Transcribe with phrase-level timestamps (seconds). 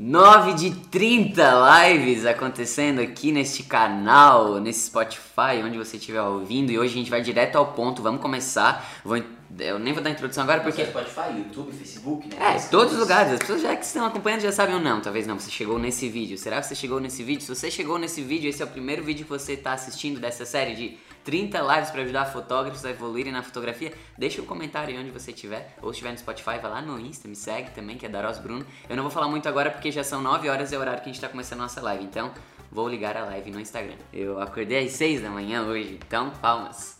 [0.00, 1.42] 9 de 30
[1.82, 6.70] lives acontecendo aqui neste canal, nesse Spotify, onde você estiver ouvindo.
[6.70, 8.88] E hoje a gente vai direto ao ponto, vamos começar.
[9.04, 9.20] Vou,
[9.58, 10.86] eu nem vou dar introdução agora porque.
[10.86, 12.36] Spotify, YouTube, Facebook, né?
[12.38, 13.32] É, todos os lugares.
[13.32, 15.00] As pessoas já que estão acompanhando já sabem ou não.
[15.00, 16.38] Talvez não, você chegou nesse vídeo.
[16.38, 17.42] Será que você chegou nesse vídeo?
[17.42, 20.44] Se você chegou nesse vídeo, esse é o primeiro vídeo que você está assistindo dessa
[20.44, 20.98] série de
[21.28, 23.92] 30 lives para ajudar fotógrafos a evoluírem na fotografia.
[24.16, 25.76] Deixa um comentário onde você estiver.
[25.82, 28.64] Ou estiver no Spotify, vai lá no Insta, me segue também, que é Daros Bruno.
[28.88, 31.00] Eu não vou falar muito agora porque já são 9 horas e é o horário
[31.00, 32.02] que a gente está começando a nossa live.
[32.02, 32.32] Então,
[32.72, 33.96] vou ligar a live no Instagram.
[34.10, 36.98] Eu acordei às 6 da manhã hoje, então palmas.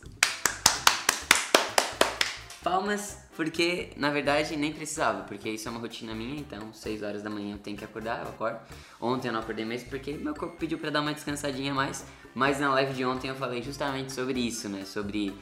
[2.62, 7.22] Palmas porque, na verdade, nem precisava, porque isso é uma rotina minha, então 6 horas
[7.22, 8.58] da manhã eu tenho que acordar, eu acordo.
[9.00, 12.04] Ontem eu não acordei mesmo porque meu corpo pediu para dar uma descansadinha a mais,
[12.38, 14.84] mas na live de ontem eu falei justamente sobre isso, né?
[14.84, 15.34] Sobre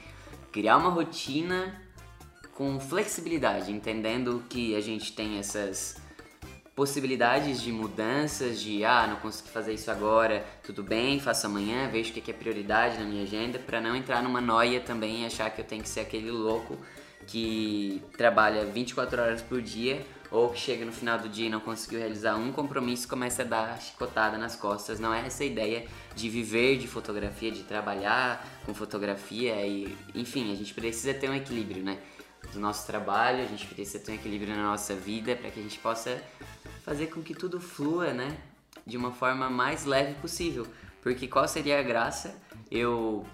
[0.51, 1.79] criar uma rotina
[2.55, 6.01] com flexibilidade, entendendo que a gente tem essas
[6.75, 12.13] possibilidades de mudanças, de ah, não consegui fazer isso agora, tudo bem, faço amanhã, vejo
[12.13, 15.51] o que é prioridade na minha agenda, para não entrar numa noia também e achar
[15.51, 16.79] que eu tenho que ser aquele louco
[17.27, 21.61] que trabalha 24 horas por dia ou que chega no final do dia e não
[21.61, 24.99] conseguiu realizar um compromisso começa a dar chicotada nas costas.
[24.99, 30.57] Não é essa ideia de viver de fotografia, de trabalhar com fotografia e, enfim, a
[30.57, 31.99] gente precisa ter um equilíbrio, né?
[32.53, 35.63] Do nosso trabalho, a gente precisa ter um equilíbrio na nossa vida para que a
[35.63, 36.23] gente possa
[36.85, 38.37] fazer com que tudo flua, né?
[38.87, 40.67] De uma forma mais leve possível.
[41.03, 42.37] Porque qual seria a graça
[42.71, 43.25] eu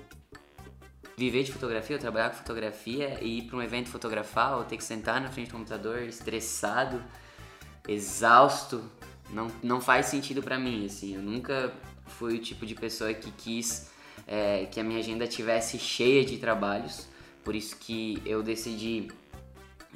[1.17, 4.77] viver de fotografia, ou trabalhar com fotografia e ir para um evento fotografar, ou ter
[4.77, 7.03] que sentar na frente do computador estressado,
[7.87, 8.83] exausto,
[9.31, 11.15] não, não faz sentido para mim, assim.
[11.15, 11.73] Eu nunca
[12.07, 13.91] fui o tipo de pessoa que quis
[14.27, 17.09] é, que a minha agenda tivesse cheia de trabalhos,
[17.45, 19.09] por isso que eu decidi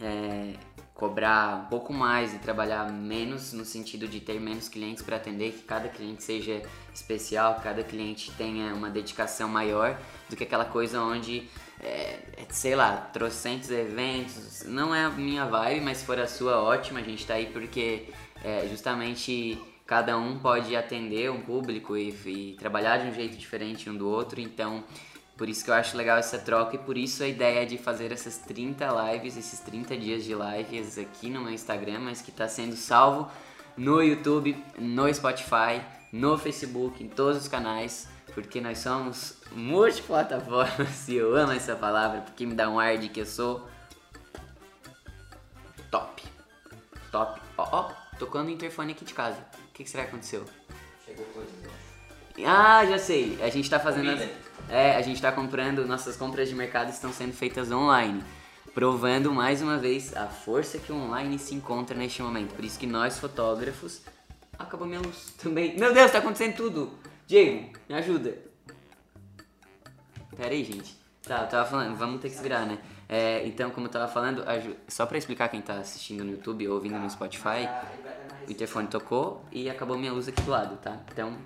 [0.00, 0.54] é,
[0.96, 5.52] cobrar um pouco mais e trabalhar menos no sentido de ter menos clientes para atender,
[5.52, 6.62] que cada cliente seja
[6.94, 11.48] especial, cada cliente tenha uma dedicação maior do que aquela coisa onde,
[11.80, 14.64] é, sei lá, trocentos eventos.
[14.64, 17.00] Não é a minha vibe, mas se for a sua, ótima.
[17.00, 18.08] A gente tá aí porque
[18.42, 23.90] é, justamente cada um pode atender um público e, e trabalhar de um jeito diferente
[23.90, 24.82] um do outro, então
[25.36, 28.10] por isso que eu acho legal essa troca e por isso a ideia de fazer
[28.10, 32.48] essas 30 lives, esses 30 dias de lives aqui no meu Instagram, mas que está
[32.48, 33.30] sendo salvo
[33.76, 41.16] no YouTube, no Spotify, no Facebook, em todos os canais, porque nós somos multiplataformas e
[41.16, 43.68] eu amo essa palavra porque me dá um ar de que eu sou
[45.90, 46.22] top.
[47.12, 47.40] Top.
[47.58, 49.38] Ó, ó, tocando o interfone aqui de casa.
[49.68, 50.44] O que, que será que aconteceu?
[51.04, 52.46] Chegou coisa, acho.
[52.46, 53.38] Ah, já sei.
[53.42, 54.10] A gente tá fazendo.
[54.10, 54.45] As...
[54.68, 55.86] É, a gente tá comprando.
[55.86, 58.22] Nossas compras de mercado estão sendo feitas online.
[58.74, 62.54] Provando mais uma vez a força que o online se encontra neste momento.
[62.54, 64.02] Por isso que nós, fotógrafos.
[64.58, 65.78] Acabou minha luz também.
[65.78, 66.90] Meu Deus, tá acontecendo tudo!
[67.26, 68.38] Diego, me ajuda.
[70.36, 70.96] Pera aí, gente.
[71.22, 72.78] Tá, eu tava falando, vamos ter que se virar, né?
[73.08, 74.44] É, então, como eu tava falando,
[74.86, 77.68] só pra explicar quem tá assistindo no YouTube ou ouvindo no Spotify,
[78.46, 81.00] o interfone tocou e acabou minha luz aqui do lado, tá?
[81.12, 81.36] Então,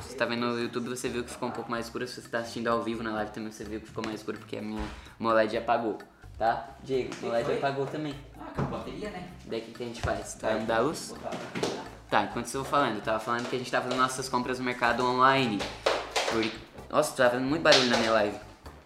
[0.00, 2.06] se você tá vendo no YouTube, você viu que ficou um pouco mais escuro.
[2.06, 4.38] Se você tá assistindo ao vivo na live também, você viu que ficou mais escuro
[4.38, 4.82] porque a minha
[5.18, 5.98] o meu LED apagou,
[6.38, 6.68] tá?
[6.82, 7.56] Diego, foi?
[7.56, 8.14] apagou também.
[8.38, 9.28] Ah, com bateria, né?
[9.46, 10.36] Daí o que, que a gente faz?
[10.40, 11.14] Vai mudar a luz?
[12.10, 14.58] Tá, enquanto eu vou falando, eu tava falando que a gente tá fazendo nossas compras
[14.58, 15.58] no mercado online.
[16.30, 16.44] Por...
[16.90, 18.36] Nossa, tá fazendo muito barulho na minha live.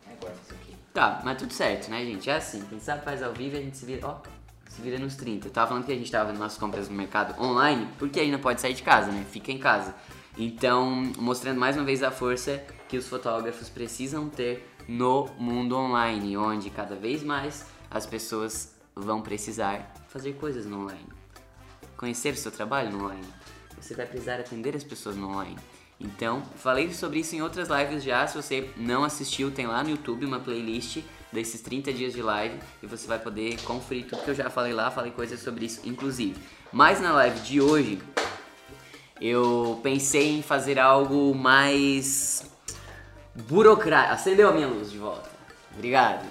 [0.09, 0.77] É, isso aqui.
[0.95, 2.31] Tá, mas tudo certo, né, gente?
[2.31, 4.21] É assim, quem sabe faz ao vivo e a gente se vira, ó,
[4.69, 5.49] se vira nos 30.
[5.49, 8.31] Eu tava falando que a gente tava fazendo nossas compras no mercado online, porque aí
[8.31, 9.27] não pode sair de casa, né?
[9.29, 9.93] Fica em casa.
[10.39, 16.37] Então, mostrando mais uma vez a força que os fotógrafos precisam ter no mundo online,
[16.37, 21.09] onde cada vez mais as pessoas vão precisar fazer coisas no online.
[21.97, 23.27] Conhecer o seu trabalho no online.
[23.81, 25.57] Você vai precisar atender as pessoas no online.
[25.99, 28.27] Então, falei sobre isso em outras lives já.
[28.27, 30.99] Se você não assistiu, tem lá no YouTube uma playlist
[31.33, 34.75] desses 30 dias de live e você vai poder conferir tudo que eu já falei
[34.75, 34.91] lá.
[34.91, 36.37] Falei coisas sobre isso, inclusive.
[36.71, 37.99] Mas na live de hoje,
[39.21, 42.45] eu pensei em fazer algo mais
[43.35, 44.15] burocrático.
[44.15, 45.29] Acendeu a minha luz de volta.
[45.75, 46.27] Obrigado.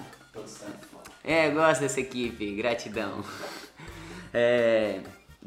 [1.23, 1.45] É.
[1.47, 3.23] É, gosto dessa equipe, gratidão.
[4.37, 4.99] É,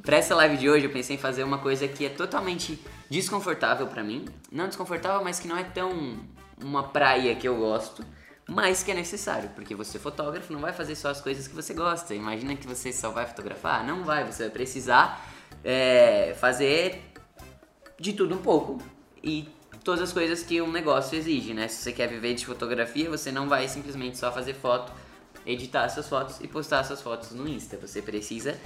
[0.03, 3.87] pra essa live de hoje eu pensei em fazer uma coisa que é totalmente desconfortável
[3.87, 4.25] pra mim.
[4.51, 6.19] Não desconfortável, mas que não é tão
[6.65, 8.03] uma praia que eu gosto,
[8.49, 11.75] mas que é necessário, porque você fotógrafo não vai fazer só as coisas que você
[11.75, 12.15] gosta.
[12.15, 13.87] Imagina que você só vai fotografar?
[13.87, 15.23] Não vai, você vai precisar
[15.63, 17.08] é, fazer
[17.99, 18.81] de tudo um pouco
[19.23, 19.49] e
[19.83, 21.69] todas as coisas que um negócio exige, né?
[21.69, 24.93] Se você quer viver de fotografia, você não vai simplesmente só fazer foto,
[25.45, 27.77] editar suas fotos e postar suas fotos no Insta.
[27.79, 28.59] Você precisa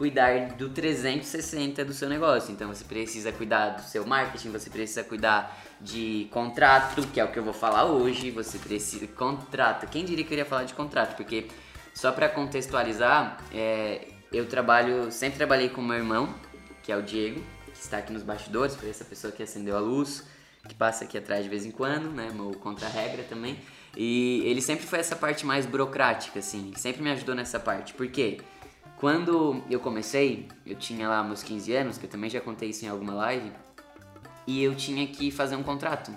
[0.00, 2.50] cuidar do 360 do seu negócio.
[2.50, 7.30] Então você precisa cuidar do seu marketing, você precisa cuidar de contrato, que é o
[7.30, 8.30] que eu vou falar hoje.
[8.30, 9.86] Você precisa contrato.
[9.88, 11.16] Quem diria que eu iria falar de contrato?
[11.16, 11.48] Porque
[11.92, 16.34] só para contextualizar, é, eu trabalho, sempre trabalhei com meu irmão,
[16.82, 17.42] que é o Diego,
[17.80, 20.22] que está aqui nos bastidores, foi essa pessoa que acendeu a luz,
[20.68, 22.30] que passa aqui atrás de vez em quando, né?
[22.30, 23.58] Meu contra-regra também.
[23.96, 27.94] E ele sempre foi essa parte mais burocrática, assim, sempre me ajudou nessa parte.
[27.94, 28.38] Por quê?
[28.98, 32.84] Quando eu comecei, eu tinha lá meus 15 anos, que eu também já contei isso
[32.84, 33.50] em alguma live,
[34.46, 36.14] e eu tinha que fazer um contrato.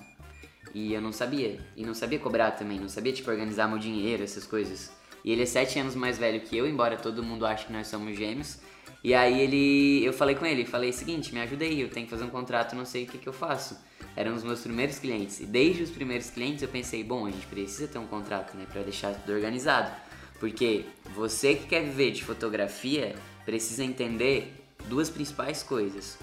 [0.74, 1.65] E eu não sabia.
[1.77, 4.92] E não sabia cobrar também, não sabia, tipo, organizar meu dinheiro, essas coisas.
[5.24, 7.88] E ele é 7 anos mais velho que eu, embora todo mundo ache que nós
[7.88, 8.60] somos gêmeos.
[9.04, 12.10] E aí ele, eu falei com ele, falei, seguinte, me ajuda aí, eu tenho que
[12.10, 13.78] fazer um contrato, não sei o que, que eu faço.
[14.16, 15.42] Eram os meus primeiros clientes.
[15.42, 18.66] E desde os primeiros clientes eu pensei, bom, a gente precisa ter um contrato, né,
[18.72, 19.92] pra deixar tudo organizado.
[20.40, 23.16] Porque você que quer viver de fotografia
[23.46, 24.54] precisa entender
[24.86, 26.18] duas principais coisas.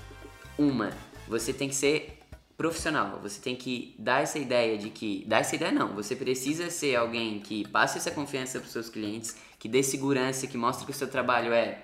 [0.56, 0.90] Uma,
[1.28, 2.18] você tem que ser
[2.56, 3.18] profissional.
[3.22, 5.24] Você tem que dar essa ideia de que.
[5.26, 5.94] Dar essa ideia não.
[5.94, 10.46] Você precisa ser alguém que passe essa confiança para os seus clientes, que dê segurança,
[10.46, 11.82] que mostre que o seu trabalho é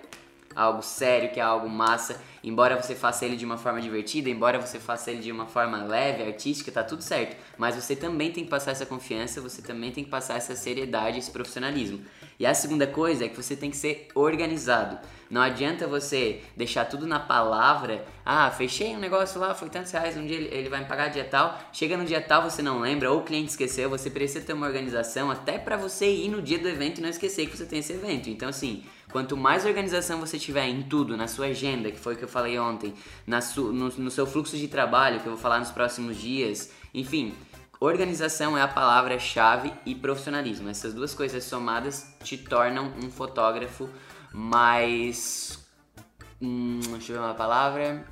[0.57, 2.19] algo sério, que é algo massa.
[2.43, 5.83] Embora você faça ele de uma forma divertida, embora você faça ele de uma forma
[5.83, 7.37] leve, artística, tá tudo certo.
[7.57, 11.19] Mas você também tem que passar essa confiança, você também tem que passar essa seriedade,
[11.19, 12.01] esse profissionalismo.
[12.39, 14.97] E a segunda coisa é que você tem que ser organizado.
[15.29, 18.05] Não adianta você deixar tudo na palavra.
[18.25, 21.25] Ah, fechei um negócio lá, foi tantos reais, um dia ele, vai me pagar dia
[21.25, 21.59] tal.
[21.73, 24.65] Chega no dia tal, você não lembra, ou o cliente esqueceu, você precisa ter uma
[24.65, 27.79] organização até para você ir no dia do evento e não esquecer que você tem
[27.79, 28.29] esse evento.
[28.29, 32.17] Então, assim, quanto mais organização você tiver em tudo, na sua agenda, que foi o
[32.17, 32.93] que eu falei ontem,
[33.25, 36.71] na su, no, no seu fluxo de trabalho, que eu vou falar nos próximos dias,
[36.93, 37.33] enfim,
[37.79, 40.67] Organização é a palavra-chave e profissionalismo.
[40.67, 43.87] Essas duas coisas somadas te tornam um fotógrafo
[44.33, 45.59] mais.
[46.41, 48.03] Hum, deixa eu ver uma palavra.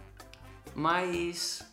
[0.76, 1.64] Mais.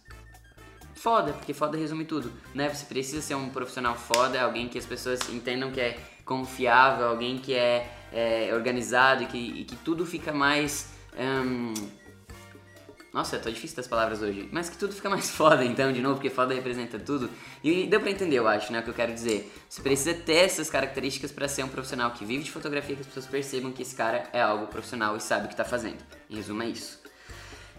[0.94, 2.72] Foda, porque foda resume tudo, né?
[2.72, 7.38] Você precisa ser um profissional foda, alguém que as pessoas entendam que é confiável, alguém
[7.38, 10.90] que é, é organizado e que, e que tudo fica mais.
[11.18, 11.74] Hum,
[13.12, 14.48] nossa, tô difícil das palavras hoje.
[14.50, 17.28] Mas que tudo fica mais foda, então, de novo, porque foda representa tudo.
[17.62, 19.52] E deu pra entender, eu acho, né, o que eu quero dizer.
[19.68, 23.06] Você precisa ter essas características para ser um profissional que vive de fotografia, que as
[23.06, 25.98] pessoas percebam que esse cara é algo profissional e sabe o que tá fazendo.
[26.30, 27.00] Em resumo, é isso.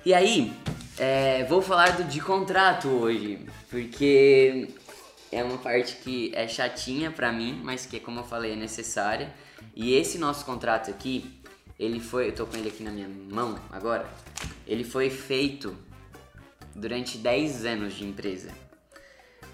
[0.06, 0.54] E aí,
[1.00, 4.70] é, vou falar do de contrato hoje, porque
[5.34, 9.34] é uma parte que é chatinha pra mim, mas que, como eu falei, é necessária.
[9.76, 11.40] E esse nosso contrato aqui,
[11.80, 14.08] ele foi, eu tô com ele aqui na minha mão agora,
[14.68, 15.76] ele foi feito
[16.76, 18.52] durante 10 anos de empresa.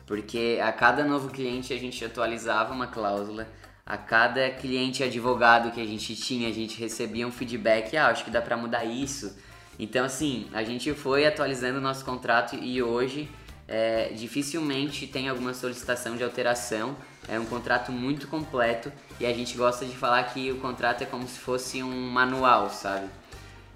[0.06, 3.48] Porque a cada novo cliente a gente atualizava uma cláusula,
[3.86, 8.24] a cada cliente advogado que a gente tinha, a gente recebia um feedback, ah, acho
[8.24, 9.38] que dá para mudar isso.
[9.78, 13.30] Então assim, a gente foi atualizando o nosso contrato e hoje
[13.70, 16.98] é, dificilmente tem alguma solicitação de alteração.
[17.28, 21.06] É um contrato muito completo e a gente gosta de falar que o contrato é
[21.06, 23.08] como se fosse um manual, sabe?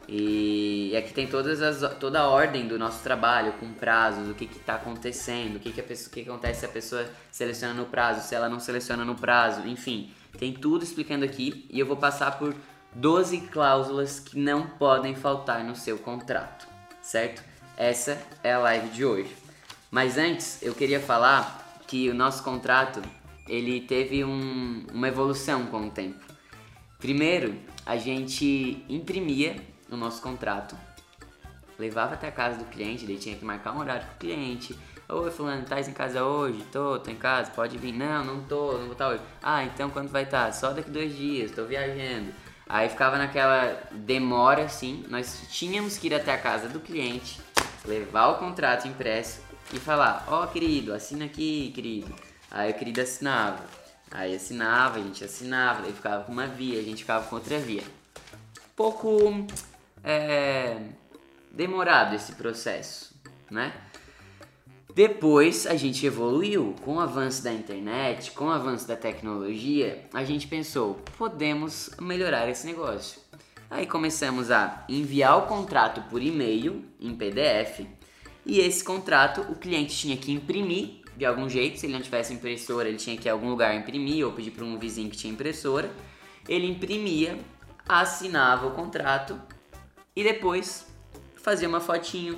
[0.10, 4.46] E aqui tem todas as, toda a ordem do nosso trabalho, com prazos, o que
[4.46, 8.28] está acontecendo, o que, que, a pessoa, que acontece se a pessoa seleciona no prazo,
[8.28, 10.12] se ela não seleciona no prazo, enfim.
[10.38, 12.56] Tem tudo explicando aqui e eu vou passar por
[12.96, 16.68] 12 cláusulas que não podem faltar no seu contrato,
[17.02, 17.44] certo?
[17.78, 19.43] Essa é a live de hoje.
[19.94, 23.00] Mas antes, eu queria falar que o nosso contrato
[23.48, 26.18] ele teve um, uma evolução com o tempo.
[26.98, 29.56] Primeiro, a gente imprimia
[29.92, 30.76] o nosso contrato,
[31.78, 34.76] levava até a casa do cliente, ele tinha que marcar um horário com o cliente.
[35.08, 36.64] Oi, fulano, tá em casa hoje?
[36.72, 37.92] Tô, tô em casa, pode vir.
[37.92, 39.22] Não, não tô, não vou estar hoje.
[39.44, 40.52] Ah, então quando vai estar?
[40.54, 42.34] Só daqui dois dias, tô viajando.
[42.68, 47.40] Aí ficava naquela demora assim, nós tínhamos que ir até a casa do cliente,
[47.86, 52.14] levar o contrato impresso e falar, ó oh, querido, assina aqui, querido.
[52.52, 53.64] Aí o querido assinava.
[54.12, 57.58] Aí assinava, a gente assinava, daí ficava com uma via, a gente ficava com outra
[57.58, 57.84] via.
[58.76, 59.48] Pouco
[60.04, 60.78] é,
[61.52, 63.16] demorado esse processo,
[63.50, 63.74] né?
[64.94, 70.24] Depois a gente evoluiu com o avanço da internet, com o avanço da tecnologia, a
[70.24, 73.20] gente pensou, podemos melhorar esse negócio.
[73.72, 77.88] Aí começamos a enviar o contrato por e-mail em PDF
[78.46, 81.80] e esse contrato o cliente tinha que imprimir de algum jeito.
[81.80, 84.52] Se ele não tivesse impressora, ele tinha que ir a algum lugar imprimir ou pedir
[84.52, 85.92] para um vizinho que tinha impressora.
[86.48, 87.40] Ele imprimia,
[87.88, 89.40] assinava o contrato
[90.16, 90.86] e depois
[91.36, 92.38] fazia uma fotinho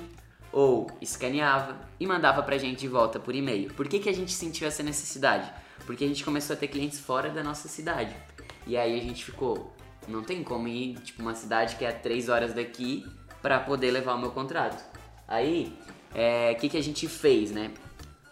[0.52, 3.72] ou escaneava e mandava pra gente de volta por e-mail.
[3.74, 5.52] Por que, que a gente sentiu essa necessidade?
[5.84, 8.14] Porque a gente começou a ter clientes fora da nossa cidade.
[8.66, 9.74] E aí a gente ficou,
[10.08, 13.04] Não tem como ir, tipo, uma cidade que é a 3 horas daqui
[13.42, 14.82] pra poder levar o meu contrato.
[15.28, 15.76] Aí,
[16.16, 17.70] é, que, que a gente fez, né?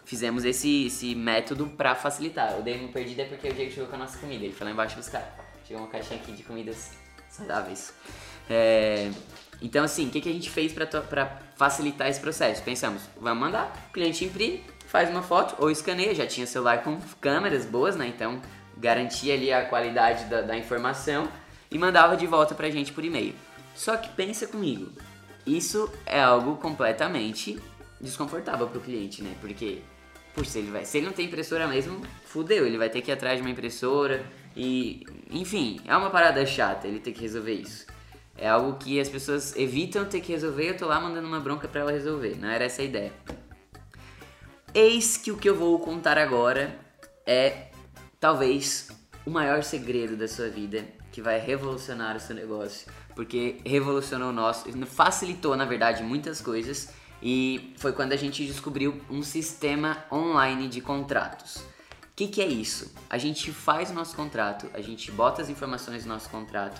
[0.05, 2.53] Fizemos esse, esse método pra facilitar.
[2.53, 4.43] Eu dei uma perdida porque o Diego chegou com a nossa comida.
[4.43, 5.37] Ele foi lá embaixo buscar.
[5.67, 6.91] Chegou uma caixinha aqui de comidas
[7.29, 7.93] saudáveis.
[8.49, 9.11] É,
[9.61, 12.63] então, assim, o que, que a gente fez pra facilitar esse processo?
[12.63, 16.15] Pensamos, vamos mandar, o cliente imprime, faz uma foto ou escaneia.
[16.15, 18.07] Já tinha celular com câmeras boas, né?
[18.07, 18.41] Então,
[18.77, 21.29] garantia ali a qualidade da, da informação
[21.69, 23.35] e mandava de volta pra gente por e-mail.
[23.75, 24.91] Só que pensa comigo,
[25.45, 27.59] isso é algo completamente
[27.99, 29.35] desconfortável pro cliente, né?
[29.41, 29.81] Porque,
[30.33, 33.13] puxa, ele, vai, se ele não tem impressora mesmo, fudeu, ele vai ter que ir
[33.13, 34.25] atrás de uma impressora
[34.55, 37.85] e, enfim, é uma parada chata ele ter que resolver isso.
[38.37, 41.67] É algo que as pessoas evitam ter que resolver eu tô lá mandando uma bronca
[41.67, 43.13] pra ela resolver, não era essa a ideia.
[44.73, 46.77] Eis que o que eu vou contar agora
[47.25, 47.67] é
[48.19, 48.89] talvez
[49.25, 54.33] o maior segredo da sua vida que vai revolucionar o seu negócio, porque revolucionou o
[54.33, 56.93] nosso, facilitou na verdade muitas coisas
[57.27, 61.55] e foi quando a gente descobriu um sistema online de contratos.
[61.55, 62.93] O que, que é isso?
[63.09, 66.79] A gente faz o nosso contrato, a gente bota as informações do nosso contrato,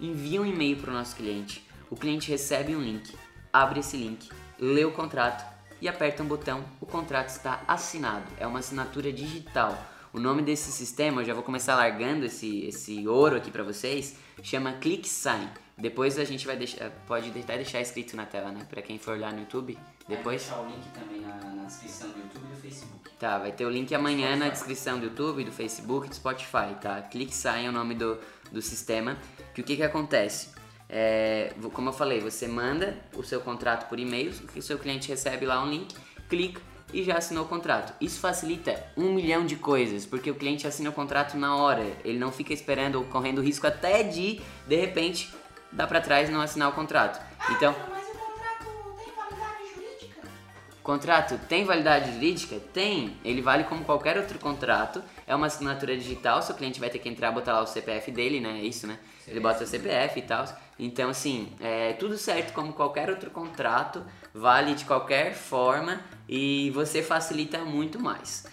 [0.00, 3.14] envia um e-mail para o nosso cliente, o cliente recebe um link,
[3.52, 5.44] abre esse link, lê o contrato
[5.78, 9.78] e aperta um botão, o contrato está assinado, é uma assinatura digital.
[10.10, 14.16] O nome desse sistema, eu já vou começar largando esse, esse ouro aqui para vocês,
[14.42, 15.50] chama ClickSign.
[15.76, 19.14] Depois a gente vai deixar, pode até deixar escrito na tela, né, para quem for
[19.14, 19.78] olhar no YouTube.
[20.08, 23.10] Depois Vai deixar o link também na, na descrição do YouTube e do Facebook.
[23.18, 26.74] Tá, vai ter o link amanhã na descrição do YouTube, do Facebook e do Spotify,
[26.80, 27.00] tá?
[27.02, 28.18] ClickSign é o nome do,
[28.50, 29.16] do sistema.
[29.54, 30.50] Que o que que acontece?
[30.88, 35.08] É, como eu falei, você manda o seu contrato por e-mail, que o seu cliente
[35.08, 35.94] recebe lá um link,
[36.28, 36.60] clica
[36.92, 37.94] e já assinou o contrato.
[38.00, 41.84] Isso facilita um milhão de coisas, porque o cliente assina o contrato na hora.
[42.04, 45.32] Ele não fica esperando ou correndo risco até de, de repente,
[45.72, 47.20] dar pra trás e não assinar o contrato.
[47.50, 50.28] Então, Mas o contrato tem validade jurídica?
[50.82, 52.60] Contrato tem validade jurídica?
[52.72, 53.16] Tem.
[53.24, 55.02] Ele vale como qualquer outro contrato.
[55.26, 56.42] É uma assinatura digital.
[56.42, 58.60] Seu cliente vai ter que entrar e botar lá o CPF dele, né?
[58.60, 58.98] É isso, né?
[59.26, 60.44] Ele bota o CPF e tal.
[60.78, 64.04] Então, assim, é tudo certo como qualquer outro contrato.
[64.34, 68.44] Vale de qualquer forma e você facilita muito mais.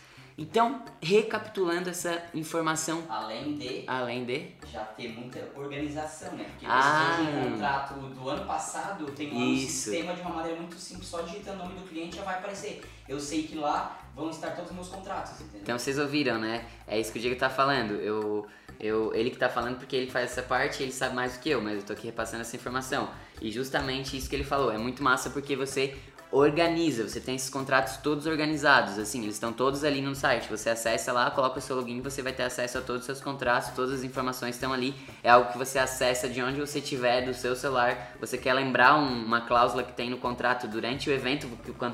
[0.42, 4.52] Então, recapitulando essa informação, Além de além de.
[4.72, 6.46] já ter muita organização, né?
[6.46, 7.18] Porque Ah.
[7.18, 9.68] você tem um contrato do ano passado, tem um Isso.
[9.92, 12.82] sistema de uma maneira muito simples, só digitando o nome do cliente já vai aparecer.
[13.08, 15.60] Eu sei que lá vão estar todos os meus contratos, entendeu?
[15.62, 16.66] Então vocês ouviram, né?
[16.88, 17.96] É isso que o Diego tá falando.
[17.96, 18.48] Eu,
[18.80, 21.50] eu, ele que tá falando porque ele faz essa parte, ele sabe mais do que
[21.50, 23.10] eu, mas eu tô aqui repassando essa informação.
[23.42, 25.98] E justamente isso que ele falou, é muito massa porque você
[26.32, 30.48] organiza, você tem esses contratos todos organizados, assim, eles estão todos ali no site.
[30.50, 33.20] Você acessa lá, coloca o seu login, você vai ter acesso a todos os seus
[33.20, 34.94] contratos, todas as informações estão ali.
[35.24, 38.12] É algo que você acessa de onde você estiver, do seu celular.
[38.20, 41.48] Você quer lembrar um- uma cláusula que tem no contrato durante o evento,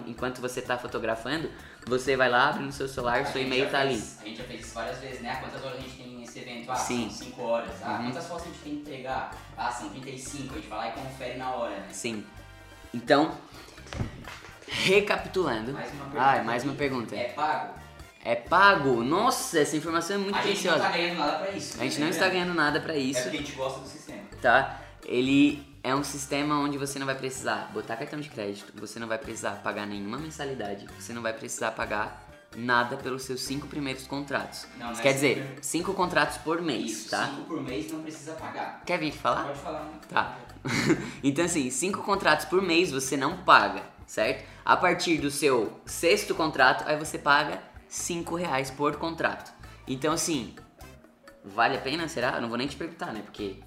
[0.05, 1.49] enquanto você tá fotografando,
[1.87, 3.93] você vai lá, abre no seu celular, A seu e-mail tá ali.
[3.95, 5.35] fez- A gente já fez isso várias vezes, né?
[5.37, 6.69] Quantas horas a gente tem nesse evento?
[6.71, 7.09] Ah, Sim.
[7.09, 7.69] são 5 horas.
[7.81, 8.05] Ah, Uhum.
[8.11, 9.33] quantas fotos a gente tem que entregar?
[9.57, 10.55] Ah, são 35.
[10.55, 11.87] A gente vai lá e confere na hora, né?
[11.93, 12.25] Sim.
[12.93, 13.37] Então,
[14.67, 15.73] recapitulando.
[15.73, 16.21] Mais uma pergunta.
[16.21, 17.15] Ai, mais uma pergunta.
[17.15, 17.73] É pago?
[18.23, 19.03] É pago?
[19.03, 20.79] Nossa, essa informação é muito a gente não preciosa.
[20.83, 21.77] tá ganhando nada pra isso.
[21.79, 22.03] A gente né?
[22.05, 24.21] não está ganhando nada pra É isso, porque a gente gosta do sistema.
[24.41, 24.81] tá?
[25.05, 29.07] Ele é um sistema onde você não vai precisar botar cartão de crédito, você não
[29.07, 32.23] vai precisar pagar nenhuma mensalidade, você não vai precisar pagar
[32.55, 34.65] nada pelos seus cinco primeiros contratos.
[34.79, 37.27] Não, não Isso é quer cinco dizer, cinco contratos por mês, Isso, tá?
[37.27, 38.81] 5 por mês não precisa pagar.
[38.85, 39.43] Quer vir falar?
[39.43, 39.83] Pode falar.
[39.83, 39.91] né?
[40.09, 40.37] Tá.
[41.23, 44.54] então, assim, cinco contratos por mês você não paga, certo?
[44.65, 49.53] A partir do seu sexto contrato, aí você paga cinco reais por contrato.
[49.87, 50.55] Então, assim,
[51.43, 52.33] vale a pena, será?
[52.35, 53.21] Eu não vou nem te perguntar, né?
[53.23, 53.57] Porque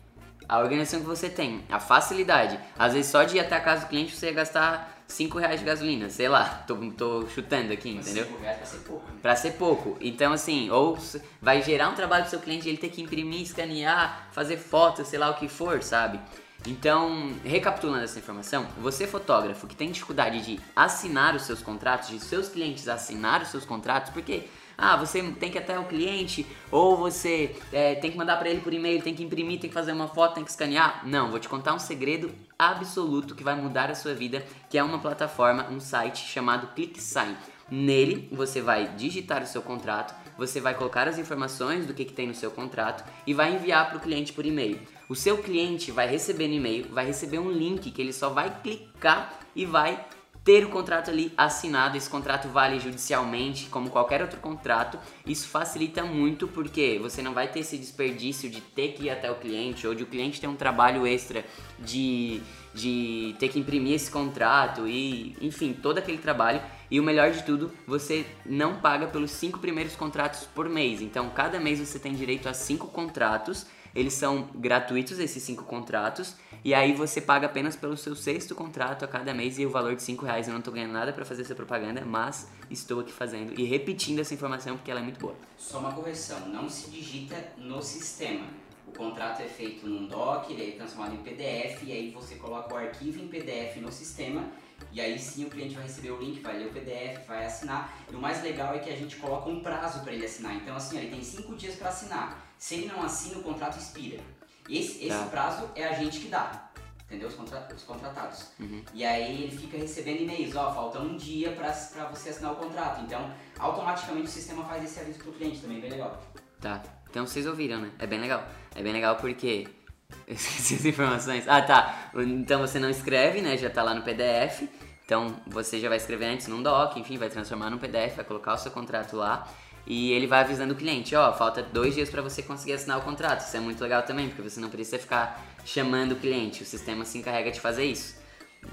[0.48, 2.58] a organização que você tem, a facilidade.
[2.76, 5.60] Às vezes, só de ir até a casa do cliente você ia gastar cinco reais
[5.60, 6.64] de gasolina, sei lá.
[6.66, 8.24] Tô, tô chutando aqui, entendeu?
[8.26, 9.06] 5 reais vai ser pouco.
[9.06, 9.18] né?
[9.22, 9.96] Pra ser pouco.
[10.00, 10.98] Então, assim, ou
[11.40, 15.18] vai gerar um trabalho pro seu cliente, ele ter que imprimir, escanear, fazer foto, sei
[15.18, 16.18] lá o que for, sabe?
[16.66, 22.20] Então, recapitulando essa informação, você fotógrafo que tem dificuldade de assinar os seus contratos, de
[22.20, 26.96] seus clientes assinar os seus contratos, porque ah, você tem que até o cliente, ou
[26.96, 29.92] você é, tem que mandar pra ele por e-mail, tem que imprimir, tem que fazer
[29.92, 31.02] uma foto, tem que escanear.
[31.04, 34.82] Não, vou te contar um segredo absoluto que vai mudar a sua vida, que é
[34.82, 37.36] uma plataforma, um site chamado ClickSign.
[37.70, 42.12] Nele, você vai digitar o seu contrato, você vai colocar as informações do que, que
[42.12, 44.80] tem no seu contrato e vai enviar para o cliente por e-mail.
[45.08, 48.60] O seu cliente vai receber no e-mail, vai receber um link que ele só vai
[48.62, 50.06] clicar e vai
[50.44, 51.96] ter o contrato ali assinado.
[51.96, 54.98] Esse contrato vale judicialmente, como qualquer outro contrato.
[55.24, 59.30] Isso facilita muito porque você não vai ter esse desperdício de ter que ir até
[59.30, 61.42] o cliente ou de o cliente ter um trabalho extra
[61.78, 62.42] de,
[62.74, 66.60] de ter que imprimir esse contrato e, enfim, todo aquele trabalho.
[66.90, 71.00] E o melhor de tudo, você não paga pelos cinco primeiros contratos por mês.
[71.00, 73.66] Então, cada mês você tem direito a cinco contratos.
[73.94, 76.36] Eles são gratuitos, esses cinco contratos.
[76.64, 79.94] E aí você paga apenas pelo seu sexto contrato a cada mês e o valor
[79.94, 80.48] de 5 reais.
[80.48, 84.18] Eu não tô ganhando nada para fazer essa propaganda, mas estou aqui fazendo e repetindo
[84.18, 85.36] essa informação porque ela é muito boa.
[85.56, 88.46] Só uma correção, não se digita no sistema.
[88.86, 92.74] O contrato é feito num doc, ele é transformado em PDF e aí você coloca
[92.74, 94.44] o arquivo em PDF no sistema
[94.92, 97.94] e aí sim o cliente vai receber o link, vai ler o PDF, vai assinar.
[98.10, 100.56] E o mais legal é que a gente coloca um prazo para ele assinar.
[100.56, 102.47] Então assim, ele tem 5 dias para assinar.
[102.58, 104.20] Se ele não assina, o contrato expira.
[104.68, 105.24] Esse, esse Tá.
[105.30, 106.68] prazo é a gente que dá,
[107.06, 107.28] entendeu?
[107.28, 108.48] Os, contra- os contratados.
[108.60, 108.82] Uhum.
[108.92, 112.56] E aí ele fica recebendo e-mails, ó, falta um dia pra, pra você assinar o
[112.56, 113.02] contrato.
[113.02, 116.22] Então, automaticamente o sistema faz esse aviso pro cliente também, bem legal.
[116.60, 116.82] Tá.
[117.08, 117.90] Então vocês ouviram, né?
[117.98, 118.46] É bem legal.
[118.74, 119.66] É bem legal porque.
[120.26, 121.46] Eu esqueci as informações.
[121.48, 122.10] Ah, tá.
[122.16, 123.56] Então você não escreve, né?
[123.56, 124.68] Já tá lá no PDF.
[125.04, 128.52] Então você já vai escrever antes num doc, enfim, vai transformar num PDF, vai colocar
[128.54, 129.48] o seu contrato lá.
[129.86, 133.02] E ele vai avisando o cliente, ó, falta dois dias para você conseguir assinar o
[133.02, 133.40] contrato.
[133.40, 136.62] Isso é muito legal também, porque você não precisa ficar chamando o cliente.
[136.62, 138.16] O sistema se encarrega de fazer isso.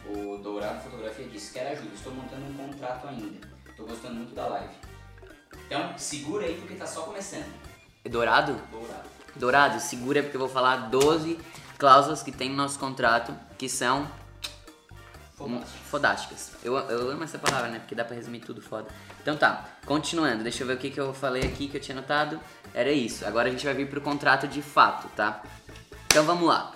[0.07, 3.47] O Dourado Fotografia disse, quero ajuda, estou montando um contrato ainda.
[3.77, 4.73] Tô gostando muito da live.
[5.65, 7.51] Então, segura aí porque tá só começando.
[8.03, 8.59] É Dourado?
[8.71, 9.09] Dourado.
[9.35, 11.39] Dourado, segura porque eu vou falar 12
[11.77, 14.07] cláusulas que tem no nosso contrato que são
[15.35, 15.85] Fodástico.
[15.89, 16.51] fodásticas.
[16.63, 17.79] Eu, eu amo essa palavra, né?
[17.79, 18.87] Porque dá pra resumir tudo foda.
[19.21, 21.95] Então tá, continuando, deixa eu ver o que, que eu falei aqui que eu tinha
[21.95, 22.39] notado.
[22.73, 23.25] Era isso.
[23.25, 25.43] Agora a gente vai vir pro contrato de fato, tá?
[26.07, 26.71] Então vamos lá.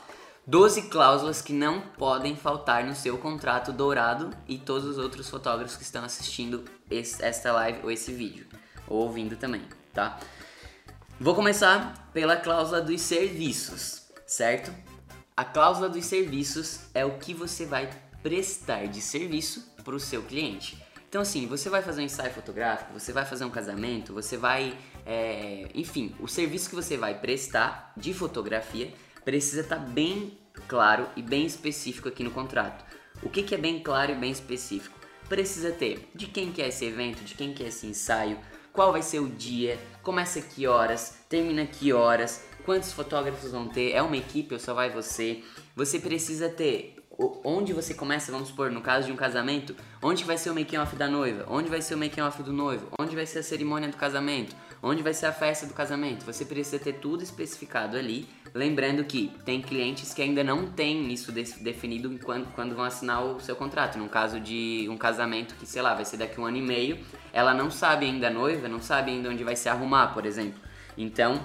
[0.45, 5.77] 12 cláusulas que não podem faltar no seu contrato dourado e todos os outros fotógrafos
[5.77, 8.47] que estão assistindo esse- esta live ou esse vídeo.
[8.87, 9.61] Ou ouvindo também,
[9.93, 10.17] tá?
[11.19, 14.73] Vou começar pela cláusula dos serviços, certo?
[15.37, 17.87] A cláusula dos serviços é o que você vai
[18.21, 20.77] prestar de serviço para o seu cliente.
[21.07, 24.77] Então, assim, você vai fazer um ensaio fotográfico, você vai fazer um casamento, você vai.
[25.05, 28.93] é, enfim, o serviço que você vai prestar de fotografia
[29.25, 32.85] precisa estar bem claro e bem específico aqui no contrato.
[33.23, 34.97] O que, que é bem claro e bem específico?
[35.27, 38.39] Precisa ter de quem que é esse evento, de quem que é esse ensaio,
[38.71, 43.91] qual vai ser o dia, começa que horas, termina que horas, quantos fotógrafos vão ter,
[43.91, 45.43] é uma equipe ou só vai você.
[45.75, 46.98] Você precisa ter
[47.43, 50.77] onde você começa, vamos supor, no caso de um casamento, onde vai ser o making
[50.77, 53.43] off da noiva, onde vai ser o making off do noivo, onde vai ser a
[53.43, 56.25] cerimônia do casamento, onde vai ser a festa do casamento.
[56.25, 61.31] Você precisa ter tudo especificado ali, lembrando que tem clientes que ainda não têm isso
[61.31, 63.97] de- definido enquanto quando vão assinar o seu contrato.
[63.97, 66.97] No caso de um casamento que, sei lá, vai ser daqui um ano e meio,
[67.33, 70.59] ela não sabe ainda a noiva, não sabe ainda onde vai se arrumar, por exemplo.
[70.97, 71.39] Então,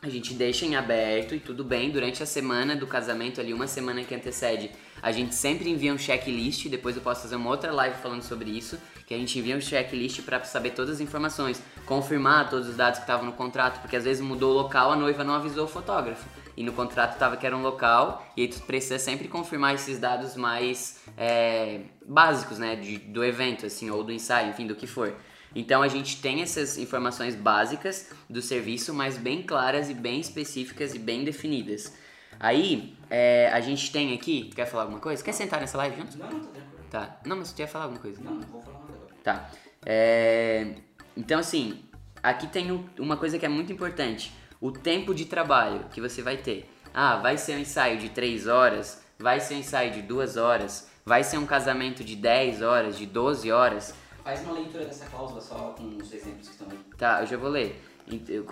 [0.00, 1.90] a gente deixa em aberto e tudo bem.
[1.90, 4.70] Durante a semana do casamento, ali, uma semana que antecede,
[5.02, 6.68] a gente sempre envia um checklist.
[6.68, 8.78] Depois eu posso fazer uma outra live falando sobre isso.
[9.06, 12.98] Que a gente envia um checklist para saber todas as informações, confirmar todos os dados
[12.98, 15.68] que estavam no contrato, porque às vezes mudou o local, a noiva não avisou o
[15.68, 16.28] fotógrafo.
[16.54, 19.98] E no contrato tava que era um local, e aí tu precisa sempre confirmar esses
[19.98, 24.86] dados mais é, básicos, né, de- do evento, assim, ou do ensaio, enfim, do que
[24.86, 25.14] for.
[25.54, 30.94] Então a gente tem essas informações básicas do serviço, mas bem claras e bem específicas
[30.94, 31.94] e bem definidas.
[32.38, 34.50] Aí é, a gente tem aqui.
[34.54, 35.22] Quer falar alguma coisa?
[35.22, 36.18] Quer sentar nessa live junto?
[36.18, 36.84] Não, não, tá tranquilo.
[36.90, 37.20] Tá.
[37.24, 38.20] Não, mas tu ia falar alguma coisa.
[38.22, 39.14] Não, não vou falar nada agora.
[39.22, 39.50] Tá.
[39.84, 40.74] É,
[41.16, 41.82] Então, assim,
[42.22, 46.22] aqui tem um- uma coisa que é muito importante: o tempo de trabalho que você
[46.22, 46.70] vai ter.
[46.94, 50.88] Ah, vai ser um ensaio de 3 horas, vai ser um ensaio de 2 horas,
[51.04, 53.94] vai ser um casamento de 10 horas, de 12 horas.
[54.24, 56.78] Faz uma leitura dessa cláusula só com os exemplos que estão aí.
[56.96, 57.82] Tá, eu já vou ler.
[58.28, 58.46] Eu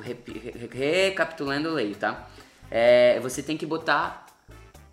[0.71, 2.29] Recapitulando, eu leio, tá?
[2.71, 4.26] É, você tem que botar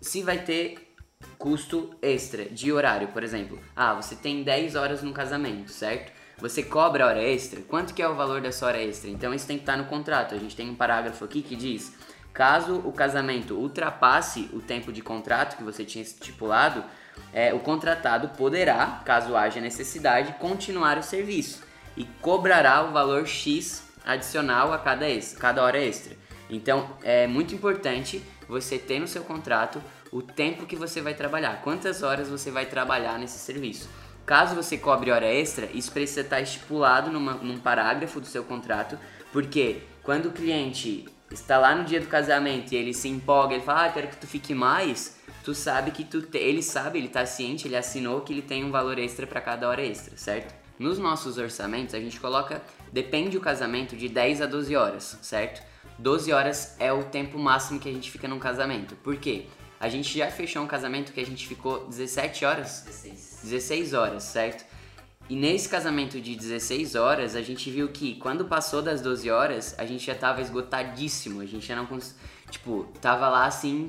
[0.04, 0.94] se vai ter
[1.38, 3.58] custo extra de horário, por exemplo.
[3.74, 6.12] Ah, você tem 10 horas no casamento, certo?
[6.38, 7.62] Você cobra hora extra.
[7.62, 9.08] Quanto que é o valor dessa hora extra?
[9.08, 10.34] Então isso tem que estar no contrato.
[10.34, 11.94] A gente tem um parágrafo aqui que diz:
[12.34, 16.84] caso o casamento ultrapasse o tempo de contrato que você tinha estipulado,
[17.32, 21.62] é, o contratado poderá, caso haja necessidade, continuar o serviço
[21.96, 26.14] e cobrará o valor X adicional a cada, ex- cada hora extra.
[26.50, 31.60] Então é muito importante você ter no seu contrato o tempo que você vai trabalhar,
[31.62, 33.88] quantas horas você vai trabalhar nesse serviço.
[34.24, 38.98] Caso você cobre hora extra, isso precisa estar estipulado numa- num parágrafo do seu contrato,
[39.32, 43.64] porque quando o cliente está lá no dia do casamento e ele se empolga, ele
[43.64, 47.08] fala, ah, quero que tu fique mais, tu sabe que tu te, ele sabe, ele
[47.08, 50.54] tá ciente, ele assinou que ele tem um valor extra para cada hora extra, certo?
[50.78, 55.62] Nos nossos orçamentos a gente coloca, depende o casamento de 10 a 12 horas, certo?
[55.98, 58.96] 12 horas é o tempo máximo que a gente fica num casamento.
[58.96, 59.46] Por quê?
[59.78, 63.40] A gente já fechou um casamento que a gente ficou 17 horas, 16.
[63.42, 64.64] 16 horas, certo?
[65.28, 69.74] E nesse casamento de 16 horas, a gente viu que quando passou das 12 horas,
[69.78, 71.40] a gente já tava esgotadíssimo.
[71.40, 72.14] A gente já não cons...
[72.50, 73.88] Tipo, tava lá assim,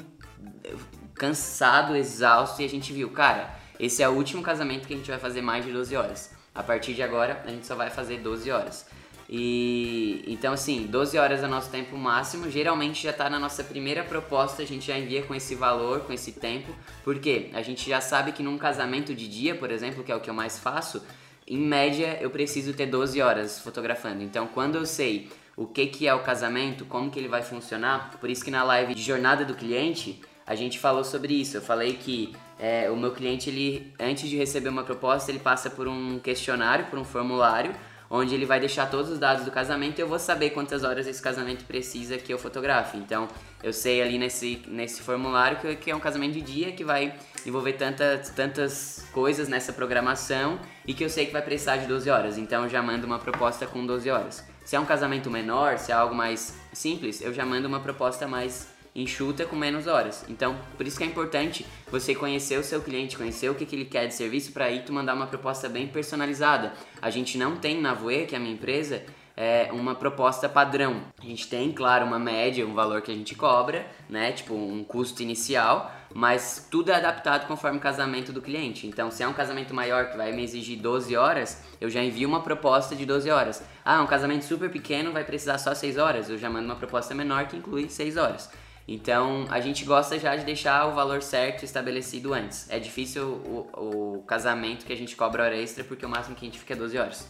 [1.14, 5.10] cansado, exausto, e a gente viu, cara, esse é o último casamento que a gente
[5.10, 6.32] vai fazer mais de 12 horas.
[6.54, 8.86] A partir de agora, a gente só vai fazer 12 horas.
[9.30, 12.50] E então assim, 12 horas é o nosso tempo máximo.
[12.50, 16.14] Geralmente já está na nossa primeira proposta, a gente já envia com esse valor, com
[16.14, 20.12] esse tempo, porque a gente já sabe que num casamento de dia, por exemplo, que
[20.12, 21.04] é o que eu mais faço,
[21.48, 24.22] em média eu preciso ter 12 horas fotografando.
[24.22, 28.12] Então quando eu sei o que, que é o casamento, como que ele vai funcionar,
[28.20, 31.58] por isso que na live de jornada do cliente a gente falou sobre isso.
[31.58, 35.70] Eu falei que é, o meu cliente, ele antes de receber uma proposta, ele passa
[35.70, 37.74] por um questionário, por um formulário
[38.16, 41.08] onde ele vai deixar todos os dados do casamento e eu vou saber quantas horas
[41.08, 42.98] esse casamento precisa que eu fotografe.
[42.98, 43.28] Então,
[43.64, 47.14] eu sei ali nesse, nesse formulário que, que é um casamento de dia que vai
[47.46, 52.10] envolver tantas, tantas coisas nessa programação e que eu sei que vai precisar de 12
[52.10, 52.38] horas.
[52.38, 54.44] Então, eu já mando uma proposta com 12 horas.
[54.64, 58.28] Se é um casamento menor, se é algo mais simples, eu já mando uma proposta
[58.28, 60.26] mais enxuta com menos horas.
[60.30, 63.76] Então, por isso que é importante você conhecer o seu cliente, conhecer o que, que
[63.76, 66.74] ele quer de serviço para aí tu mandar uma proposta bem personalizada.
[67.02, 69.04] A gente não tem na Voe, que é a minha empresa,
[69.36, 71.02] é, uma proposta padrão.
[71.22, 74.32] A gente tem, claro, uma média, um valor que a gente cobra, né?
[74.32, 78.88] Tipo, um custo inicial, mas tudo é adaptado conforme o casamento do cliente.
[78.88, 82.30] Então, se é um casamento maior que vai me exigir 12 horas, eu já envio
[82.30, 83.62] uma proposta de 12 horas.
[83.84, 87.14] Ah, um casamento super pequeno vai precisar só 6 horas, eu já mando uma proposta
[87.14, 88.50] menor que inclui 6 horas.
[88.88, 92.70] Então a gente gosta já de deixar o valor certo estabelecido antes.
[92.70, 96.46] É difícil o, o casamento que a gente cobra hora extra porque o máximo que
[96.46, 97.30] a gente fica é 12 horas.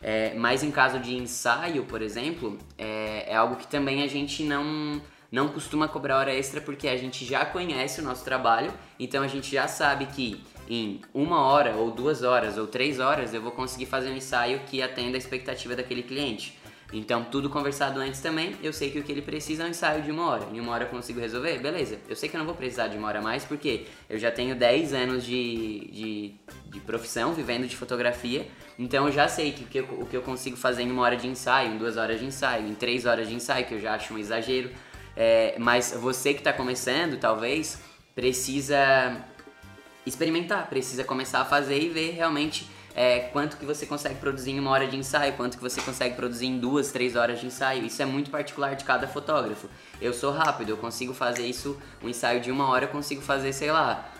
[0.00, 4.42] É, mas em caso de ensaio, por exemplo, é, é, algo que também a gente
[4.42, 5.00] não,
[5.32, 9.28] não costuma cobrar hora extra porque a gente já conhece o nosso trabalho, então a
[9.28, 13.52] gente já sabe que em uma hora, ou duas horas, ou três horas eu vou
[13.52, 16.58] conseguir fazer um ensaio que atenda a expectativa daquele cliente.
[16.92, 20.02] Então, tudo conversado antes também, eu sei que o que ele precisa é um ensaio
[20.02, 20.46] de uma hora.
[20.52, 21.58] Em uma hora eu consigo resolver?
[21.58, 21.98] Beleza.
[22.08, 24.54] Eu sei que eu não vou precisar de uma hora mais, porque eu já tenho
[24.54, 26.34] 10 anos de, de,
[26.70, 28.46] de profissão, vivendo de fotografia.
[28.78, 31.02] Então, eu já sei que o, que eu, o que eu consigo fazer em uma
[31.02, 33.80] hora de ensaio, em duas horas de ensaio, em três horas de ensaio, que eu
[33.80, 34.70] já acho um exagero.
[35.16, 37.82] É, mas você que está começando, talvez,
[38.14, 39.24] precisa
[40.06, 44.58] experimentar, precisa começar a fazer e ver realmente é, quanto que você consegue produzir em
[44.58, 47.84] uma hora de ensaio, quanto que você consegue produzir em duas, três horas de ensaio.
[47.84, 49.68] Isso é muito particular de cada fotógrafo.
[50.00, 53.52] Eu sou rápido, eu consigo fazer isso, um ensaio de uma hora eu consigo fazer,
[53.52, 54.10] sei lá,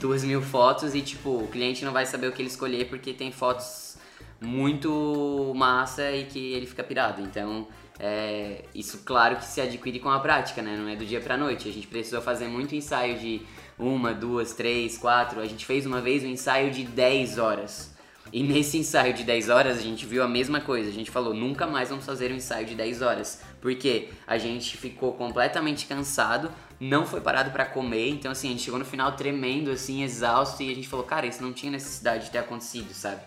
[0.00, 3.12] duas mil fotos e tipo, o cliente não vai saber o que ele escolher porque
[3.12, 3.98] tem fotos
[4.40, 7.20] muito massa e que ele fica pirado.
[7.20, 7.68] Então,
[8.00, 10.74] é, isso claro que se adquire com a prática, né?
[10.74, 11.68] Não é do dia pra noite.
[11.68, 13.42] A gente precisou fazer muito ensaio de
[13.78, 15.38] uma, duas, três, quatro.
[15.38, 17.91] A gente fez uma vez um ensaio de 10 horas.
[18.32, 20.88] E nesse ensaio de 10 horas a gente viu a mesma coisa.
[20.88, 23.42] A gente falou, nunca mais vamos fazer um ensaio de 10 horas.
[23.60, 28.08] Porque a gente ficou completamente cansado, não foi parado para comer.
[28.08, 30.62] Então, assim, a gente chegou no final tremendo, assim, exausto.
[30.62, 33.20] E a gente falou, cara, isso não tinha necessidade de ter acontecido, sabe?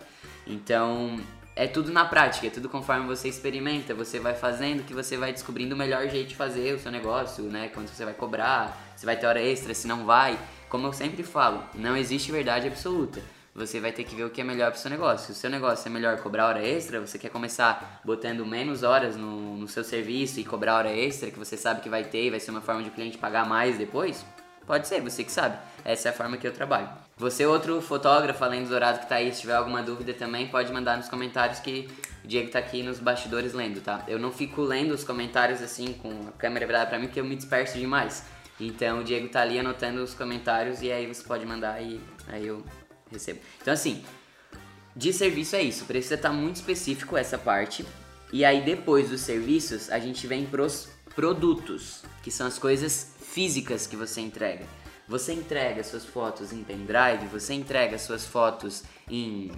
[0.44, 1.20] Então,
[1.54, 5.32] é tudo na prática, é tudo conforme você experimenta, você vai fazendo que você vai
[5.32, 7.70] descobrindo o melhor jeito de fazer o seu negócio, né?
[7.72, 10.36] Quando você vai cobrar, se vai ter hora extra, se não vai.
[10.68, 14.40] Como eu sempre falo, não existe verdade absoluta você vai ter que ver o que
[14.40, 15.26] é melhor para o seu negócio.
[15.26, 19.16] Se o seu negócio é melhor cobrar hora extra, você quer começar botando menos horas
[19.16, 22.30] no, no seu serviço e cobrar hora extra, que você sabe que vai ter e
[22.30, 24.24] vai ser uma forma de o cliente pagar mais depois?
[24.66, 25.56] Pode ser, você que sabe.
[25.84, 26.88] Essa é a forma que eu trabalho.
[27.16, 30.72] Você, outro fotógrafo, além do Dourado que tá aí, se tiver alguma dúvida também, pode
[30.72, 31.88] mandar nos comentários que
[32.22, 34.04] o Diego tá aqui nos bastidores lendo, tá?
[34.08, 37.24] Eu não fico lendo os comentários assim com a câmera virada pra mim porque eu
[37.24, 38.24] me disperso demais.
[38.58, 42.46] Então o Diego tá ali anotando os comentários e aí você pode mandar e aí
[42.46, 42.64] eu
[43.10, 43.40] recebo.
[43.60, 44.04] Então, assim,
[44.94, 45.84] de serviço é isso.
[45.84, 47.84] Precisa estar muito específico essa parte.
[48.32, 53.86] E aí, depois dos serviços, a gente vem pros produtos, que são as coisas físicas
[53.86, 54.66] que você entrega.
[55.08, 59.52] Você entrega suas fotos em pendrive, você entrega suas fotos em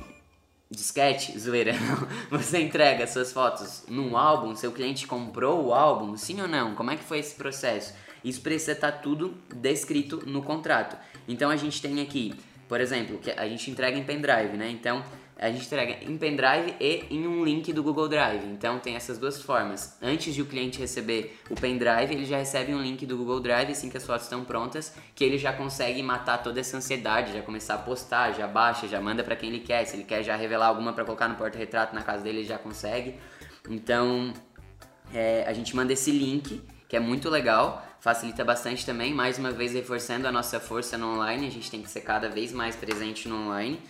[0.70, 2.38] disquete, zoeira, não.
[2.38, 6.74] Você entrega suas fotos num álbum, seu cliente comprou o álbum, sim ou não?
[6.74, 7.94] Como é que foi esse processo?
[8.22, 10.96] Isso precisa estar tudo descrito no contrato.
[11.26, 12.34] Então a gente tem aqui
[12.68, 14.70] por exemplo, que a gente entrega em pendrive, né?
[14.70, 15.02] Então,
[15.38, 18.44] a gente entrega em pendrive e em um link do Google Drive.
[18.46, 19.96] Então tem essas duas formas.
[20.02, 23.70] Antes de o cliente receber o pendrive, ele já recebe um link do Google Drive
[23.70, 27.40] assim que as fotos estão prontas, que ele já consegue matar toda essa ansiedade, já
[27.40, 29.84] começar a postar, já baixa, já manda para quem ele quer.
[29.84, 32.58] Se ele quer já revelar alguma para colocar no porta-retrato na casa dele, ele já
[32.58, 33.14] consegue.
[33.70, 34.32] Então
[35.14, 39.12] é, a gente manda esse link, que é muito legal, facilita bastante também.
[39.12, 42.28] Mais uma vez reforçando a nossa força no online, a gente tem que ser cada
[42.28, 43.80] vez mais presente no online.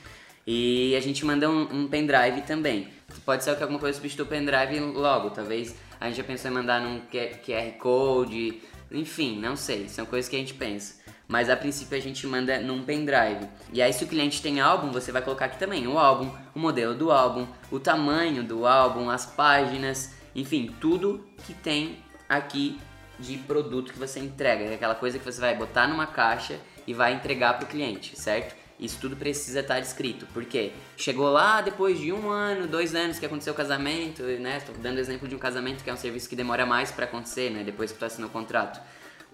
[0.47, 2.89] E a gente manda um, um pendrive também.
[3.25, 6.55] Pode ser que alguma coisa substitua o pendrive logo, talvez a gente já pensou em
[6.55, 10.97] mandar num QR Code, enfim, não sei, são coisas que a gente pensa.
[11.27, 13.47] Mas a princípio a gente manda num pendrive.
[13.73, 16.59] E aí se o cliente tem álbum, você vai colocar aqui também o álbum, o
[16.59, 22.79] modelo do álbum, o tamanho do álbum, as páginas, enfim, tudo que tem aqui
[23.19, 26.95] de produto que você entrega, é aquela coisa que você vai botar numa caixa e
[26.95, 28.55] vai entregar para o cliente, certo?
[28.79, 33.27] Isso tudo precisa estar descrito, porque chegou lá depois de um ano, dois anos que
[33.27, 34.59] aconteceu o casamento, né?
[34.59, 37.51] Estou dando exemplo de um casamento que é um serviço que demora mais para acontecer,
[37.51, 37.65] né?
[37.65, 38.81] Depois que tu assinou o contrato.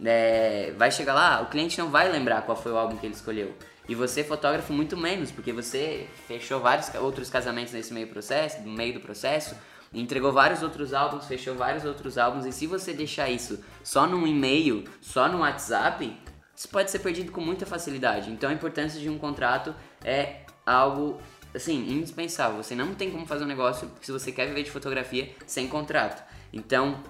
[0.03, 3.15] É, vai chegar lá, o cliente não vai lembrar qual foi o álbum que ele
[3.15, 3.55] escolheu.
[3.87, 8.73] E você, fotógrafo, muito menos, porque você fechou vários outros casamentos nesse meio processo, no
[8.73, 9.55] meio do processo,
[9.95, 14.27] entregou vários outros álbuns, fechou vários outros álbuns, e se você deixar isso só num
[14.27, 16.17] e-mail, só no WhatsApp,
[16.57, 18.31] isso pode ser perdido com muita facilidade.
[18.31, 21.21] Então a importância de um contrato é algo
[21.55, 22.63] assim, indispensável.
[22.63, 26.23] Você não tem como fazer um negócio se você quer viver de fotografia sem contrato.
[26.53, 27.01] Então,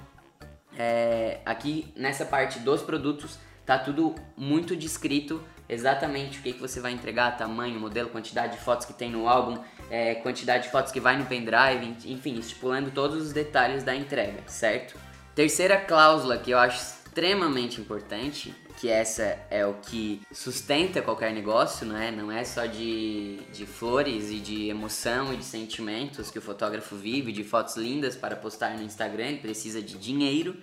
[0.77, 6.81] é, aqui nessa parte dos produtos tá tudo muito descrito exatamente o que, que você
[6.81, 9.59] vai entregar, tamanho, modelo, quantidade de fotos que tem no álbum,
[9.90, 14.42] é, quantidade de fotos que vai no pendrive, enfim, estipulando todos os detalhes da entrega,
[14.47, 14.99] certo?
[15.35, 21.87] Terceira cláusula que eu acho extremamente importante que essa é o que sustenta qualquer negócio,
[21.87, 22.11] não é?
[22.11, 26.97] Não é só de, de flores e de emoção e de sentimentos que o fotógrafo
[26.97, 30.57] vive, de fotos lindas para postar no Instagram, ele precisa de dinheiro.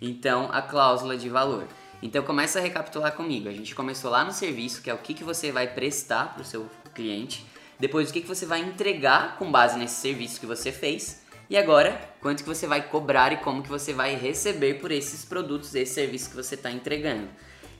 [0.00, 1.66] Então, a cláusula de valor.
[2.02, 3.48] Então, começa a recapitular comigo.
[3.48, 6.42] A gente começou lá no serviço, que é o que, que você vai prestar para
[6.42, 7.44] o seu cliente.
[7.78, 11.22] Depois, o que, que você vai entregar com base nesse serviço que você fez.
[11.48, 15.24] E agora, quanto que você vai cobrar e como que você vai receber por esses
[15.24, 17.28] produtos, esse serviço que você está entregando.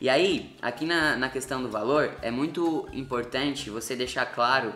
[0.01, 4.73] E aí, aqui na, na questão do valor, é muito importante você deixar claro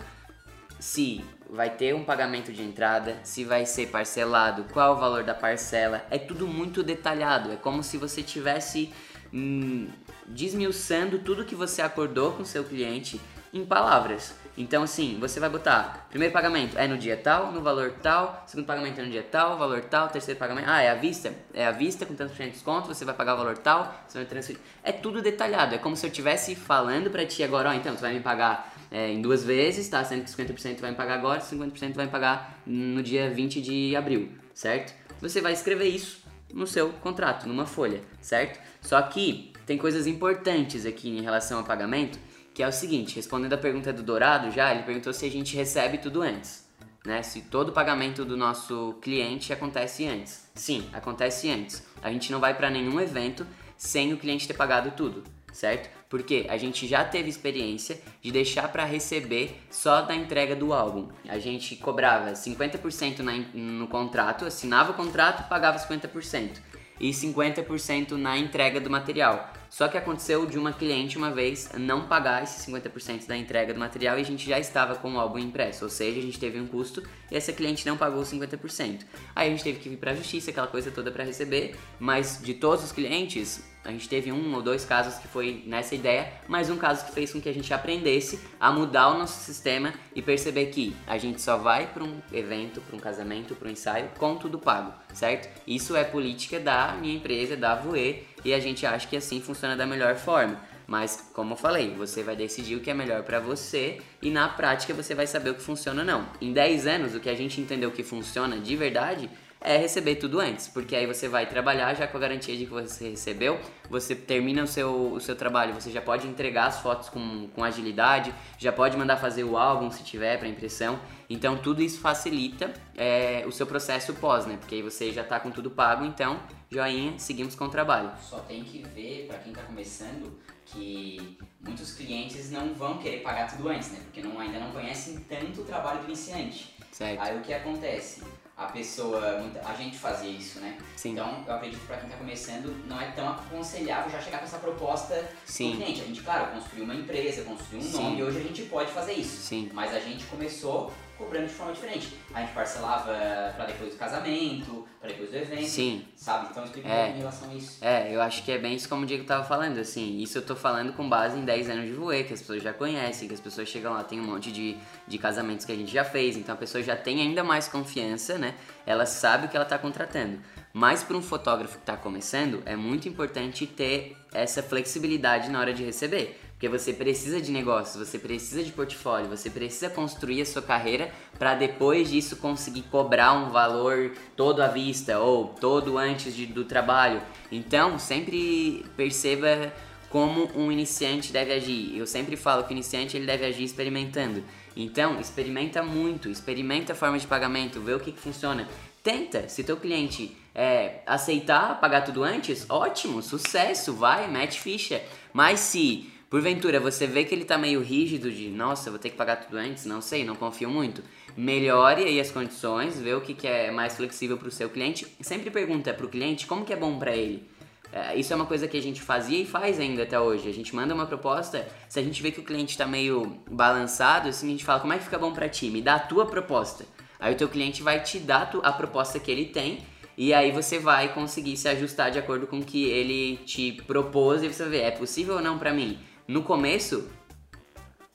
[0.81, 5.33] se vai ter um pagamento de entrada, se vai ser parcelado, qual o valor da
[5.33, 6.05] parcela.
[6.11, 7.53] É tudo muito detalhado.
[7.53, 8.93] É como se você tivesse
[9.33, 9.89] hum,
[10.27, 13.21] desmiuçando tudo que você acordou com seu cliente
[13.55, 14.35] em palavras.
[14.57, 18.67] Então, assim, você vai botar: primeiro pagamento é no dia tal, no valor tal, segundo
[18.67, 20.69] pagamento é no dia tal, valor tal, terceiro pagamento.
[20.69, 21.33] Ah, é à vista?
[21.55, 24.27] É à vista com tantos de desconto, você vai pagar o valor tal, você vai
[24.27, 24.61] transferir.
[24.85, 28.03] É tudo detalhado, é como se eu estivesse falando pra ti agora: ó, então, você
[28.03, 30.05] vai me pagar é, em duas vezes, tá?
[30.05, 33.97] Sendo que 50% vai me pagar agora, 50% vai me pagar no dia 20 de
[33.97, 34.93] abril, certo?
[35.21, 38.61] Você vai escrever isso no seu contrato, numa folha, certo?
[38.83, 42.19] Só que tem coisas importantes aqui em relação ao pagamento
[42.55, 45.57] que é o seguinte, respondendo a pergunta do Dourado já, ele perguntou se a gente
[45.57, 46.69] recebe tudo antes,
[47.05, 47.23] né?
[47.23, 50.51] Se todo o pagamento do nosso cliente acontece antes.
[50.55, 51.83] Sim, acontece antes.
[52.03, 55.91] A gente não vai para nenhum evento sem o cliente ter pagado tudo, certo?
[56.09, 61.09] Porque a gente já teve experiência de deixar para receber só da entrega do álbum.
[61.29, 66.61] A gente cobrava 50% na, no contrato, assinava o contrato, pagava 50%
[67.01, 69.53] e 50% na entrega do material.
[69.73, 73.81] Só que aconteceu de uma cliente uma vez não pagar esses 50% da entrega do
[73.81, 76.61] material e a gente já estava com o álbum impresso, ou seja, a gente teve
[76.61, 79.01] um custo e essa cliente não pagou 50%.
[79.35, 82.39] Aí a gente teve que vir para a justiça, aquela coisa toda para receber, mas
[82.43, 86.31] de todos os clientes, a gente teve um ou dois casos que foi nessa ideia,
[86.47, 89.95] mas um caso que fez com que a gente aprendesse a mudar o nosso sistema
[90.15, 93.73] e perceber que a gente só vai para um evento, para um casamento, para um
[93.73, 95.49] ensaio com tudo pago, certo?
[95.67, 99.77] Isso é política da minha empresa, da Voe, e a gente acha que assim funciona
[99.77, 100.59] da melhor forma.
[100.87, 104.49] Mas, como eu falei, você vai decidir o que é melhor para você e na
[104.49, 106.29] prática você vai saber o que funciona ou não.
[106.41, 109.31] Em 10 anos, o que a gente entendeu que funciona de verdade
[109.65, 112.73] é receber tudo antes, porque aí você vai trabalhar já com a garantia de que
[112.73, 117.09] você recebeu, você termina o seu, o seu trabalho, você já pode entregar as fotos
[117.09, 120.99] com, com agilidade, já pode mandar fazer o álbum se tiver para impressão,
[121.31, 124.57] então tudo isso facilita é, o seu processo pós, né?
[124.59, 126.41] Porque aí você já está com tudo pago, então
[126.73, 128.11] joinha, seguimos com o trabalho.
[128.21, 133.51] Só tem que ver, para quem está começando, que muitos clientes não vão querer pagar
[133.55, 134.01] tudo antes, né?
[134.05, 136.75] Porque não, ainda não conhecem tanto o trabalho do iniciante.
[136.91, 137.21] Certo.
[137.21, 138.23] Aí o que acontece?
[138.57, 140.77] a pessoa, a gente fazia isso, né?
[140.97, 141.13] Sim.
[141.13, 144.45] Então, eu acredito que para quem está começando, não é tão aconselhável já chegar com
[144.45, 145.73] essa proposta Sim.
[145.73, 146.03] do cliente.
[146.03, 148.03] A gente, claro, construiu uma empresa, construiu um Sim.
[148.03, 149.37] nome e hoje a gente pode fazer isso.
[149.43, 149.71] Sim.
[149.73, 152.17] Mas a gente começou cobrando de forma diferente.
[152.35, 155.67] A gente parcelava pra depois do casamento, pra depois do evento.
[155.69, 156.05] Sim.
[156.17, 156.49] Sabe?
[156.51, 156.97] Então explica um É.
[157.05, 157.79] pouco em relação a isso.
[157.81, 160.43] É, eu acho que é bem isso como o Diego tava falando, assim, isso eu
[160.43, 163.35] tô falando com base em 10 anos de voe, que as pessoas já conhecem, que
[163.35, 166.37] as pessoas chegam lá, tem um monte de, de casamentos que a gente já fez,
[166.37, 168.55] então a pessoa já tem ainda mais confiança, né?
[168.85, 170.39] Ela sabe o que ela tá contratando.
[170.75, 175.75] Mas para um fotógrafo que tá começando, é muito importante ter essa flexibilidade na hora
[175.75, 176.41] de receber.
[176.63, 181.11] Porque você precisa de negócios, você precisa de portfólio, você precisa construir a sua carreira
[181.37, 186.65] para depois disso conseguir cobrar um valor todo à vista ou todo antes de- do
[186.65, 187.21] trabalho.
[187.51, 189.73] Então, sempre perceba
[190.09, 191.99] como um iniciante deve agir.
[191.99, 194.45] Eu sempre falo que o iniciante ele deve agir experimentando.
[194.77, 198.69] Então, experimenta muito, experimenta a forma de pagamento, vê o que, que funciona.
[199.03, 205.03] Tenta, se teu cliente é, aceitar pagar tudo antes, ótimo, sucesso, vai, mete ficha.
[205.33, 209.17] Mas se porventura você vê que ele tá meio rígido de, nossa, vou ter que
[209.17, 211.03] pagar tudo antes, não sei, não confio muito,
[211.37, 215.07] melhore aí as condições, vê o que, que é mais flexível pro seu cliente.
[215.21, 217.47] Sempre pergunta pro cliente como que é bom pra ele.
[217.93, 220.49] É, isso é uma coisa que a gente fazia e faz ainda até hoje.
[220.49, 224.31] A gente manda uma proposta, se a gente vê que o cliente tá meio balançado,
[224.31, 225.69] assim, a gente fala, como é que fica bom pra ti?
[225.69, 226.87] Me dá a tua proposta.
[227.21, 229.81] Aí o teu cliente vai te dar a proposta que ele tem
[230.17, 234.43] e aí você vai conseguir se ajustar de acordo com o que ele te propôs
[234.43, 235.99] e você ver, é possível ou não pra mim?
[236.27, 237.09] No começo,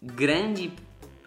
[0.01, 0.71] grande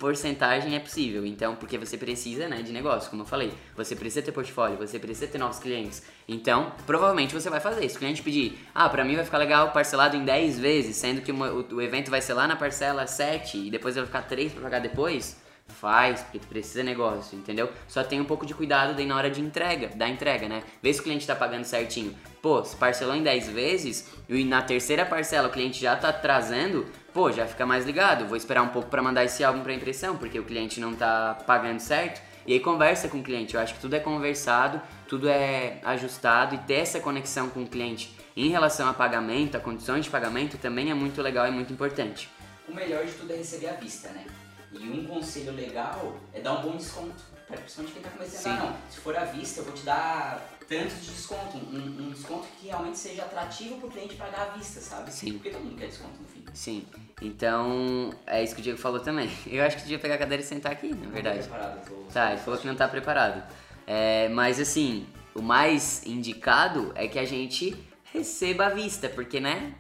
[0.01, 1.27] porcentagem é possível.
[1.27, 3.53] Então, porque você precisa, né, de negócio, como eu falei.
[3.77, 6.03] Você precisa ter portfólio, você precisa ter novos clientes.
[6.27, 7.87] Então, provavelmente você vai fazer.
[7.89, 11.21] Se o cliente pedir, ah, pra mim vai ficar legal parcelado em 10 vezes, sendo
[11.21, 14.53] que o, o evento vai ser lá na parcela 7 e depois vai ficar 3
[14.53, 15.40] pra pagar depois,
[15.71, 17.71] faz, porque tu precisa negócio, entendeu?
[17.89, 20.63] Só tem um pouco de cuidado daí na hora de entrega, da entrega, né?
[20.83, 22.15] Vê se o cliente tá pagando certinho.
[22.43, 26.87] Pô, se parcelou em 10 vezes e na terceira parcela o cliente já tá atrasando,
[27.13, 28.27] pô, já fica mais ligado.
[28.27, 31.39] Vou esperar um pouco pra mandar esse álbum pra impressão, porque o cliente não tá
[31.47, 32.21] pagando certo.
[32.47, 33.55] E aí conversa com o cliente.
[33.55, 37.67] Eu acho que tudo é conversado, tudo é ajustado e ter essa conexão com o
[37.67, 41.73] cliente em relação a pagamento, a condições de pagamento também é muito legal e muito
[41.73, 42.29] importante.
[42.69, 44.25] O melhor de tudo é receber à vista, né?
[44.73, 47.31] E um conselho legal é dar um bom desconto.
[47.47, 48.51] Pra principalmente quem tá começando, Sim.
[48.51, 48.77] ah, não.
[48.91, 51.57] Se for à vista, eu vou te dar tanto de desconto.
[51.57, 55.11] Um, um desconto que realmente seja atrativo pro cliente pagar à vista, sabe?
[55.13, 55.33] Sim.
[55.33, 56.45] Porque todo mundo quer desconto no fim.
[56.55, 56.87] Sim,
[57.21, 59.29] então é isso que o Diego falou também.
[59.47, 61.39] Eu acho que devia pegar a cadeira e sentar aqui, na Não verdade.
[61.39, 63.43] tô preparado, tô- Tá, ele falou que não tá preparado.
[63.87, 67.77] É, mas assim, o mais indicado é que a gente
[68.13, 69.75] receba à vista, porque né?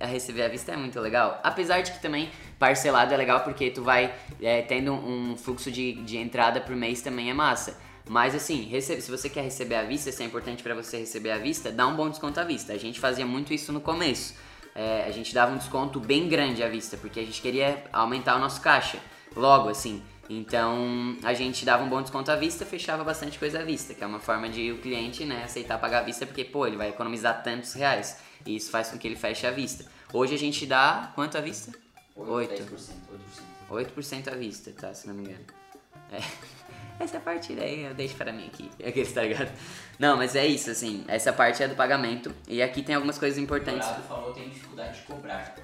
[0.00, 1.40] A receber à vista é muito legal.
[1.42, 5.94] Apesar de que também parcelado é legal porque tu vai é, tendo um fluxo de,
[5.94, 7.78] de entrada por mês também é massa.
[8.08, 11.32] Mas assim, recebe, se você quer receber à vista, se é importante pra você receber
[11.32, 12.72] à vista, dá um bom desconto à vista.
[12.72, 14.34] A gente fazia muito isso no começo.
[14.74, 18.36] É, a gente dava um desconto bem grande à vista, porque a gente queria aumentar
[18.36, 18.98] o nosso caixa.
[19.34, 20.02] Logo, assim.
[20.28, 24.02] Então a gente dava um bom desconto à vista, fechava bastante coisa à vista, que
[24.02, 26.88] é uma forma de o cliente né, aceitar pagar à vista, porque pô, ele vai
[26.88, 28.18] economizar tantos reais.
[28.44, 29.84] E isso faz com que ele feche à vista.
[30.12, 31.85] Hoje a gente dá quanto à vista?
[32.16, 32.62] 8, 8.
[32.64, 32.90] 10%,
[33.68, 33.86] 8%.
[33.94, 34.94] 8% à vista, tá?
[34.94, 35.44] Se não me engano.
[36.10, 36.20] É.
[36.98, 38.70] Essa parte daí eu deixo para mim aqui.
[38.86, 39.52] Aqueles, tá ligado?
[39.98, 41.04] Não, mas é isso, assim.
[41.08, 42.34] Essa parte é do pagamento.
[42.48, 43.86] E aqui tem algumas coisas O importantes.
[43.86, 45.54] Dourado falou tem dificuldade de cobrar.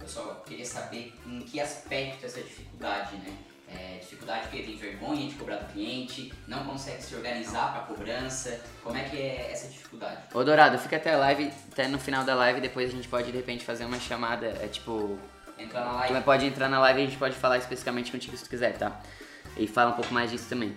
[0.00, 3.34] Eu só queria saber em que aspecto essa dificuldade, né?
[3.68, 8.60] É, dificuldade porque tem vergonha de cobrar do cliente, não consegue se organizar para cobrança.
[8.82, 10.24] Como é que é essa dificuldade?
[10.34, 13.30] Ô Dourado, fica até a live, até no final da live, depois a gente pode
[13.30, 15.18] de repente fazer uma chamada, é tipo.
[15.62, 16.20] Entrar na live.
[16.22, 19.00] pode entrar na live e a gente pode falar especificamente contigo se tu quiser, tá?
[19.56, 20.74] E fala um pouco mais disso também.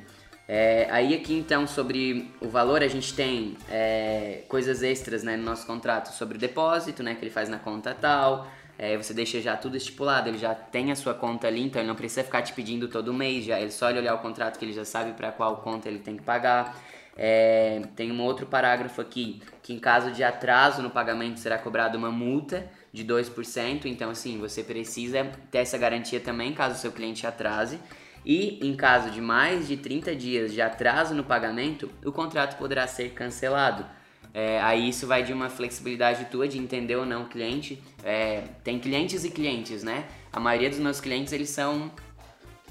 [0.47, 5.43] É, aí aqui então sobre o valor a gente tem é, coisas extras né, no
[5.43, 8.47] nosso contrato sobre o depósito, né, que ele faz na conta tal.
[8.77, 11.87] É, você deixa já tudo estipulado, ele já tem a sua conta ali, então ele
[11.87, 14.73] não precisa ficar te pedindo todo mês, já ele só olhar o contrato que ele
[14.73, 16.77] já sabe para qual conta ele tem que pagar.
[17.17, 21.97] É, tem um outro parágrafo aqui que em caso de atraso no pagamento será cobrada
[21.97, 26.91] uma multa de 2%, então assim, você precisa ter essa garantia também caso o seu
[26.91, 27.77] cliente atrase.
[28.25, 32.87] E em caso de mais de 30 dias de atraso no pagamento, o contrato poderá
[32.87, 33.85] ser cancelado.
[34.33, 37.81] É, aí isso vai de uma flexibilidade tua de entender ou não o cliente.
[38.03, 40.05] É, tem clientes e clientes, né?
[40.33, 41.91] A maioria dos meus clientes eles são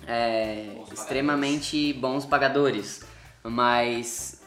[0.07, 3.07] é, Bons extremamente bons pagadores,
[3.43, 4.43] mas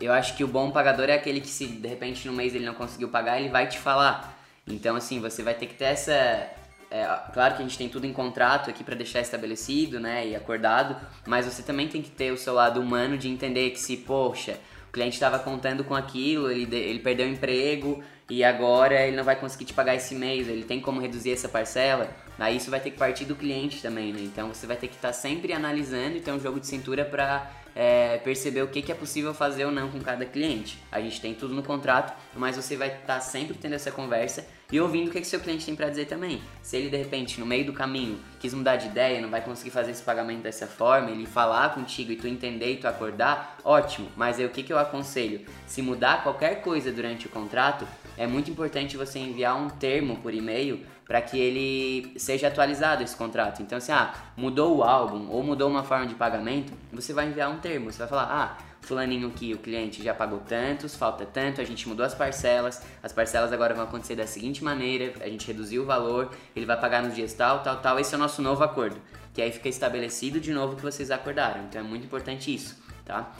[0.00, 2.66] eu acho que o bom pagador é aquele que se de repente no mês ele
[2.66, 4.31] não conseguiu pagar, ele vai te falar.
[4.66, 6.50] Então assim, você vai ter que ter essa
[6.92, 10.36] é, claro que a gente tem tudo em contrato aqui para deixar estabelecido, né, e
[10.36, 10.94] acordado,
[11.26, 14.58] mas você também tem que ter o seu lado humano de entender que se, poxa,
[14.90, 19.24] o cliente estava contando com aquilo, ele, ele perdeu o emprego e agora ele não
[19.24, 22.78] vai conseguir te pagar esse mês, ele tem como reduzir essa parcela, aí isso vai
[22.78, 24.20] ter que partir do cliente também, né?
[24.20, 27.50] Então você vai ter que estar sempre analisando e ter um jogo de cintura para
[27.74, 30.78] é, perceber o que, que é possível fazer ou não com cada cliente.
[30.90, 34.80] A gente tem tudo no contrato, mas você vai estar sempre tendo essa conversa e
[34.80, 36.40] ouvindo o que, que seu cliente tem para dizer também.
[36.62, 39.70] Se ele de repente, no meio do caminho, quis mudar de ideia, não vai conseguir
[39.70, 44.08] fazer esse pagamento dessa forma, ele falar contigo e tu entender e tu acordar, ótimo.
[44.16, 45.44] Mas aí o que, que eu aconselho?
[45.66, 50.32] Se mudar qualquer coisa durante o contrato, é muito importante você enviar um termo por
[50.32, 53.62] e-mail para que ele seja atualizado esse contrato.
[53.62, 57.50] Então, assim, ah, mudou o álbum ou mudou uma forma de pagamento, você vai enviar
[57.50, 57.90] um termo.
[57.90, 61.88] Você vai falar, ah, fulaninho aqui, o cliente já pagou tantos, falta tanto, a gente
[61.88, 65.86] mudou as parcelas, as parcelas agora vão acontecer da seguinte maneira, a gente reduziu o
[65.86, 69.00] valor, ele vai pagar nos dias tal, tal, tal, esse é o nosso novo acordo.
[69.32, 71.64] Que aí fica estabelecido de novo que vocês acordaram.
[71.64, 73.32] Então é muito importante isso, tá?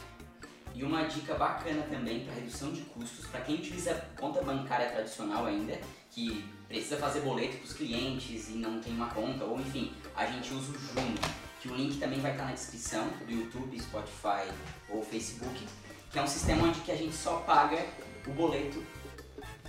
[0.74, 5.44] E uma dica bacana também para redução de custos, para quem utiliza conta bancária tradicional
[5.44, 5.78] ainda,
[6.10, 10.24] que precisa fazer boleto para os clientes e não tem uma conta, ou enfim, a
[10.24, 11.14] gente usa o Juno,
[11.60, 14.50] que o link também vai estar na descrição do YouTube, Spotify
[14.88, 15.66] ou Facebook,
[16.10, 17.78] que é um sistema onde que a gente só paga
[18.26, 18.82] o boleto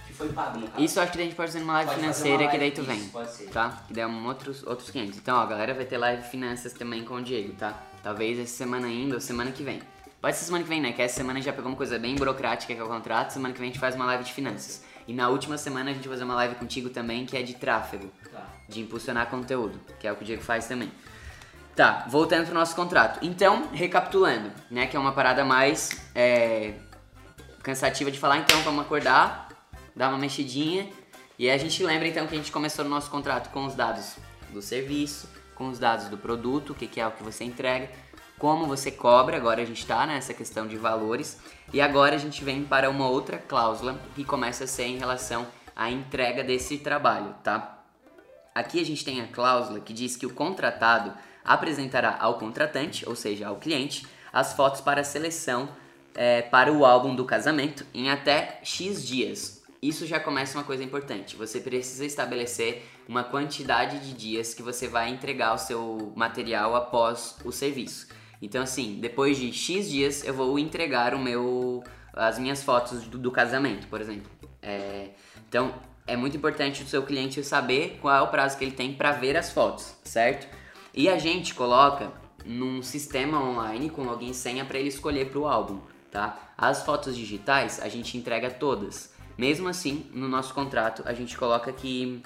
[0.08, 0.82] que foi pago no caso.
[0.82, 2.76] Isso acho que a gente pode fazer uma live Pode financeira uma que daí live,
[2.76, 2.98] tu vem.
[2.98, 3.50] isso, pode ser.
[3.50, 3.84] Tá?
[3.86, 5.18] Que daí é um outros, outros 500.
[5.18, 7.84] Então, ó, a galera vai ter live finanças também com o Diego, tá?
[8.02, 9.82] Talvez essa semana ainda ou semana que vem.
[10.22, 10.94] Pode ser semana que vem, né?
[10.94, 13.32] Que essa semana já pegou uma coisa bem burocrática que é o contrato.
[13.32, 14.84] Semana que vem a gente faz uma live de finanças.
[15.08, 17.54] E na última semana a gente vai fazer uma live contigo também que é de
[17.54, 18.12] tráfego.
[18.32, 18.48] Tá.
[18.68, 20.92] De impulsionar conteúdo, que é o que o Diego faz também.
[21.76, 23.20] Tá, voltando pro nosso contrato.
[23.22, 24.86] Então, recapitulando, né?
[24.86, 26.76] Que é uma parada mais é,
[27.64, 29.50] cansativa de falar, então vamos acordar,
[29.96, 30.88] dar uma mexidinha.
[31.38, 33.74] E aí a gente lembra então que a gente começou no nosso contrato com os
[33.74, 34.18] dados
[34.52, 37.90] do serviço, com os dados do produto, o que, que é o que você entrega,
[38.44, 41.40] como você cobra, agora a gente está nessa questão de valores.
[41.72, 45.48] E agora a gente vem para uma outra cláusula que começa a ser em relação
[45.74, 47.82] à entrega desse trabalho, tá?
[48.54, 51.14] Aqui a gente tem a cláusula que diz que o contratado
[51.46, 55.70] apresentará ao contratante, ou seja, ao cliente, as fotos para seleção
[56.14, 59.64] é, para o álbum do casamento em até X dias.
[59.82, 61.38] Isso já começa uma coisa importante.
[61.38, 67.38] Você precisa estabelecer uma quantidade de dias que você vai entregar o seu material após
[67.46, 68.22] o serviço.
[68.44, 71.82] Então, assim, depois de X dias eu vou entregar o meu,
[72.14, 74.30] as minhas fotos do, do casamento, por exemplo.
[74.62, 75.12] É,
[75.48, 75.74] então,
[76.06, 79.14] é muito importante o seu cliente saber qual é o prazo que ele tem para
[79.14, 80.46] ver as fotos, certo?
[80.94, 82.12] E a gente coloca
[82.46, 85.80] num sistema online com login senha para ele escolher para o álbum,
[86.12, 86.54] tá?
[86.58, 89.14] As fotos digitais a gente entrega todas.
[89.38, 92.22] Mesmo assim, no nosso contrato a gente coloca que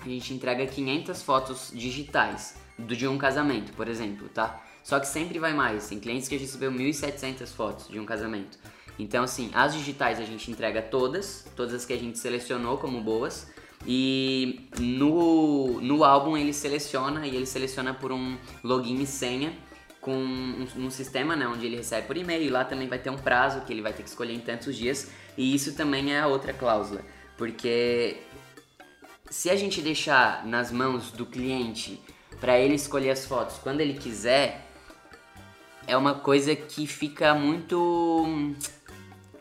[0.00, 4.65] a gente entrega 500 fotos digitais do de um casamento, por exemplo, tá?
[4.86, 5.88] Só que sempre vai mais.
[5.88, 8.56] Tem clientes que recebeu 1.700 fotos de um casamento.
[8.96, 13.00] Então, assim, as digitais a gente entrega todas, todas as que a gente selecionou como
[13.00, 13.50] boas.
[13.84, 19.52] E no, no álbum ele seleciona e ele seleciona por um login e senha
[20.00, 22.44] com um, um sistema né, onde ele recebe por e-mail.
[22.44, 24.76] E lá também vai ter um prazo que ele vai ter que escolher em tantos
[24.76, 25.10] dias.
[25.36, 27.00] E isso também é a outra cláusula.
[27.36, 28.18] Porque
[29.28, 32.00] se a gente deixar nas mãos do cliente
[32.40, 34.65] para ele escolher as fotos quando ele quiser,
[35.86, 38.54] é uma coisa que fica muito.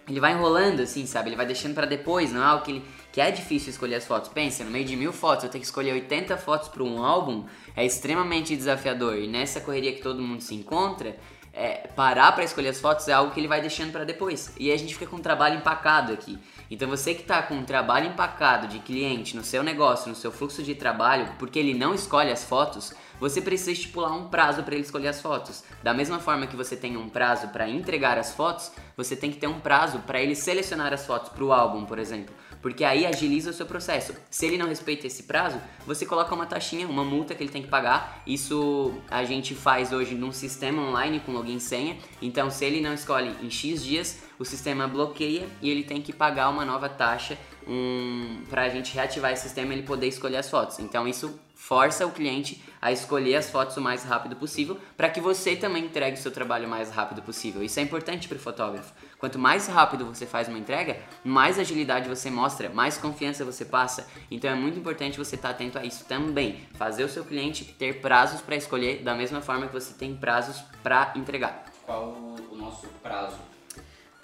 [0.08, 1.30] Ele vai enrolando, assim, sabe?
[1.30, 2.86] Ele vai deixando para depois, não é algo que, ele...
[3.12, 4.30] que é difícil escolher as fotos.
[4.30, 7.46] Pensa, no meio de mil fotos, eu tenho que escolher 80 fotos para um álbum,
[7.76, 9.18] é extremamente desafiador.
[9.18, 11.18] E nessa correria que todo mundo se encontra,
[11.52, 14.54] é, parar para escolher as fotos é algo que ele vai deixando para depois.
[14.60, 16.38] E a gente fica com um trabalho empacado aqui.
[16.70, 20.32] Então você que está com um trabalho empacado de cliente no seu negócio, no seu
[20.32, 24.76] fluxo de trabalho, porque ele não escolhe as fotos, você precisa estipular um prazo para
[24.76, 25.64] ele escolher as fotos.
[25.82, 29.38] Da mesma forma que você tem um prazo para entregar as fotos, você tem que
[29.38, 32.34] ter um prazo para ele selecionar as fotos para o álbum, por exemplo.
[32.62, 34.16] Porque aí agiliza o seu processo.
[34.30, 37.62] Se ele não respeita esse prazo, você coloca uma taxinha, uma multa que ele tem
[37.62, 38.24] que pagar.
[38.26, 41.98] Isso a gente faz hoje num sistema online com login e senha.
[42.20, 46.12] Então, se ele não escolhe em X dias, o sistema bloqueia e ele tem que
[46.12, 47.38] pagar uma nova taxa
[47.68, 50.80] um, para a gente reativar esse sistema e ele poder escolher as fotos.
[50.80, 55.20] Então, isso força o cliente a escolher as fotos o mais rápido possível para que
[55.20, 57.64] você também entregue o seu trabalho o mais rápido possível.
[57.64, 58.94] Isso é importante para o fotógrafo.
[59.18, 64.08] Quanto mais rápido você faz uma entrega, mais agilidade você mostra, mais confiança você passa.
[64.30, 66.60] Então é muito importante você estar atento a isso também.
[66.76, 70.64] Fazer o seu cliente ter prazos para escolher da mesma forma que você tem prazos
[70.84, 71.66] para entregar.
[71.86, 73.38] Qual o o nosso prazo?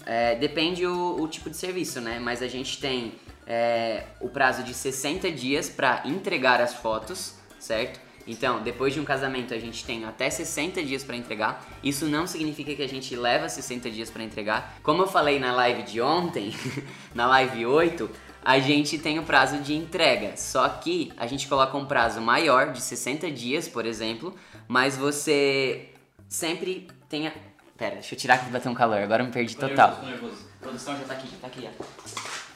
[0.05, 2.19] É, depende o, o tipo de serviço, né?
[2.19, 3.13] Mas a gente tem
[3.45, 7.99] é, o prazo de 60 dias para entregar as fotos, certo?
[8.27, 11.65] Então, depois de um casamento, a gente tem até 60 dias para entregar.
[11.83, 14.77] Isso não significa que a gente leva 60 dias para entregar.
[14.83, 16.53] Como eu falei na live de ontem,
[17.13, 18.09] na live 8,
[18.43, 20.35] a gente tem o prazo de entrega.
[20.37, 24.35] Só que a gente coloca um prazo maior, de 60 dias, por exemplo,
[24.67, 25.89] mas você
[26.27, 27.33] sempre tenha.
[27.77, 29.89] Pera, deixa eu tirar que vai ter um calor, agora eu me perdi total.
[29.89, 30.45] nervoso, nervoso.
[30.59, 31.83] A produção já tá aqui, já tá aqui, ó.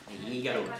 [0.07, 0.72] Aí, garoto.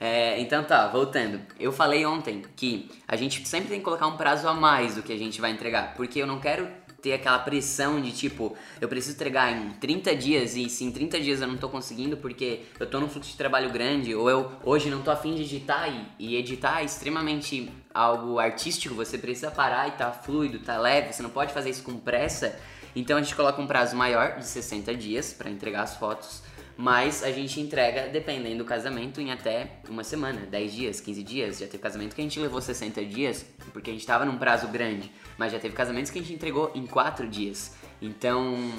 [0.00, 1.40] É, então tá, voltando.
[1.58, 5.02] Eu falei ontem que a gente sempre tem que colocar um prazo a mais do
[5.02, 6.68] que a gente vai entregar, porque eu não quero
[7.02, 11.20] ter aquela pressão de tipo, eu preciso entregar em 30 dias e se em 30
[11.20, 14.50] dias eu não tô conseguindo porque eu tô num fluxo de trabalho grande ou eu
[14.64, 19.50] hoje não tô afim de editar e, e editar é extremamente algo artístico, você precisa
[19.50, 22.58] parar e tá fluido, tá leve, você não pode fazer isso com pressa.
[22.96, 26.42] Então a gente coloca um prazo maior de 60 dias para entregar as fotos
[26.80, 31.58] mas a gente entrega, dependendo do casamento, em até uma semana, 10 dias, 15 dias.
[31.58, 34.68] Já teve casamento que a gente levou 60 dias, porque a gente tava num prazo
[34.68, 35.10] grande.
[35.36, 37.74] Mas já teve casamentos que a gente entregou em 4 dias.
[38.00, 38.70] Então,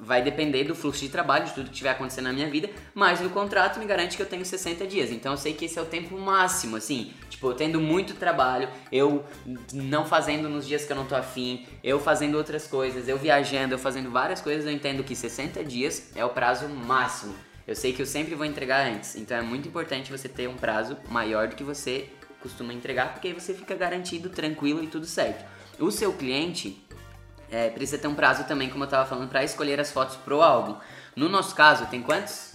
[0.00, 3.20] vai depender do fluxo de trabalho, de tudo que estiver acontecendo na minha vida, mas
[3.20, 5.10] no contrato me garante que eu tenho 60 dias.
[5.10, 7.12] Então eu sei que esse é o tempo máximo, assim.
[7.28, 9.24] Tipo, eu tendo muito trabalho, eu
[9.72, 13.74] não fazendo nos dias que eu não tô afim, eu fazendo outras coisas, eu viajando,
[13.74, 17.34] eu fazendo várias coisas, eu entendo que 60 dias é o prazo máximo.
[17.66, 20.56] Eu sei que eu sempre vou entregar antes, então é muito importante você ter um
[20.56, 22.08] prazo maior do que você
[22.40, 25.44] costuma entregar, porque aí você fica garantido, tranquilo e tudo certo.
[25.78, 26.82] O seu cliente,
[27.50, 30.40] é, precisa ter um prazo também, como eu tava falando, para escolher as fotos pro
[30.40, 30.76] álbum.
[31.16, 32.54] No nosso caso, tem quantos?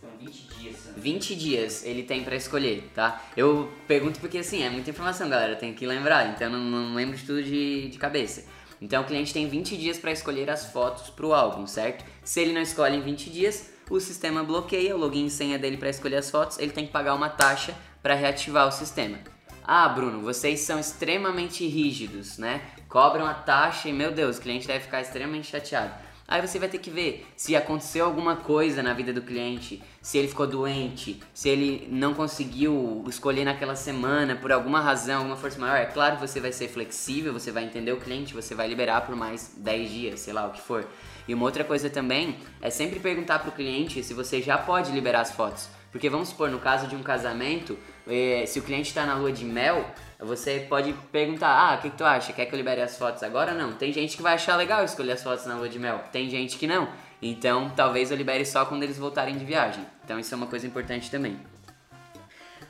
[0.00, 1.00] São 20 dias, Sandro.
[1.00, 3.22] 20 dias ele tem pra escolher, tá?
[3.36, 6.94] Eu pergunto porque assim, é muita informação, galera, tem que lembrar, então eu não, não
[6.94, 8.44] lembro de tudo de, de cabeça.
[8.80, 12.04] Então o cliente tem 20 dias para escolher as fotos pro álbum, certo?
[12.24, 15.76] Se ele não escolhe em 20 dias, o sistema bloqueia o login e senha dele
[15.76, 19.18] para escolher as fotos, ele tem que pagar uma taxa para reativar o sistema.
[19.64, 22.62] Ah, Bruno, vocês são extremamente rígidos, né?
[22.88, 25.92] Cobram a taxa e, meu Deus, o cliente deve ficar extremamente chateado.
[26.26, 30.16] Aí você vai ter que ver se aconteceu alguma coisa na vida do cliente, se
[30.16, 35.58] ele ficou doente, se ele não conseguiu escolher naquela semana por alguma razão, alguma força
[35.58, 35.76] maior.
[35.76, 39.00] É claro que você vai ser flexível, você vai entender o cliente, você vai liberar
[39.00, 40.86] por mais 10 dias, sei lá o que for.
[41.26, 45.22] E uma outra coisa também é sempre perguntar pro cliente se você já pode liberar
[45.22, 45.68] as fotos.
[45.90, 47.76] Porque vamos supor, no caso de um casamento,
[48.10, 49.88] eh, se o cliente está na lua de mel,
[50.18, 52.32] você pode perguntar, ah, o que, que tu acha?
[52.32, 53.72] Quer que eu libere as fotos agora não?
[53.72, 56.58] Tem gente que vai achar legal escolher as fotos na lua de mel, tem gente
[56.58, 56.88] que não.
[57.22, 59.84] Então talvez eu libere só quando eles voltarem de viagem.
[60.04, 61.38] Então isso é uma coisa importante também.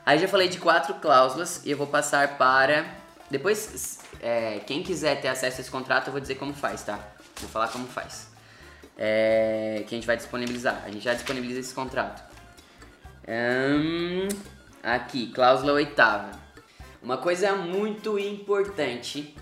[0.05, 2.85] Aí já falei de quatro cláusulas e eu vou passar para.
[3.31, 6.99] Depois, é, quem quiser ter acesso a esse contrato, eu vou dizer como faz, tá?
[7.41, 8.29] Vou falar como faz.
[8.99, 10.83] É, que a gente vai disponibilizar.
[10.85, 12.23] A gente já disponibiliza esse contrato.
[13.29, 14.29] Hum,
[14.83, 16.39] aqui, cláusula oitava.
[17.03, 19.35] Uma coisa muito importante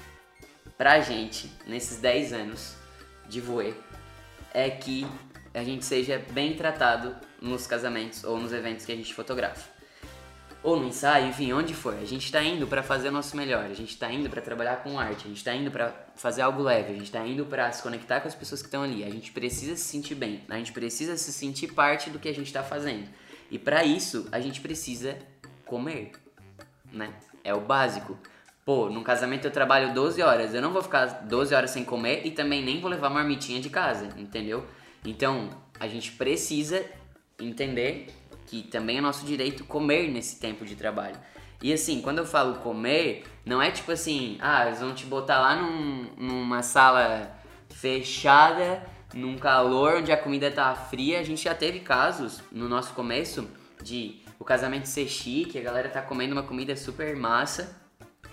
[0.77, 2.75] pra gente nesses 10 anos
[3.29, 3.75] de voe
[4.55, 5.07] é que
[5.53, 9.69] a gente seja bem tratado nos casamentos ou nos eventos que a gente fotografa.
[10.63, 11.95] Ou no ensaio, enfim, onde for.
[11.95, 14.83] A gente tá indo pra fazer o nosso melhor, a gente tá indo pra trabalhar
[14.83, 17.71] com arte, a gente tá indo pra fazer algo leve, a gente tá indo pra
[17.71, 19.05] se conectar com as pessoas que estão ali.
[19.05, 22.35] A gente precisa se sentir bem, a gente precisa se sentir parte do que a
[22.35, 23.09] gente tá fazendo.
[23.51, 25.19] E para isso, a gente precisa
[25.65, 26.13] comer,
[26.93, 27.13] né?
[27.43, 28.19] É o básico.
[28.65, 32.27] Pô, num casamento eu trabalho 12 horas, eu não vou ficar 12 horas sem comer
[32.27, 34.67] e também nem vou levar marmitinha de casa, entendeu?
[35.05, 35.49] Então,
[35.81, 36.85] a gente precisa
[37.41, 38.09] entender
[38.47, 41.17] que também é nosso direito comer nesse tempo de trabalho.
[41.63, 45.41] E assim, quando eu falo comer, não é tipo assim, ah, eles vão te botar
[45.41, 47.37] lá num, numa sala
[47.71, 48.83] fechada
[49.19, 51.21] num calor onde a comida tá fria.
[51.21, 53.49] A gente já teve casos no nosso começo
[53.83, 57.77] de o casamento ser chique, a galera tá comendo uma comida super massa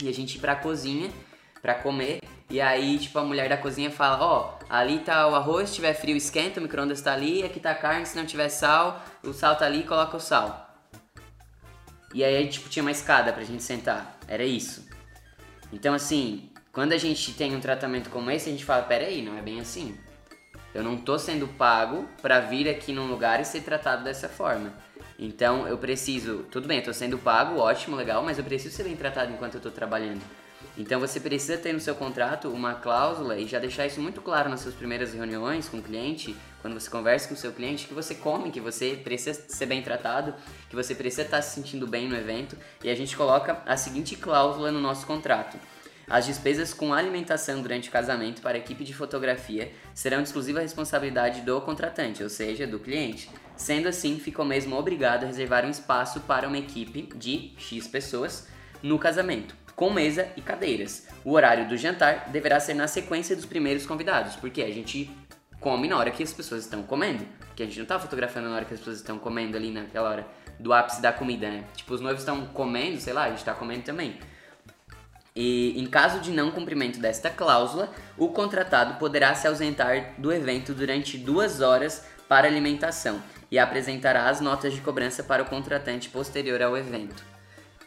[0.01, 1.09] e a gente ir pra cozinha
[1.61, 2.21] pra comer.
[2.47, 5.75] E aí, tipo, a mulher da cozinha fala: Ó, oh, ali tá o arroz, se
[5.75, 9.03] tiver frio, esquenta, o micro-ondas tá ali, aqui tá a carne, se não tiver sal,
[9.23, 10.61] o sal tá ali, coloca o sal.
[12.13, 14.17] E aí, tipo, tinha uma escada pra gente sentar.
[14.27, 14.87] Era isso.
[15.73, 19.35] Então, assim, quando a gente tem um tratamento como esse, a gente fala: peraí, não
[19.35, 19.97] é bem assim.
[20.75, 24.73] Eu não tô sendo pago para vir aqui num lugar e ser tratado dessa forma.
[25.17, 28.83] Então eu preciso, tudo bem, eu tô sendo pago, ótimo, legal, mas eu preciso ser
[28.83, 30.21] bem tratado enquanto eu tô trabalhando.
[30.77, 34.49] Então você precisa ter no seu contrato uma cláusula e já deixar isso muito claro
[34.49, 37.93] nas suas primeiras reuniões com o cliente, quando você conversa com o seu cliente, que
[37.93, 40.35] você come, que você precisa ser bem tratado,
[40.69, 44.17] que você precisa estar se sentindo bem no evento, e a gente coloca a seguinte
[44.17, 45.57] cláusula no nosso contrato.
[46.07, 50.59] As despesas com alimentação durante o casamento para a equipe de fotografia serão de exclusiva
[50.59, 53.29] responsabilidade do contratante, ou seja, do cliente.
[53.55, 58.47] Sendo assim, ficou mesmo obrigado a reservar um espaço para uma equipe de X pessoas
[58.83, 61.07] no casamento, com mesa e cadeiras.
[61.23, 65.09] O horário do jantar deverá ser na sequência dos primeiros convidados, porque a gente
[65.59, 67.25] come na hora que as pessoas estão comendo.
[67.47, 70.09] Porque a gente não tá fotografando na hora que as pessoas estão comendo ali naquela
[70.09, 70.27] hora
[70.59, 71.63] do ápice da comida, né?
[71.75, 74.19] Tipo, os noivos estão comendo, sei lá, a gente tá comendo também.
[75.35, 80.73] E em caso de não cumprimento desta cláusula, o contratado poderá se ausentar do evento
[80.73, 83.21] durante duas horas para alimentação
[83.51, 87.21] e apresentará as notas de cobrança para o contratante posterior ao evento.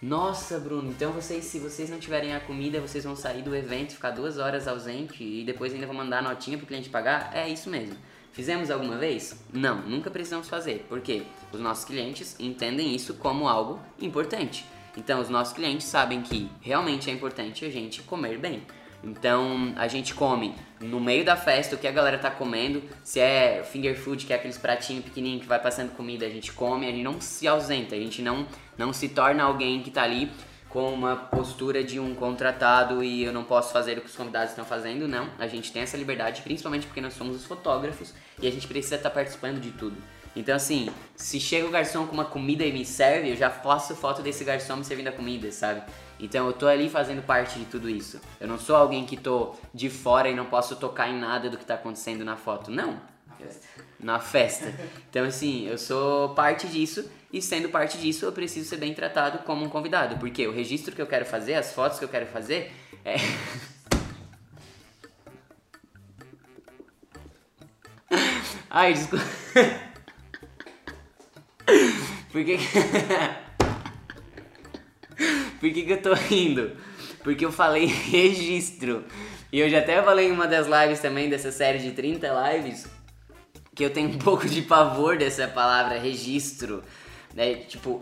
[0.00, 3.94] Nossa, Bruno, então vocês, se vocês não tiverem a comida, vocês vão sair do evento,
[3.94, 7.30] ficar duas horas ausente e depois ainda vão mandar a notinha para o cliente pagar?
[7.34, 7.96] É isso mesmo.
[8.30, 9.42] Fizemos alguma vez?
[9.52, 14.64] Não, nunca precisamos fazer, porque os nossos clientes entendem isso como algo importante.
[14.98, 18.62] Então, os nossos clientes sabem que realmente é importante a gente comer bem.
[19.02, 22.82] Então, a gente come no meio da festa o que a galera tá comendo.
[23.04, 26.52] Se é finger food, que é aqueles pratinhos pequenininhos que vai passando comida, a gente
[26.52, 28.44] come, a gente não se ausenta, a gente não,
[28.76, 30.32] não se torna alguém que tá ali
[30.68, 34.50] com uma postura de um contratado e eu não posso fazer o que os convidados
[34.50, 35.28] estão fazendo, não.
[35.38, 38.96] A gente tem essa liberdade, principalmente porque nós somos os fotógrafos e a gente precisa
[38.96, 39.96] estar participando de tudo.
[40.38, 43.96] Então, assim, se chega o garçom com uma comida e me serve, eu já faço
[43.96, 45.82] foto desse garçom me servindo a comida, sabe?
[46.20, 48.20] Então eu tô ali fazendo parte de tudo isso.
[48.40, 51.58] Eu não sou alguém que tô de fora e não posso tocar em nada do
[51.58, 52.70] que tá acontecendo na foto.
[52.70, 52.92] Não.
[52.92, 53.00] Na
[53.36, 53.66] festa.
[53.98, 54.74] Na festa.
[55.10, 59.38] Então, assim, eu sou parte disso e sendo parte disso, eu preciso ser bem tratado
[59.38, 60.18] como um convidado.
[60.18, 62.70] Porque o registro que eu quero fazer, as fotos que eu quero fazer,
[63.04, 63.16] é.
[68.70, 69.24] Ai, desculpa.
[72.32, 72.58] Por que.
[75.60, 76.76] Por que, que eu tô rindo?
[77.24, 79.04] Porque eu falei registro.
[79.52, 82.86] E eu já até falei em uma das lives também, dessa série de 30 lives,
[83.74, 86.82] que eu tenho um pouco de pavor dessa palavra registro.
[87.34, 87.54] Né?
[87.54, 88.00] Tipo,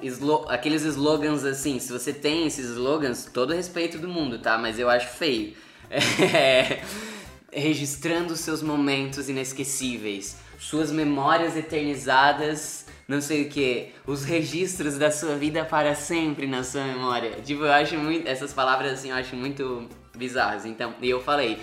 [0.49, 4.59] aqueles slogans assim, se você tem esses slogans, todo respeito do mundo, tá?
[4.59, 5.55] Mas eu acho feio.
[5.91, 6.83] É...
[7.53, 15.37] Registrando seus momentos inesquecíveis, suas memórias eternizadas não sei o que, os registros da sua
[15.37, 17.41] vida para sempre na sua memória.
[17.43, 20.65] Tipo, eu acho muito, essas palavras assim, eu acho muito bizarras.
[20.65, 21.59] Então, e eu falei,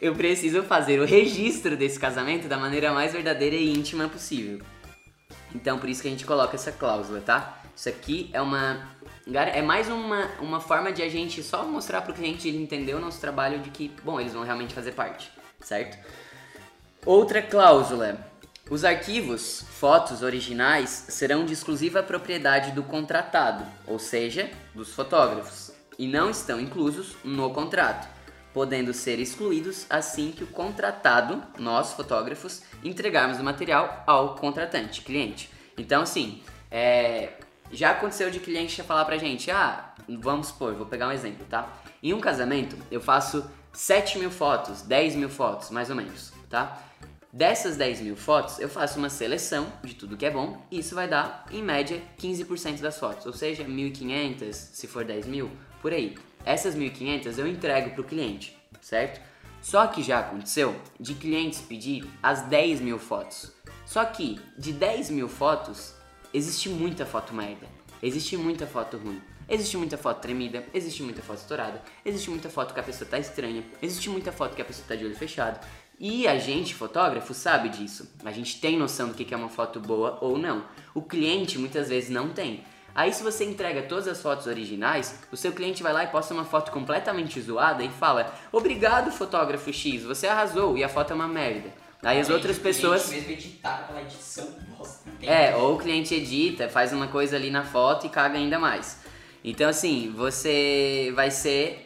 [0.00, 4.60] eu preciso fazer o registro desse casamento da maneira mais verdadeira e íntima possível.
[5.54, 7.62] Então, por isso que a gente coloca essa cláusula, tá?
[7.74, 8.96] Isso aqui é uma
[9.34, 12.94] é mais uma, uma forma de a gente só mostrar para o cliente ele entender
[12.94, 15.98] o nosso trabalho de que, bom, eles vão realmente fazer parte, certo?
[17.04, 18.24] Outra cláusula
[18.68, 26.08] os arquivos, fotos originais, serão de exclusiva propriedade do contratado, ou seja, dos fotógrafos, e
[26.08, 28.08] não estão inclusos no contrato,
[28.52, 35.48] podendo ser excluídos assim que o contratado, nós fotógrafos, entregarmos o material ao contratante, cliente.
[35.78, 37.34] Então, assim, é,
[37.70, 41.72] já aconteceu de cliente falar pra gente, ah, vamos supor, vou pegar um exemplo, tá?
[42.02, 46.82] Em um casamento, eu faço 7 mil fotos, 10 mil fotos, mais ou menos, tá?
[47.32, 50.94] Dessas 10 mil fotos, eu faço uma seleção de tudo que é bom e isso
[50.94, 55.50] vai dar, em média, 15% das fotos, ou seja, 1.500, se for 10 mil,
[55.82, 56.16] por aí.
[56.44, 59.20] Essas 1.500 eu entrego para o cliente, certo?
[59.60, 63.52] Só que já aconteceu de clientes pedir as 10 mil fotos.
[63.84, 65.94] Só que de 10 mil fotos,
[66.32, 67.66] existe muita foto merda,
[68.02, 69.20] existe muita foto ruim.
[69.48, 73.16] Existe muita foto tremida, existe muita foto estourada, existe muita foto que a pessoa tá
[73.16, 75.64] estranha, existe muita foto que a pessoa tá de olho fechado,
[75.98, 78.10] e a gente, fotógrafo, sabe disso.
[78.24, 80.64] A gente tem noção do que é uma foto boa ou não.
[80.94, 82.64] O cliente muitas vezes não tem.
[82.94, 86.32] Aí se você entrega todas as fotos originais, o seu cliente vai lá e posta
[86.32, 91.14] uma foto completamente zoada e fala: "Obrigado, fotógrafo X, você arrasou" e a foto é
[91.14, 91.72] uma merda.
[92.02, 95.10] Aí as outras pessoas mesmo editar aquela edição bosta.
[95.22, 99.00] É, ou o cliente edita, faz uma coisa ali na foto e caga ainda mais.
[99.44, 101.84] Então assim, você vai ser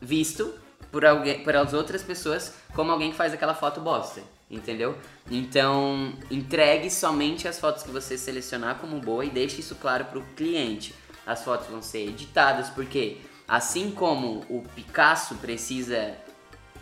[0.00, 0.52] visto
[0.90, 4.96] por alguém, por as outras pessoas como alguém que faz aquela foto bosta, entendeu?
[5.30, 10.18] Então, entregue somente as fotos que você selecionar como boa e deixe isso claro para
[10.18, 10.94] o cliente.
[11.26, 16.16] As fotos vão ser editadas porque assim como o Picasso precisa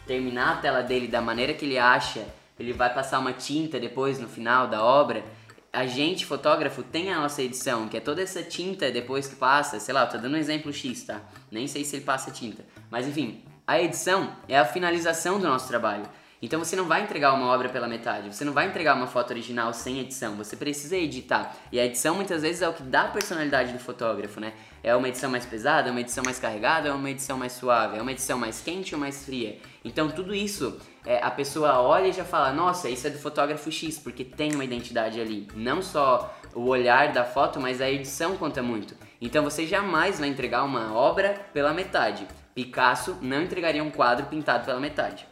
[0.06, 2.26] terminar a tela dele da maneira que ele acha,
[2.58, 5.22] ele vai passar uma tinta depois no final da obra.
[5.70, 9.78] A gente, fotógrafo, tem a nossa edição, que é toda essa tinta depois que passa,
[9.78, 11.20] sei lá, eu tô dando um exemplo X, tá?
[11.50, 12.64] Nem sei se ele passa tinta.
[12.90, 16.08] Mas enfim, a edição é a finalização do nosso trabalho.
[16.40, 19.30] Então você não vai entregar uma obra pela metade, você não vai entregar uma foto
[19.32, 21.54] original sem edição, você precisa editar.
[21.70, 24.54] E a edição muitas vezes é o que dá a personalidade do fotógrafo, né?
[24.82, 27.98] É uma edição mais pesada, é uma edição mais carregada, é uma edição mais suave,
[27.98, 29.58] é uma edição mais quente ou mais fria.
[29.84, 33.70] Então tudo isso, é, a pessoa olha e já fala, nossa, isso é do fotógrafo
[33.70, 35.46] X, porque tem uma identidade ali.
[35.54, 38.94] Não só o olhar da foto, mas a edição conta muito.
[39.20, 42.26] Então você jamais vai entregar uma obra pela metade.
[42.58, 45.24] Picasso não entregaria um quadro pintado pela metade.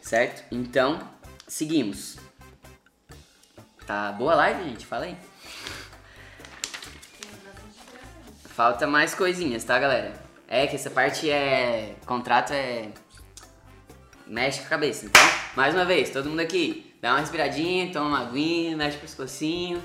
[0.00, 0.44] Certo?
[0.48, 1.00] Então,
[1.48, 2.16] seguimos.
[3.88, 4.86] Tá boa a live, gente?
[4.86, 5.16] Fala aí.
[8.54, 10.12] Falta mais coisinhas, tá, galera?
[10.46, 11.96] É que essa parte é.
[12.06, 12.92] Contrato é.
[14.28, 15.06] Mexe com a cabeça.
[15.06, 15.22] Então,
[15.56, 19.82] mais uma vez, todo mundo aqui, dá uma respiradinha, toma uma aguinha, mexe o pescocinho.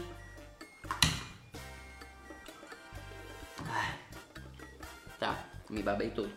[5.70, 6.32] Me babei todo.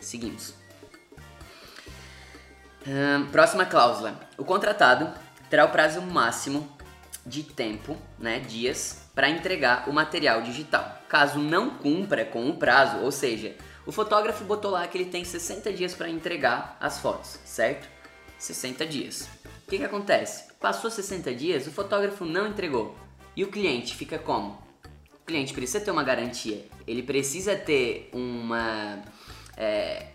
[0.00, 0.54] Seguimos.
[3.32, 4.18] Próxima cláusula.
[4.36, 5.12] O contratado
[5.50, 6.68] terá o prazo máximo
[7.26, 11.02] de tempo, né, dias, para entregar o material digital.
[11.08, 15.24] Caso não cumpra com o prazo, ou seja, o fotógrafo botou lá que ele tem
[15.24, 17.88] 60 dias para entregar as fotos, certo?
[18.38, 19.28] 60 dias.
[19.66, 20.52] O que, que acontece?
[20.60, 22.96] Passou 60 dias, o fotógrafo não entregou.
[23.36, 24.67] E o cliente fica como?
[25.28, 28.98] Cliente precisa ter uma garantia, ele precisa ter uma
[29.58, 30.06] é,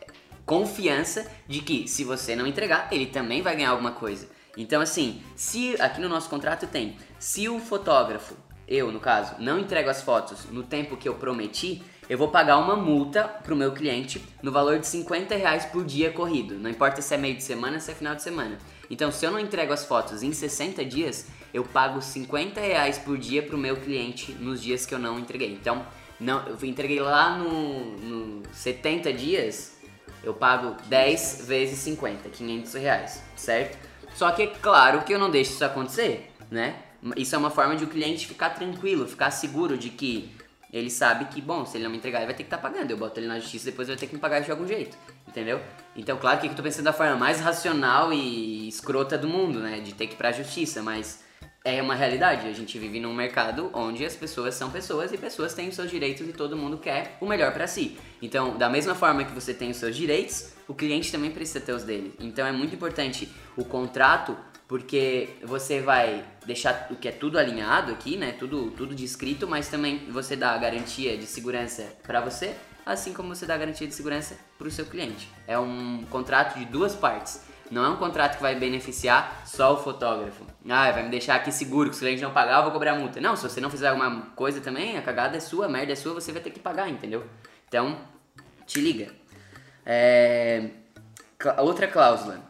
[0.44, 4.28] confiança de que se você não entregar, ele também vai ganhar alguma coisa.
[4.58, 8.36] Então, assim, se aqui no nosso contrato tem, se o fotógrafo,
[8.68, 12.58] eu no caso, não entrego as fotos no tempo que eu prometi, eu vou pagar
[12.58, 16.56] uma multa pro meu cliente no valor de 50 reais por dia corrido.
[16.56, 18.58] Não importa se é meio de semana, se é final de semana.
[18.90, 23.18] Então, se eu não entrego as fotos em 60 dias, eu pago 50 reais por
[23.18, 25.54] dia pro meu cliente nos dias que eu não entreguei.
[25.54, 25.86] Então,
[26.20, 29.78] não, eu entreguei lá no, no 70 dias,
[30.24, 33.78] eu pago 10 vezes 50, 500 reais, certo?
[34.16, 36.76] Só que é claro que eu não deixo isso acontecer, né?
[37.18, 40.32] Isso é uma forma de o cliente ficar tranquilo, ficar seguro de que
[40.72, 42.90] ele sabe que, bom, se ele não me entregar, ele vai ter que estar pagando.
[42.90, 44.98] Eu boto ele na justiça depois ele vai ter que me pagar de algum jeito,
[45.28, 45.62] entendeu?
[45.96, 49.82] Então, claro que eu tô pensando da forma mais racional e escrota do mundo, né?
[49.82, 51.23] De ter que ir pra justiça, mas
[51.64, 52.48] é uma realidade.
[52.48, 55.90] A gente vive num mercado onde as pessoas são pessoas e pessoas têm os seus
[55.90, 57.98] direitos e todo mundo quer o melhor para si.
[58.22, 61.72] Então, da mesma forma que você tem os seus direitos, o cliente também precisa ter
[61.72, 62.14] os dele.
[62.20, 64.36] Então, é muito importante o contrato
[64.68, 68.34] porque você vai deixar o que é tudo alinhado aqui, né?
[68.38, 72.56] Tudo tudo descrito, mas também você dá a garantia de segurança para você,
[72.86, 75.30] assim como você dá a garantia de segurança para o seu cliente.
[75.48, 77.42] É um contrato de duas partes.
[77.74, 80.46] Não é um contrato que vai beneficiar só o fotógrafo.
[80.70, 82.96] Ah, vai me deixar aqui seguro, que se o cliente não pagar, eu vou cobrar
[82.96, 83.20] multa.
[83.20, 85.96] Não, se você não fizer alguma coisa também, a cagada é sua, a merda é
[85.96, 87.26] sua, você vai ter que pagar, entendeu?
[87.68, 87.98] Então,
[88.68, 89.08] te liga.
[89.84, 90.70] É...
[91.58, 92.42] Outra cláusula.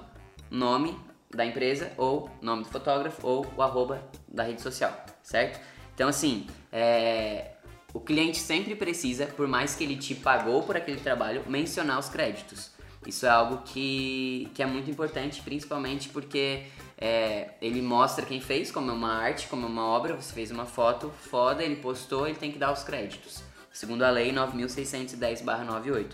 [0.50, 0.98] nome
[1.30, 5.60] da empresa, ou nome do fotógrafo, ou o arroba da rede social, certo?
[5.94, 7.52] Então, assim, é,
[7.94, 12.10] o cliente sempre precisa, por mais que ele te pagou por aquele trabalho, mencionar os
[12.10, 12.72] créditos.
[13.06, 16.66] Isso é algo que, que é muito importante, principalmente porque
[16.98, 20.52] é, ele mostra quem fez, como é uma arte, como é uma obra, você fez
[20.52, 23.44] uma foto foda, ele postou, ele tem que dar os créditos.
[23.78, 26.08] Segundo a lei 9.610-98.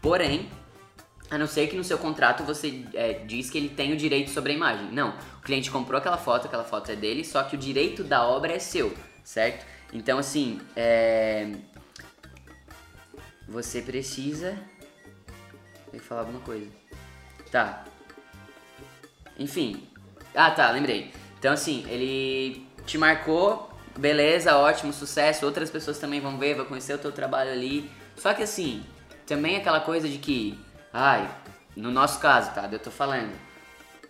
[0.00, 0.48] Porém,
[1.28, 4.30] a não ser que no seu contrato você é, diz que ele tem o direito
[4.30, 4.92] sobre a imagem.
[4.92, 8.24] Não, o cliente comprou aquela foto, aquela foto é dele, só que o direito da
[8.24, 9.66] obra é seu, certo?
[9.92, 11.56] Então, assim, é...
[13.48, 14.56] você precisa.
[15.88, 16.70] Eu ia falar alguma coisa.
[17.50, 17.84] Tá.
[19.36, 19.88] Enfim.
[20.36, 21.12] Ah, tá, lembrei.
[21.36, 23.67] Então, assim, ele te marcou,
[23.98, 25.44] beleza, ótimo, sucesso.
[25.44, 27.90] Outras pessoas também vão ver, vão conhecer o teu trabalho ali.
[28.16, 28.82] Só que, assim,
[29.26, 30.58] também aquela coisa de que,
[30.92, 31.28] ai,
[31.76, 32.68] no nosso caso, tá?
[32.70, 33.32] Eu tô falando.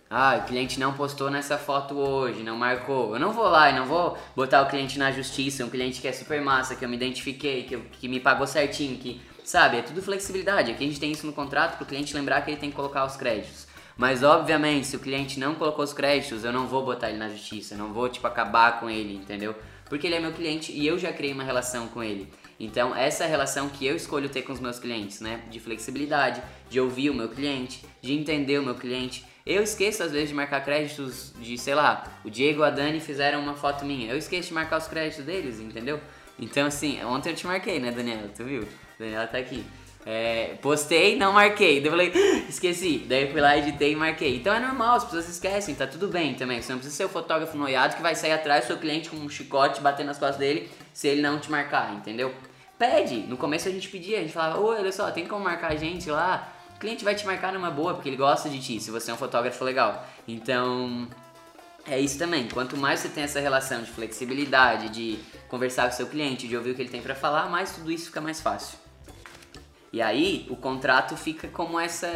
[0.09, 3.13] Ah, o cliente não postou nessa foto hoje, não marcou.
[3.13, 6.07] Eu não vou lá e não vou botar o cliente na justiça, um cliente que
[6.07, 9.21] é super massa, que eu me identifiquei, que, eu- que me pagou certinho, que.
[9.43, 10.71] Sabe, é tudo flexibilidade.
[10.71, 13.05] Aqui a gente tem isso no contrato pro cliente lembrar que ele tem que colocar
[13.05, 13.67] os créditos.
[13.97, 17.29] Mas obviamente, se o cliente não colocou os créditos, eu não vou botar ele na
[17.29, 19.55] justiça, eu não vou tipo acabar com ele, entendeu?
[19.89, 22.31] Porque ele é meu cliente e eu já criei uma relação com ele.
[22.59, 25.41] Então, essa relação que eu escolho ter com os meus clientes, né?
[25.49, 29.25] De flexibilidade, de ouvir o meu cliente, de entender o meu cliente.
[29.45, 32.99] Eu esqueço às vezes de marcar créditos de, sei lá, o Diego e a Dani
[32.99, 34.11] fizeram uma foto minha.
[34.11, 35.99] Eu esqueço de marcar os créditos deles, entendeu?
[36.37, 38.29] Então, assim, ontem eu te marquei, né, Daniela?
[38.35, 38.67] Tu viu?
[38.99, 39.65] Daniela tá aqui.
[40.05, 41.79] É, postei, não marquei.
[41.81, 43.05] Daí eu falei, "Ah, esqueci.
[43.07, 44.37] Daí eu fui lá, editei e marquei.
[44.37, 46.61] Então é normal, as pessoas esquecem, tá tudo bem também.
[46.61, 49.17] Você não precisa ser o fotógrafo noiado que vai sair atrás do seu cliente com
[49.17, 52.33] um chicote batendo nas costas dele se ele não te marcar, entendeu?
[52.77, 53.17] Pede.
[53.17, 56.09] No começo a gente pedia, a gente falava, olha só, tem como marcar a gente
[56.09, 56.53] lá?
[56.75, 59.13] O cliente vai te marcar numa boa, porque ele gosta de ti, se você é
[59.13, 60.07] um fotógrafo legal.
[60.25, 61.09] Então,
[61.85, 62.47] é isso também.
[62.47, 65.19] Quanto mais você tem essa relação de flexibilidade, de
[65.49, 67.91] conversar com o seu cliente, de ouvir o que ele tem pra falar, mais tudo
[67.91, 68.77] isso fica mais fácil.
[69.91, 72.07] E aí, o contrato fica como essa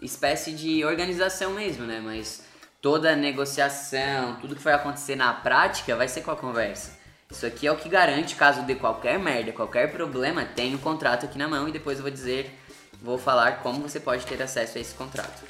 [0.00, 2.00] espécie de organização mesmo, né?
[2.02, 2.44] Mas
[2.80, 6.96] toda a negociação, tudo que vai acontecer na prática vai ser com a conversa.
[7.30, 11.26] Isso aqui é o que garante, caso dê qualquer merda, qualquer problema, tem o contrato
[11.26, 12.56] aqui na mão e depois eu vou dizer,
[13.02, 15.42] vou falar como você pode ter acesso a esse contrato.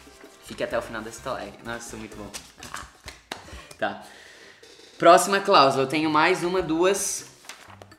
[0.45, 1.59] Fique até o final dessa live.
[1.64, 2.30] Nossa, muito bom.
[3.78, 4.03] Tá.
[4.97, 5.84] Próxima cláusula.
[5.84, 7.26] Eu tenho mais uma, duas,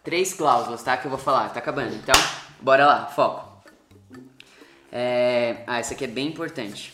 [0.04, 0.98] três cláusulas, tá?
[0.98, 1.50] Que eu vou falar.
[1.50, 1.94] Tá acabando.
[1.94, 2.16] Então,
[2.62, 3.06] bora lá.
[3.08, 3.64] Foco.
[4.92, 5.64] É...
[5.68, 6.94] Ah, essa aqui é bem importante.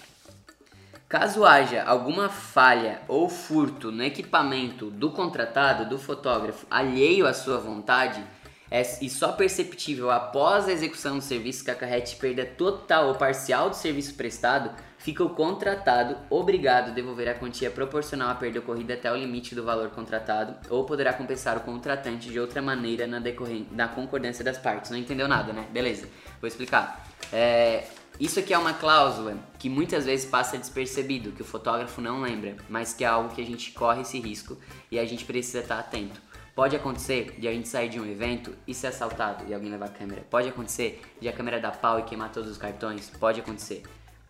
[1.07, 7.59] Caso haja alguma falha ou furto no equipamento do contratado, do fotógrafo, alheio à sua
[7.59, 8.24] vontade,
[8.72, 13.70] é, e só perceptível após a execução do serviço que acarrete perda total ou parcial
[13.70, 14.72] do serviço prestado,
[15.04, 19.54] fica o contratado obrigado a devolver a quantia proporcional à perda ocorrida até o limite
[19.54, 23.22] do valor contratado ou poderá compensar o contratante de outra maneira na,
[23.72, 24.89] na concordância das partes.
[24.89, 25.68] Não entendeu nada, né?
[25.74, 26.08] Beleza,
[26.39, 27.06] vou explicar.
[27.34, 27.86] É,
[28.18, 32.56] isso aqui é uma cláusula que muitas vezes passa despercebido, que o fotógrafo não lembra,
[32.70, 34.58] mas que é algo que a gente corre esse risco
[34.89, 36.22] e a gente precisa estar atento.
[36.56, 39.88] Pode acontecer de a gente sair de um evento e ser assaltado e alguém levar
[39.88, 40.26] a câmera.
[40.30, 43.10] Pode acontecer de a câmera dar pau e queimar todos os cartões.
[43.10, 43.84] Pode acontecer.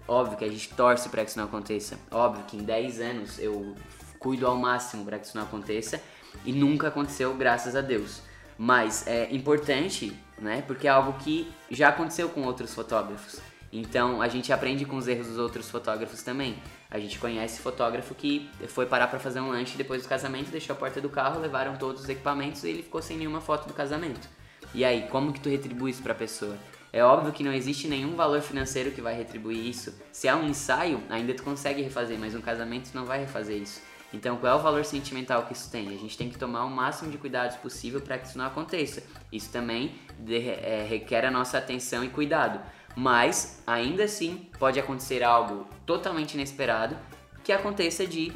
[0.08, 1.98] Óbvio que a gente torce para que isso não aconteça.
[2.12, 3.76] Óbvio que em 10 anos eu
[4.20, 6.02] cuido ao máximo para que isso não aconteça
[6.46, 8.22] e nunca aconteceu, graças a Deus.
[8.58, 10.62] Mas é importante, né?
[10.66, 13.40] Porque é algo que já aconteceu com outros fotógrafos.
[13.72, 16.58] Então a gente aprende com os erros dos outros fotógrafos também.
[16.92, 20.76] A gente conhece fotógrafo que foi parar para fazer um lanche depois do casamento, deixou
[20.76, 23.74] a porta do carro, levaram todos os equipamentos e ele ficou sem nenhuma foto do
[23.74, 24.30] casamento.
[24.76, 26.56] E aí, como que tu retribui isso para a pessoa?
[26.94, 30.00] É óbvio que não existe nenhum valor financeiro que vai retribuir isso.
[30.12, 33.82] Se é um ensaio, ainda tu consegue refazer, mas um casamento não vai refazer isso.
[34.14, 35.88] Então, qual é o valor sentimental que isso tem?
[35.88, 39.02] A gente tem que tomar o máximo de cuidados possível para que isso não aconteça.
[39.32, 42.62] Isso também de, é, requer a nossa atenção e cuidado.
[42.96, 46.96] Mas ainda assim pode acontecer algo totalmente inesperado
[47.44, 48.32] que aconteça de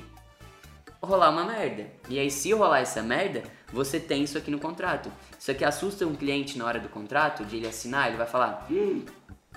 [1.08, 1.88] rolar uma merda.
[2.10, 5.12] E aí, se rolar essa merda, você tem isso aqui no contrato.
[5.40, 8.68] Isso aqui assusta um cliente na hora do contrato, de ele assinar, ele vai falar:
[8.70, 9.04] hum,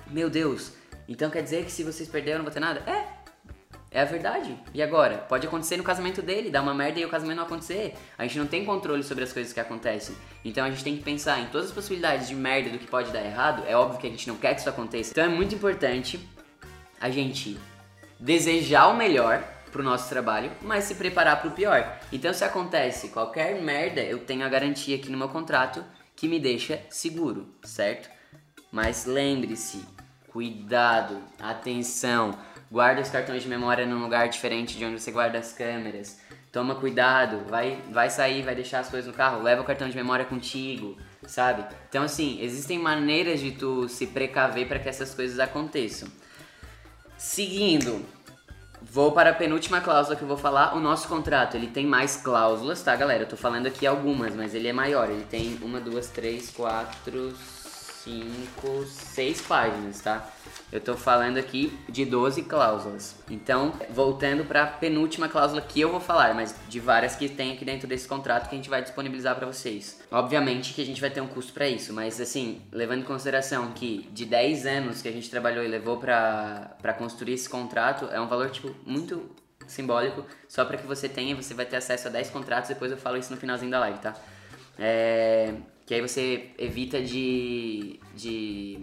[0.07, 0.73] Meu Deus,
[1.07, 2.81] então quer dizer que se vocês perderam não vou ter nada?
[2.89, 3.05] É,
[3.91, 4.57] é a verdade.
[4.73, 5.17] E agora?
[5.17, 7.93] Pode acontecer no casamento dele, dar uma merda e o casamento não acontecer.
[8.17, 10.15] A gente não tem controle sobre as coisas que acontecem.
[10.45, 13.11] Então a gente tem que pensar em todas as possibilidades de merda do que pode
[13.11, 13.63] dar errado.
[13.67, 15.11] É óbvio que a gente não quer que isso aconteça.
[15.11, 16.19] Então é muito importante
[17.01, 17.59] a gente
[18.19, 21.99] desejar o melhor pro nosso trabalho, mas se preparar pro pior.
[22.11, 25.83] Então se acontece qualquer merda, eu tenho a garantia aqui no meu contrato
[26.15, 28.09] que me deixa seguro, certo?
[28.71, 29.85] Mas lembre-se,
[30.27, 32.37] cuidado, atenção
[32.71, 36.21] Guarda os cartões de memória num lugar diferente de onde você guarda as câmeras.
[36.53, 39.95] Toma cuidado, vai, vai sair, vai deixar as coisas no carro, leva o cartão de
[39.95, 40.97] memória contigo,
[41.27, 41.65] sabe?
[41.89, 46.07] Então assim, existem maneiras de tu se precaver para que essas coisas aconteçam.
[47.17, 48.05] Seguindo,
[48.81, 50.75] vou para a penúltima cláusula que eu vou falar.
[50.75, 53.23] O nosso contrato, ele tem mais cláusulas, tá, galera?
[53.23, 55.09] Eu tô falando aqui algumas, mas ele é maior.
[55.09, 57.33] Ele tem uma, duas, três, quatro,
[58.03, 60.27] 5, 6 páginas, tá?
[60.71, 63.15] Eu tô falando aqui de 12 cláusulas.
[63.29, 67.51] Então, voltando para a penúltima cláusula que eu vou falar, mas de várias que tem
[67.51, 70.01] aqui dentro desse contrato que a gente vai disponibilizar para vocês.
[70.09, 73.71] Obviamente que a gente vai ter um custo para isso, mas assim, levando em consideração
[73.71, 78.19] que de 10 anos que a gente trabalhou e levou para construir esse contrato, é
[78.19, 79.29] um valor tipo muito
[79.67, 82.97] simbólico, só para que você tenha, você vai ter acesso a 10 contratos, depois eu
[82.97, 84.15] falo isso no finalzinho da live, tá?
[84.77, 85.53] É,
[85.85, 88.79] que aí você evita de, de,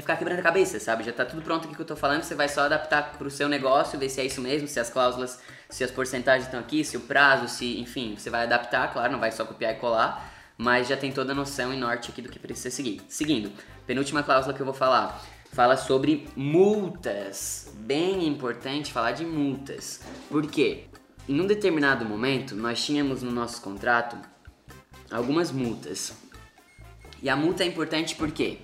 [0.00, 1.04] ficar quebrando a cabeça, sabe?
[1.04, 3.48] Já tá tudo pronto aqui que eu tô falando, você vai só adaptar pro seu
[3.48, 5.38] negócio, ver se é isso mesmo, se as cláusulas,
[5.68, 9.20] se as porcentagens estão aqui, se o prazo, se, enfim, você vai adaptar, claro, não
[9.20, 12.28] vai só copiar e colar, mas já tem toda a noção e norte aqui do
[12.28, 13.00] que precisa seguir.
[13.08, 13.52] Seguindo,
[13.86, 15.22] penúltima cláusula que eu vou falar,
[15.52, 17.72] fala sobre multas.
[17.74, 20.00] Bem importante falar de multas.
[20.28, 20.84] Por quê?
[21.28, 24.16] Em um determinado momento, nós tínhamos no nosso contrato
[25.10, 26.12] algumas multas.
[27.22, 28.58] E a multa é importante porque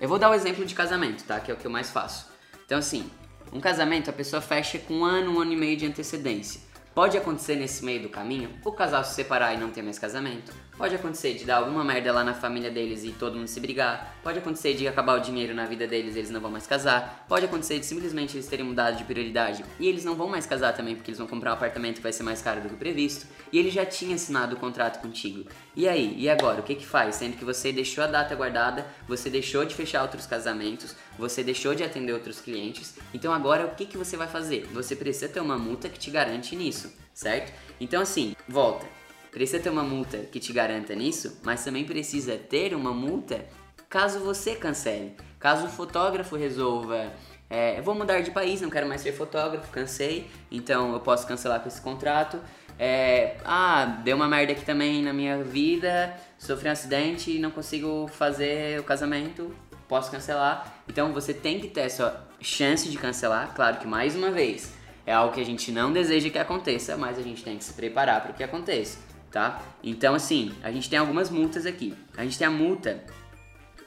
[0.00, 1.40] eu vou dar o exemplo de casamento, tá?
[1.40, 2.30] Que é o que eu mais faço.
[2.64, 3.10] Então, assim,
[3.52, 6.60] um casamento a pessoa fecha com um ano, um ano e meio de antecedência.
[6.94, 10.52] Pode acontecer nesse meio do caminho o casal se separar e não ter mais casamento.
[10.78, 14.16] Pode acontecer de dar alguma merda lá na família deles e todo mundo se brigar.
[14.22, 17.26] Pode acontecer de acabar o dinheiro na vida deles e eles não vão mais casar.
[17.28, 20.72] Pode acontecer de simplesmente eles terem mudado de prioridade e eles não vão mais casar
[20.72, 23.26] também porque eles vão comprar um apartamento que vai ser mais caro do que previsto.
[23.52, 25.50] E ele já tinha assinado o contrato contigo.
[25.74, 26.14] E aí?
[26.16, 26.60] E agora?
[26.60, 27.16] O que que faz?
[27.16, 31.74] Sendo que você deixou a data guardada, você deixou de fechar outros casamentos, você deixou
[31.74, 32.94] de atender outros clientes.
[33.12, 34.68] Então agora o que que você vai fazer?
[34.72, 37.52] Você precisa ter uma multa que te garante nisso, certo?
[37.80, 38.97] Então assim, volta.
[39.30, 43.44] Precisa ter uma multa que te garanta nisso, mas também precisa ter uma multa
[43.88, 45.14] caso você cancele.
[45.38, 47.12] Caso o fotógrafo resolva
[47.50, 51.26] é, eu vou mudar de país, não quero mais ser fotógrafo, cansei, então eu posso
[51.26, 52.38] cancelar com esse contrato.
[52.78, 57.50] É, ah, deu uma merda aqui também na minha vida, sofri um acidente e não
[57.50, 59.54] consigo fazer o casamento,
[59.88, 60.82] posso cancelar.
[60.86, 64.74] Então você tem que ter essa chance de cancelar, claro que mais uma vez,
[65.06, 67.72] é algo que a gente não deseja que aconteça, mas a gente tem que se
[67.72, 68.98] preparar para que aconteça,
[69.38, 69.62] tá?
[69.84, 71.94] Então assim, a gente tem algumas multas aqui.
[72.16, 73.04] A gente tem a multa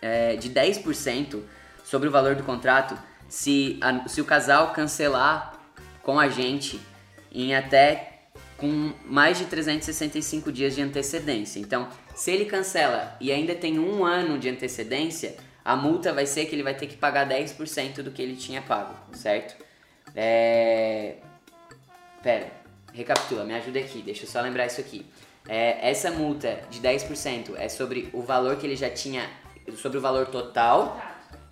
[0.02, 1.42] é, de 10%
[1.84, 2.98] sobre o valor do contrato
[3.28, 5.60] se, a, se o casal cancelar
[6.02, 6.80] com a gente
[7.34, 11.60] em até com mais de 365 dias de antecedência.
[11.60, 15.36] Então, se ele cancela e ainda tem um ano de antecedência,
[15.66, 18.62] a multa vai ser que ele vai ter que pagar 10% do que ele tinha
[18.62, 19.62] pago, certo?
[20.16, 21.16] É...
[22.24, 22.52] Pera,
[22.94, 25.06] recapitula, me ajuda aqui, deixa eu só lembrar isso aqui.
[25.48, 29.30] É, essa multa de 10% é sobre o valor que ele já tinha,
[29.78, 31.02] sobre o valor total.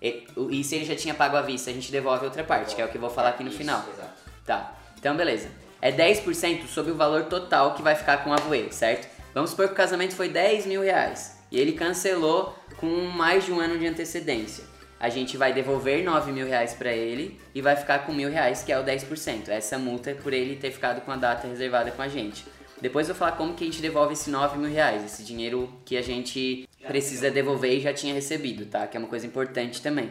[0.00, 2.80] E, e se ele já tinha pago à vista, a gente devolve outra parte, que
[2.80, 3.84] é o que eu vou falar aqui no final.
[3.92, 4.20] exato.
[4.46, 5.48] Tá, então beleza.
[5.82, 9.08] É 10% sobre o valor total que vai ficar com o Avoe, certo?
[9.32, 13.52] Vamos supor que o casamento foi 10 mil reais e ele cancelou com mais de
[13.52, 14.64] um ano de antecedência.
[14.98, 18.62] A gente vai devolver 9 mil reais pra ele e vai ficar com mil reais,
[18.62, 19.48] que é o 10%.
[19.48, 22.44] Essa multa é por ele ter ficado com a data reservada com a gente.
[22.80, 25.68] Depois eu vou falar como que a gente devolve esse 9 mil reais, esse dinheiro
[25.84, 28.86] que a gente precisa devolver e já tinha recebido, tá?
[28.86, 30.10] Que é uma coisa importante também.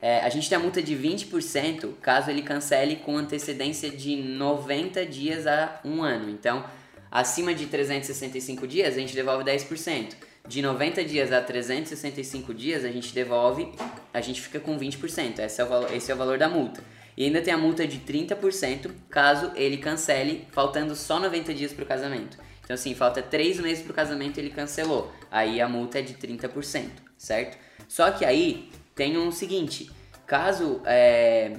[0.00, 5.06] É, a gente tem a multa de 20% caso ele cancele com antecedência de 90
[5.06, 6.28] dias a um ano.
[6.28, 6.64] Então,
[7.08, 10.14] acima de 365 dias, a gente devolve 10%.
[10.48, 13.72] De 90 dias a 365 dias, a gente devolve,
[14.12, 15.38] a gente fica com 20%.
[15.38, 16.82] Esse é o valor, esse é o valor da multa.
[17.22, 21.84] E ainda tem a multa de 30% caso ele cancele, faltando só 90 dias para
[21.84, 22.36] o casamento.
[22.64, 25.12] Então, assim, falta 3 meses para o casamento e ele cancelou.
[25.30, 27.56] Aí a multa é de 30%, certo?
[27.86, 29.88] Só que aí tem um seguinte:
[30.26, 31.58] caso é,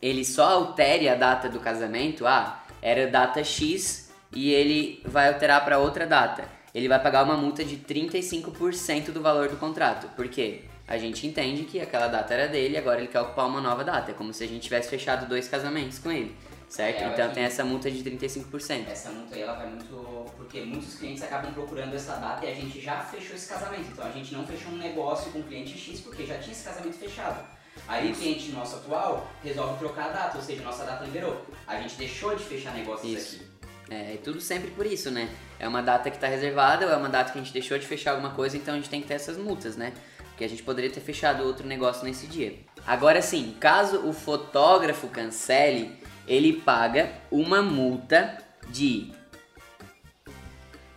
[0.00, 5.64] ele só altere a data do casamento, ah, era data X e ele vai alterar
[5.64, 10.06] para outra data, ele vai pagar uma multa de 35% do valor do contrato.
[10.14, 10.62] Por quê?
[10.88, 13.84] A gente entende que aquela data era dele e agora ele quer ocupar uma nova
[13.84, 14.10] data.
[14.10, 16.34] É como se a gente tivesse fechado dois casamentos com ele,
[16.66, 17.02] certo?
[17.02, 18.88] É, então tem essa multa de 35%.
[18.88, 20.24] Essa multa aí ela vai muito.
[20.34, 23.86] Porque muitos clientes acabam procurando essa data e a gente já fechou esse casamento.
[23.92, 26.64] Então a gente não fechou um negócio com o cliente X porque já tinha esse
[26.64, 27.44] casamento fechado.
[27.86, 31.44] Aí o cliente nosso atual resolve trocar a data, ou seja, nossa data liberou.
[31.66, 33.36] A gente deixou de fechar negócios Isso.
[33.36, 33.58] aqui.
[33.90, 35.30] É, e tudo sempre por isso, né?
[35.58, 37.86] É uma data que está reservada, ou é uma data que a gente deixou de
[37.86, 39.94] fechar alguma coisa, então a gente tem que ter essas multas, né?
[40.38, 42.60] Porque a gente poderia ter fechado outro negócio nesse dia.
[42.86, 49.10] Agora sim, caso o fotógrafo cancele, ele paga uma multa de.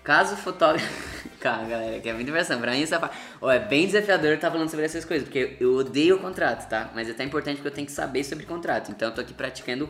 [0.03, 0.87] Caso o fotógrafo.
[1.41, 2.61] Calma, galera, que é muita versão.
[2.61, 3.17] Pra mim, essa parte.
[3.41, 6.91] Ó, é bem desafiador estar falando sobre essas coisas, porque eu odeio o contrato, tá?
[6.93, 8.91] Mas é até importante porque eu tenho que saber sobre contrato.
[8.91, 9.89] Então eu tô aqui praticando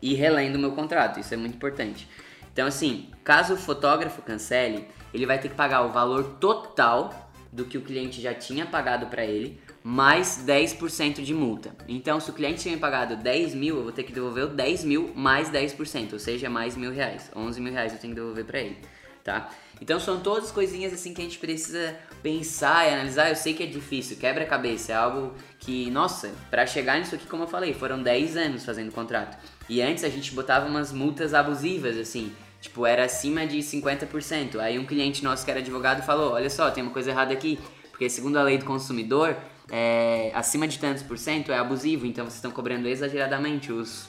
[0.00, 1.18] e relendo o meu contrato.
[1.18, 2.08] Isso é muito importante.
[2.52, 7.23] Então, assim, caso o fotógrafo cancele, ele vai ter que pagar o valor total
[7.54, 11.74] do que o cliente já tinha pagado para ele, mais 10% de multa.
[11.86, 14.82] Então, se o cliente tinha pagado 10 mil, eu vou ter que devolver o 10
[14.82, 17.30] mil mais 10%, ou seja, mais mil reais.
[17.34, 18.78] 11 mil reais eu tenho que devolver para ele,
[19.22, 19.50] tá?
[19.80, 23.28] Então, são todas coisinhas assim que a gente precisa pensar e analisar.
[23.28, 27.44] Eu sei que é difícil, quebra-cabeça, é algo que, nossa, para chegar nisso aqui, como
[27.44, 29.38] eu falei, foram 10 anos fazendo contrato.
[29.68, 32.32] E antes a gente botava umas multas abusivas, assim,
[32.64, 34.58] Tipo, era acima de 50%.
[34.58, 37.58] Aí um cliente nosso que era advogado falou: Olha só, tem uma coisa errada aqui,
[37.90, 39.36] porque segundo a lei do consumidor,
[39.70, 44.08] é, acima de tantos por cento é abusivo, então vocês estão cobrando exageradamente os,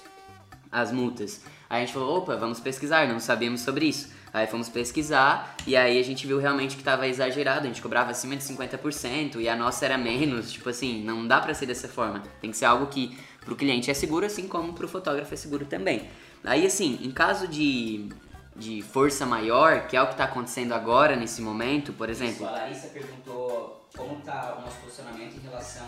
[0.72, 1.41] as multas.
[1.70, 4.10] Aí a gente falou: opa, vamos pesquisar, não sabíamos sobre isso.
[4.32, 8.12] Aí fomos pesquisar e aí a gente viu realmente que estava exagerado, a gente cobrava
[8.12, 10.49] acima de 50% e a nossa era menos.
[10.49, 12.24] Tipo assim, não dá pra ser dessa forma.
[12.39, 15.66] Tem que ser algo que pro cliente é seguro, assim como pro fotógrafo é seguro
[15.66, 16.08] também.
[16.45, 18.10] Aí assim, em caso de,
[18.56, 22.47] de força maior, que é o que está acontecendo agora nesse momento, por exemplo.
[22.47, 25.86] A Larissa perguntou como está o nosso posicionamento em relação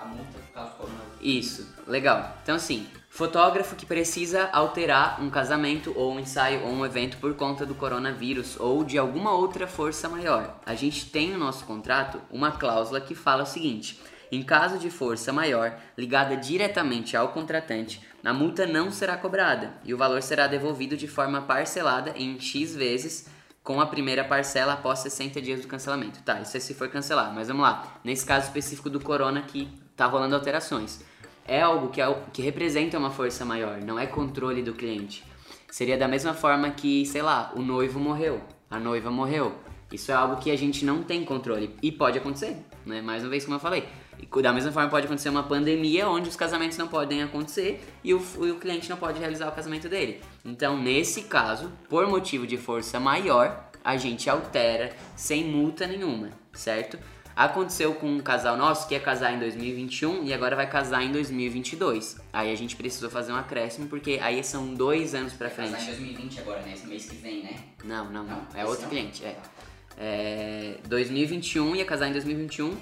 [0.00, 1.18] à multa por causa do coronavírus.
[1.20, 2.36] Isso, legal.
[2.42, 7.34] Então assim, fotógrafo que precisa alterar um casamento ou um ensaio ou um evento por
[7.34, 10.60] conta do coronavírus ou de alguma outra força maior.
[10.64, 14.00] A gente tem no nosso contrato uma cláusula que fala o seguinte:
[14.30, 19.92] em caso de força maior ligada diretamente ao contratante, a multa não será cobrada e
[19.92, 23.28] o valor será devolvido de forma parcelada em X vezes
[23.62, 26.22] com a primeira parcela após 60 dias do cancelamento.
[26.22, 27.98] Tá, isso é se for cancelar, mas vamos lá.
[28.02, 31.04] Nesse caso específico do corona que tá rolando alterações.
[31.46, 35.22] É algo que, é, que representa uma força maior, não é controle do cliente.
[35.70, 39.54] Seria da mesma forma que, sei lá, o noivo morreu, a noiva morreu.
[39.92, 42.56] Isso é algo que a gente não tem controle e pode acontecer,
[42.86, 43.02] né?
[43.02, 43.86] Mais uma vez, como eu falei,
[44.36, 48.12] E da mesma forma pode acontecer uma pandemia onde os casamentos não podem acontecer e
[48.14, 50.20] o, o cliente não pode realizar o casamento dele.
[50.44, 56.98] Então, nesse caso, por motivo de força maior, a gente altera sem multa nenhuma, certo?
[57.36, 61.10] Aconteceu com um casal nosso que ia casar em 2021 e agora vai casar em
[61.10, 62.16] 2022.
[62.32, 65.80] Aí a gente precisou fazer um acréscimo porque aí são dois anos pra Vai casar
[65.80, 65.98] em frente.
[65.98, 66.72] 2020 agora, né?
[66.74, 67.56] Esse mês que vem, né?
[67.82, 68.36] Não, não, não.
[68.36, 68.88] Não, É outro não?
[68.90, 69.36] cliente, é.
[69.98, 70.76] é.
[70.86, 72.76] 2021 ia casar em 2021,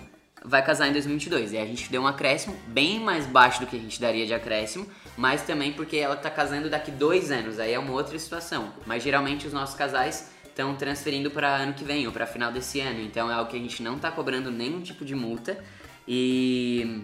[0.45, 1.53] vai casar em 2022.
[1.53, 4.35] E a gente deu um acréscimo bem mais baixo do que a gente daria de
[4.35, 4.87] acréscimo,
[5.17, 8.73] mas também porque ela tá casando daqui dois anos, aí é uma outra situação.
[8.87, 12.81] Mas geralmente os nossos casais estão transferindo para ano que vem ou para final desse
[12.81, 15.59] ano, então é algo que a gente não tá cobrando nenhum tipo de multa.
[16.07, 17.03] E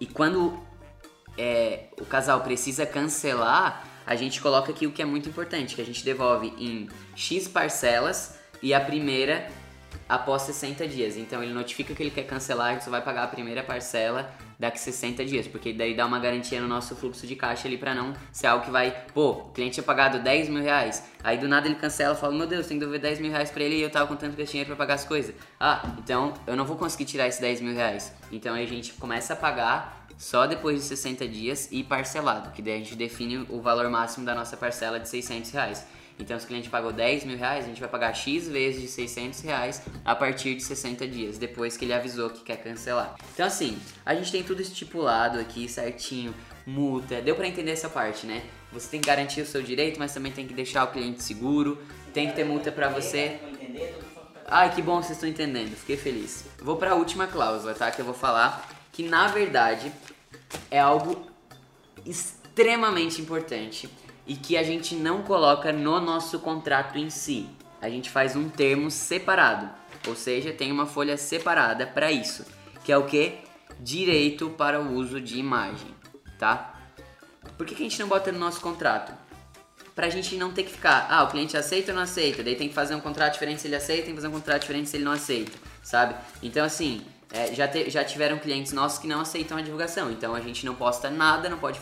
[0.00, 0.60] e quando
[1.38, 5.80] é, o casal precisa cancelar, a gente coloca aqui o que é muito importante, que
[5.80, 9.48] a gente devolve em X parcelas e a primeira
[10.08, 11.16] após 60 dias.
[11.16, 14.78] Então ele notifica que ele quer cancelar, gente só vai pagar a primeira parcela daqui
[14.78, 18.14] 60 dias, porque daí dá uma garantia no nosso fluxo de caixa ali pra não
[18.32, 21.66] ser algo que vai, pô, o cliente tinha pagado 10 mil reais, aí do nada
[21.66, 23.90] ele cancela, fala, meu Deus, tem que devolver 10 mil reais pra ele e eu
[23.90, 25.34] tava contando com esse dinheiro pra pagar as coisas.
[25.58, 28.12] Ah, então eu não vou conseguir tirar esses 10 mil reais.
[28.30, 32.62] Então aí a gente começa a pagar só depois de 60 dias e parcelado, que
[32.62, 35.86] daí a gente define o valor máximo da nossa parcela de 600 reais.
[36.18, 38.88] Então, se o cliente pagou 10 mil reais, a gente vai pagar X vezes de
[38.88, 43.16] 600 reais a partir de 60 dias, depois que ele avisou que quer cancelar.
[43.32, 46.32] Então, assim, a gente tem tudo estipulado aqui certinho,
[46.64, 48.44] multa, deu pra entender essa parte, né?
[48.72, 51.82] Você tem que garantir o seu direito, mas também tem que deixar o cliente seguro,
[52.12, 53.40] tem que ter multa pra você.
[54.46, 56.44] Ai, que bom que vocês estão entendendo, fiquei feliz.
[56.60, 57.90] Vou pra última cláusula, tá?
[57.90, 59.92] Que eu vou falar que na verdade
[60.70, 61.26] é algo
[62.06, 63.90] extremamente importante
[64.26, 67.48] e que a gente não coloca no nosso contrato em si.
[67.80, 69.68] A gente faz um termo separado,
[70.08, 72.44] ou seja, tem uma folha separada para isso,
[72.84, 73.34] que é o que?
[73.78, 75.94] Direito para o uso de imagem,
[76.38, 76.74] tá?
[77.58, 79.12] Por que, que a gente não bota no nosso contrato?
[79.94, 82.68] Pra gente não ter que ficar, ah, o cliente aceita ou não aceita, daí tem
[82.68, 84.96] que fazer um contrato diferente se ele aceita, tem que fazer um contrato diferente se
[84.96, 85.52] ele não aceita,
[85.82, 86.14] sabe?
[86.42, 90.34] Então, assim, é, já, te- já tiveram clientes nossos que não aceitam a divulgação, então
[90.34, 91.78] a gente não posta nada, não pode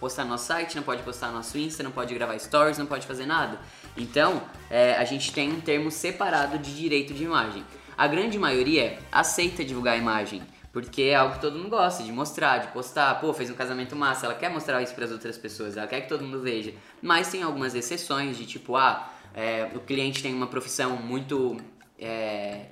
[0.00, 2.86] postar no nosso site, não pode postar no nosso Insta, não pode gravar stories, não
[2.86, 3.58] pode fazer nada.
[3.96, 7.64] Então, é, a gente tem um termo separado de direito de imagem.
[7.96, 10.42] A grande maioria aceita divulgar a imagem,
[10.72, 13.20] porque é algo que todo mundo gosta de mostrar, de postar.
[13.20, 16.02] Pô, fez um casamento massa, ela quer mostrar isso para as outras pessoas, ela quer
[16.02, 16.72] que todo mundo veja.
[17.02, 21.56] Mas tem algumas exceções de tipo, ah, é, o cliente tem uma profissão muito.
[21.98, 22.66] é,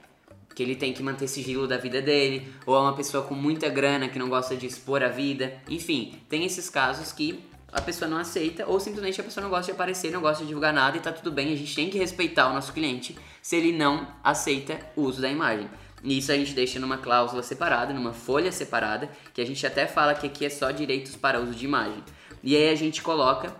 [0.56, 3.68] que ele tem que manter sigilo da vida dele, ou é uma pessoa com muita
[3.68, 5.52] grana que não gosta de expor a vida.
[5.68, 9.66] Enfim, tem esses casos que a pessoa não aceita, ou simplesmente a pessoa não gosta
[9.66, 11.98] de aparecer, não gosta de divulgar nada e tá tudo bem, a gente tem que
[11.98, 15.68] respeitar o nosso cliente se ele não aceita o uso da imagem.
[16.02, 19.86] E isso a gente deixa numa cláusula separada, numa folha separada, que a gente até
[19.86, 22.02] fala que aqui é só direitos para uso de imagem.
[22.42, 23.54] E aí a gente coloca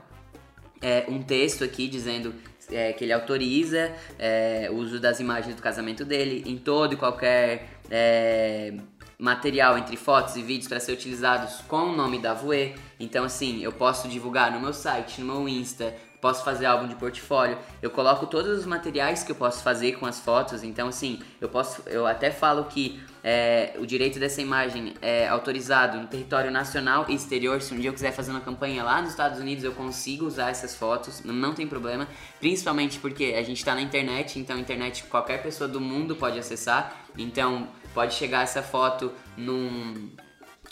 [0.80, 2.34] é, um texto aqui dizendo
[2.70, 6.96] é, que ele autoriza é, o uso das imagens do casamento dele em todo e
[6.96, 8.74] qualquer é,
[9.18, 12.74] material entre fotos e vídeos para ser utilizados com o nome da Voe.
[12.98, 15.94] Então, assim, eu posso divulgar no meu site, no meu Insta,
[16.26, 17.56] posso fazer álbum de portfólio.
[17.80, 20.64] Eu coloco todos os materiais que eu posso fazer com as fotos.
[20.64, 25.98] Então, assim, eu posso, eu até falo que é, o direito dessa imagem é autorizado
[25.98, 27.62] no território nacional e exterior.
[27.62, 30.50] Se um dia eu quiser fazer uma campanha lá nos Estados Unidos, eu consigo usar
[30.50, 32.08] essas fotos, não, tem problema.
[32.40, 36.40] Principalmente porque a gente está na internet, então a internet qualquer pessoa do mundo pode
[36.40, 37.04] acessar.
[37.16, 40.10] Então pode chegar essa foto num,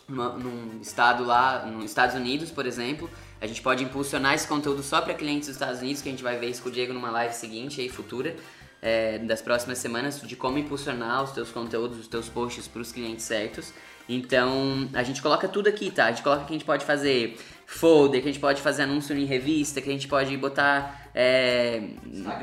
[0.08, 3.08] num estado lá, nos Estados Unidos, por exemplo.
[3.44, 6.22] A gente pode impulsionar esse conteúdo só para clientes dos Estados Unidos, que a gente
[6.22, 8.34] vai ver isso com o Diego numa live seguinte aí, futura,
[8.80, 12.90] é, das próximas semanas, de como impulsionar os teus conteúdos, os teus posts para os
[12.90, 13.70] clientes certos.
[14.08, 16.06] Então, a gente coloca tudo aqui, tá?
[16.06, 17.36] A gente coloca que a gente pode fazer
[17.66, 21.10] folder, que a gente pode fazer anúncio em revista, que a gente pode botar.
[21.14, 21.82] é,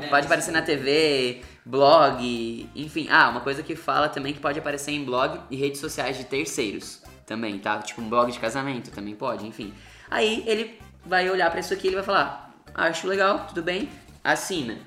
[0.08, 3.08] pode aparecer na TV, blog, enfim.
[3.10, 6.26] Ah, uma coisa que fala também que pode aparecer em blog e redes sociais de
[6.26, 7.78] terceiros também, tá?
[7.78, 9.74] Tipo um blog de casamento também pode, enfim.
[10.08, 13.90] Aí ele vai olhar pra isso aqui e ele vai falar: acho legal, tudo bem,
[14.22, 14.78] assina.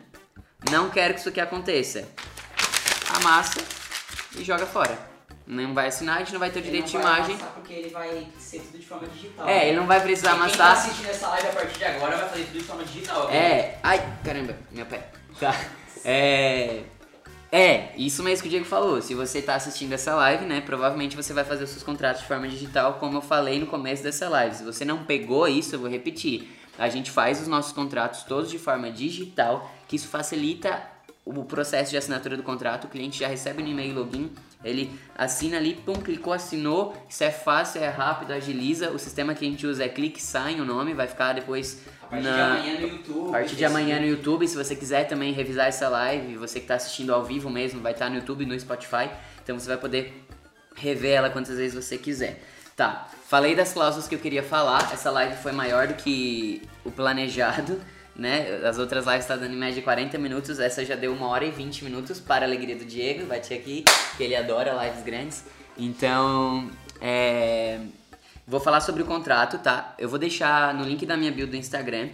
[0.72, 2.08] Não quero que isso aqui aconteça.
[3.16, 3.60] Amassa
[4.38, 4.98] e joga fora.
[5.48, 7.38] Não vai assinar, a gente não vai ter o direito de não vai imagem.
[7.54, 9.48] porque ele vai ser tudo de forma digital.
[9.48, 10.72] É, ele não vai precisar Quem tá amassar.
[10.72, 13.24] assistindo essa live a partir de agora vai fazer tudo de forma digital.
[13.26, 13.38] ok?
[13.38, 15.08] É, ai, caramba, meu pé.
[15.40, 15.54] Tá.
[16.08, 16.84] É.
[17.58, 19.02] É, isso mesmo que o Diego falou.
[19.02, 22.28] Se você tá assistindo essa live, né, provavelmente você vai fazer os seus contratos de
[22.28, 24.58] forma digital, como eu falei no começo dessa live.
[24.58, 26.50] Se você não pegou isso, eu vou repetir.
[26.78, 30.84] A gente faz os nossos contratos todos de forma digital, que isso facilita
[31.24, 34.32] o processo de assinatura do contrato, o cliente já recebe no e-mail login,
[34.64, 39.46] ele assina ali, pum, clicou, assinou, isso é fácil, é rápido, agiliza, o sistema que
[39.46, 42.36] a gente usa é clique sai o nome, vai ficar depois A partir na...
[42.36, 43.28] de amanhã no YouTube.
[43.28, 46.66] A partir de amanhã no YouTube, se você quiser também revisar essa live, você que
[46.66, 49.10] está assistindo ao vivo mesmo, vai estar no YouTube e no Spotify,
[49.44, 50.26] então você vai poder
[50.76, 52.42] rever ela quantas vezes você quiser.
[52.76, 56.92] Tá, falei das cláusulas que eu queria falar, essa live foi maior do que o
[56.92, 57.82] planejado,
[58.16, 58.62] né?
[58.64, 61.52] As outras lives tá dando em média 40 minutos, essa já deu uma hora e
[61.52, 63.84] 20 minutos para a alegria do Diego, bati aqui,
[64.18, 65.44] que ele adora lives grandes.
[65.78, 66.70] Então,
[67.02, 67.80] é...
[68.48, 69.96] Vou falar sobre o contrato, tá?
[69.98, 72.10] Eu vou deixar no link da minha bio do Instagram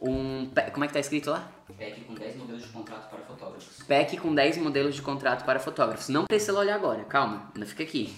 [0.00, 0.48] um.
[0.72, 1.50] Como é que tá escrito lá?
[1.76, 3.82] PEC com 10 modelos de contrato para fotógrafos.
[3.86, 6.08] PEC com 10 modelos de contrato para fotógrafos.
[6.08, 8.14] Não precisa olhar agora, calma, não fica aqui.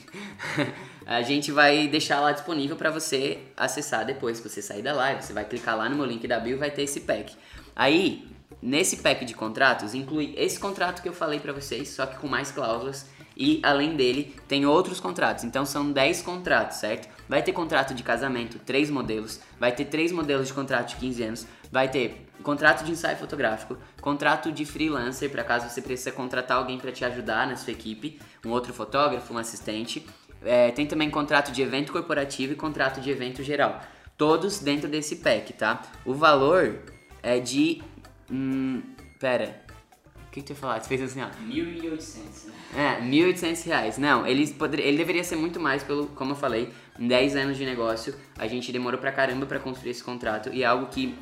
[1.07, 5.23] a gente vai deixar lá disponível para você acessar depois que você sair da live.
[5.23, 7.35] Você vai clicar lá no meu link da bio e vai ter esse pack.
[7.75, 8.29] Aí,
[8.63, 12.29] nesse pack de contratos, inclui esse contrato que eu falei para vocês, só que com
[12.29, 13.07] mais cláusulas.
[13.37, 15.45] E além dele, tem outros contratos.
[15.45, 17.09] Então são 10 contratos, certo?
[17.29, 19.41] Vai ter contrato de casamento, 3 modelos.
[19.61, 21.47] Vai ter 3 modelos de contrato de 15 anos.
[21.71, 26.79] Vai ter contrato de ensaio fotográfico, contrato de freelancer, para caso você precisa contratar alguém
[26.79, 30.07] para te ajudar na sua equipe, um outro fotógrafo, um assistente.
[30.43, 33.83] É, tem também contrato de evento corporativo e contrato de evento geral.
[34.17, 35.83] Todos dentro desse pack, tá?
[36.05, 36.81] O valor
[37.23, 37.83] é de.
[38.31, 38.83] Hum,
[39.19, 39.63] pera.
[40.27, 40.81] O que, que tu ia falar?
[40.81, 41.29] Tu fez assim, ó.
[41.47, 42.99] 1.800, né?
[43.01, 43.99] É, 1.800 reais.
[43.99, 47.57] Não, ele, poder, ele deveria ser muito mais, pelo, como eu falei, em 10 anos
[47.57, 51.15] de negócio, a gente demorou pra caramba pra construir esse contrato e é algo que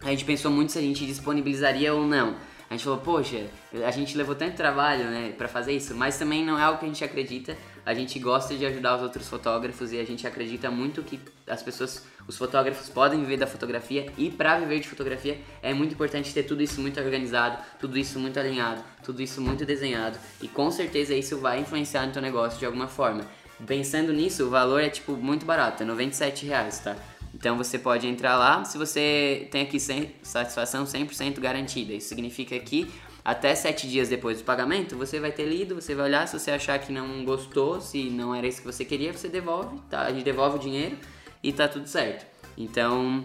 [0.00, 2.34] a gente pensou muito se a gente disponibilizaria ou não.
[2.68, 3.44] A gente falou, poxa,
[3.86, 6.86] a gente levou tanto trabalho, né, pra fazer isso, mas também não é algo que
[6.86, 7.54] a gente acredita.
[7.84, 11.62] A gente gosta de ajudar os outros fotógrafos e a gente acredita muito que as
[11.62, 16.32] pessoas, os fotógrafos podem viver da fotografia e para viver de fotografia é muito importante
[16.32, 20.70] ter tudo isso muito organizado, tudo isso muito alinhado, tudo isso muito desenhado e com
[20.70, 23.26] certeza isso vai influenciar no teu negócio de alguma forma.
[23.66, 26.96] Pensando nisso, o valor é tipo muito barato, é 97 reais, tá?
[27.34, 31.92] Então você pode entrar lá, se você tem aqui sem, satisfação 100% garantida.
[31.92, 32.90] Isso significa que
[33.24, 36.50] até 7 dias depois do pagamento, você vai ter lido, você vai olhar, se você
[36.50, 40.02] achar que não gostou, se não era isso que você queria, você devolve, tá?
[40.02, 40.96] A gente devolve o dinheiro
[41.42, 42.26] e tá tudo certo.
[42.58, 43.24] Então,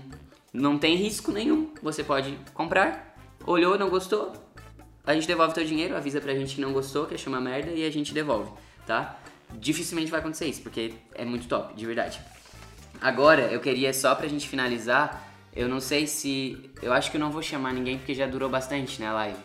[0.54, 1.72] não tem risco nenhum.
[1.82, 4.34] Você pode comprar, olhou, não gostou,
[5.06, 7.72] a gente devolve teu dinheiro, avisa pra gente que não gostou, que achou uma merda
[7.72, 8.52] e a gente devolve,
[8.86, 9.18] tá?
[9.54, 12.20] Dificilmente vai acontecer isso, porque é muito top, de verdade.
[13.02, 16.70] Agora, eu queria só pra gente finalizar, eu não sei se.
[16.82, 19.38] Eu acho que eu não vou chamar ninguém porque já durou bastante, né, a live?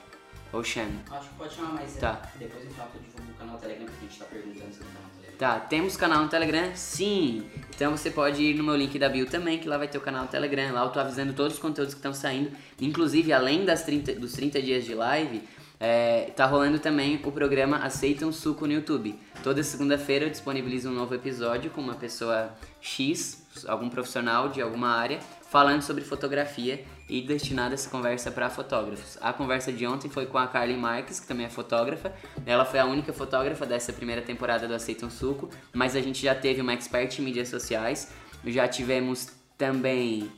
[0.53, 0.99] Ou chame.
[1.11, 2.23] Acho que pode chamar, mas é, Tá.
[2.39, 4.93] depois no final eu divulgo o canal Telegram, porque a gente tá perguntando sobre o
[4.93, 5.39] canal Telegram.
[5.39, 6.71] Tá, temos canal no Telegram?
[6.75, 7.47] Sim!
[7.75, 10.03] Então você pode ir no meu link da bio também, que lá vai ter o
[10.03, 10.73] canal no Telegram.
[10.73, 12.53] Lá eu tô avisando todos os conteúdos que estão saindo.
[12.81, 15.43] Inclusive, além das 30, dos 30 dias de live,
[15.85, 19.19] é, tá rolando também o programa Aceita um Suco no YouTube.
[19.43, 24.91] Toda segunda-feira eu disponibilizo um novo episódio com uma pessoa X, algum profissional de alguma
[24.91, 25.19] área,
[25.51, 29.19] falando sobre fotografia e destinada essa conversa para fotógrafos.
[29.21, 32.13] A conversa de ontem foi com a Carly Marques, que também é fotógrafa.
[32.47, 36.23] Ela foi a única fotógrafa dessa primeira temporada do Aceita um Suco, mas a gente
[36.23, 38.13] já teve uma expert em mídias sociais.
[38.47, 40.31] Já tivemos também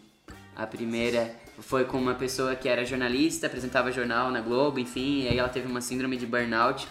[0.57, 5.29] a primeira foi com uma pessoa que era jornalista, apresentava jornal na Globo, enfim, e
[5.29, 6.89] aí ela teve uma síndrome de burnout,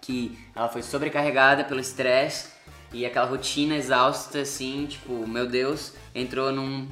[0.00, 2.48] que ela foi sobrecarregada pelo estresse
[2.92, 6.88] e aquela rotina exausta, assim, tipo, meu Deus, entrou num.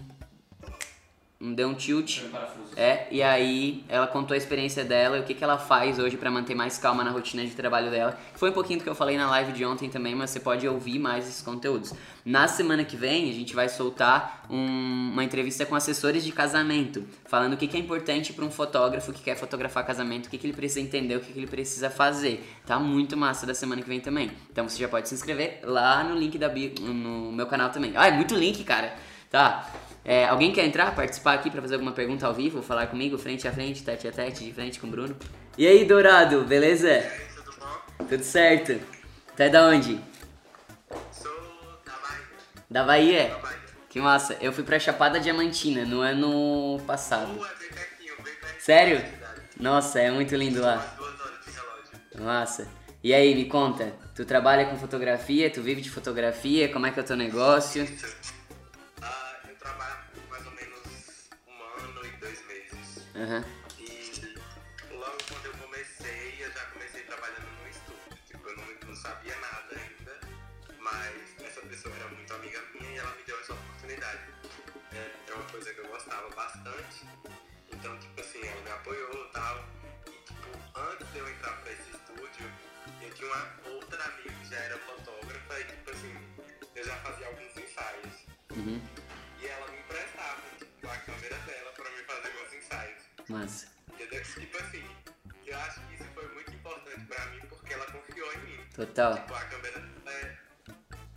[1.42, 2.20] Deu um tilt.
[2.76, 6.16] É, e aí ela contou a experiência dela e o que, que ela faz hoje
[6.16, 8.16] pra manter mais calma na rotina de trabalho dela.
[8.34, 10.66] Foi um pouquinho do que eu falei na live de ontem também, mas você pode
[10.68, 11.92] ouvir mais esses conteúdos.
[12.24, 17.04] Na semana que vem, a gente vai soltar um- uma entrevista com assessores de casamento,
[17.26, 20.38] falando o que, que é importante pra um fotógrafo que quer fotografar casamento, o que,
[20.38, 22.48] que ele precisa entender, o que, que ele precisa fazer.
[22.64, 24.30] Tá muito massa da semana que vem também.
[24.50, 27.92] Então você já pode se inscrever lá no link da bio, no meu canal também.
[27.96, 28.94] Ah, é muito link, cara.
[29.28, 29.68] Tá.
[30.04, 33.46] É, alguém quer entrar, participar aqui pra fazer alguma pergunta ao vivo, falar comigo, frente
[33.46, 35.16] a frente, tete a tete, de frente com o Bruno?
[35.56, 37.08] E aí, Dourado, beleza?
[37.36, 38.06] Tudo bom?
[38.06, 38.80] Tudo certo?
[39.36, 40.00] Tu é da onde?
[41.12, 41.30] Sou
[41.84, 42.26] da Bahia.
[42.70, 43.28] Da Bahia?
[43.28, 43.62] Da Bahia.
[43.88, 44.36] Que massa.
[44.40, 47.34] Eu fui pra Chapada Diamantina no ano passado.
[47.34, 48.60] Rua bem pertinho, bem pertinho.
[48.60, 49.04] Sério?
[49.60, 50.96] Nossa, é muito lindo lá.
[52.18, 52.66] Massa.
[53.04, 56.98] E aí, me conta, tu trabalha com fotografia, tu vive de fotografia, como é que
[56.98, 57.86] é o teu negócio?
[63.22, 63.44] Aham.
[63.78, 64.34] E
[64.90, 68.18] logo quando eu comecei, eu já comecei trabalhando num estúdio.
[68.26, 70.20] Tipo, eu não, não sabia nada ainda,
[70.80, 74.22] mas essa pessoa era muito amiga minha e ela me deu essa oportunidade.
[74.92, 77.06] É, é uma coisa que eu gostava bastante.
[77.72, 79.68] Então, tipo assim, ela me apoiou e tal.
[80.08, 82.50] E, tipo, de eu entrar pra esse estúdio,
[83.02, 86.16] eu tinha uma outra amiga que já era fotógrafa e, tipo assim,
[86.74, 88.26] eu já fazia alguns ensaios.
[88.50, 89.01] Uhum.
[93.32, 93.66] Massa.
[93.88, 94.22] Entendeu?
[94.22, 94.84] Tipo assim,
[95.46, 98.60] eu acho que isso foi muito importante pra mim porque ela confiou em mim.
[98.74, 99.14] Total.
[99.14, 100.36] Tipo, a câmera é,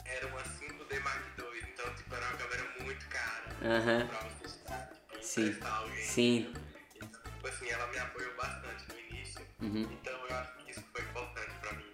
[0.06, 4.08] era uma 5D Mark II, então, tipo, era uma câmera muito cara Aham.
[4.08, 5.58] pra você estar, tipo, Sim.
[5.62, 6.04] alguém.
[6.06, 6.54] Sim.
[6.96, 9.48] Então, tipo assim, ela me apoiou bastante no início.
[9.62, 9.82] Uhum.
[9.92, 11.92] Então eu acho que isso foi importante pra mim.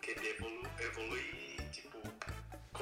[0.00, 1.47] Querer evolu evoluir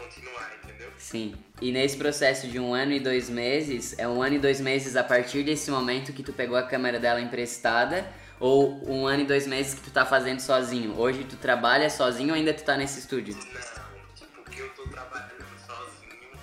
[0.07, 0.91] continuar, entendeu?
[0.99, 1.35] Sim.
[1.61, 4.97] E nesse processo de um ano e dois meses, é um ano e dois meses
[4.97, 8.07] a partir desse momento que tu pegou a câmera dela emprestada,
[8.39, 10.99] ou um ano e dois meses que tu tá fazendo sozinho?
[10.99, 13.35] Hoje tu trabalha sozinho ou ainda tu tá nesse estúdio?
[13.35, 16.39] Não, tipo, que eu tô trabalhando sozinho,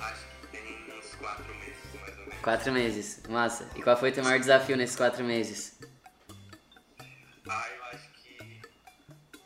[0.00, 2.40] acho que tem uns quatro meses, mais ou menos.
[2.42, 3.22] Quatro meses.
[3.28, 3.68] Massa.
[3.76, 5.78] E qual foi o teu maior desafio nesses quatro meses?
[7.50, 8.60] Ah, eu acho que,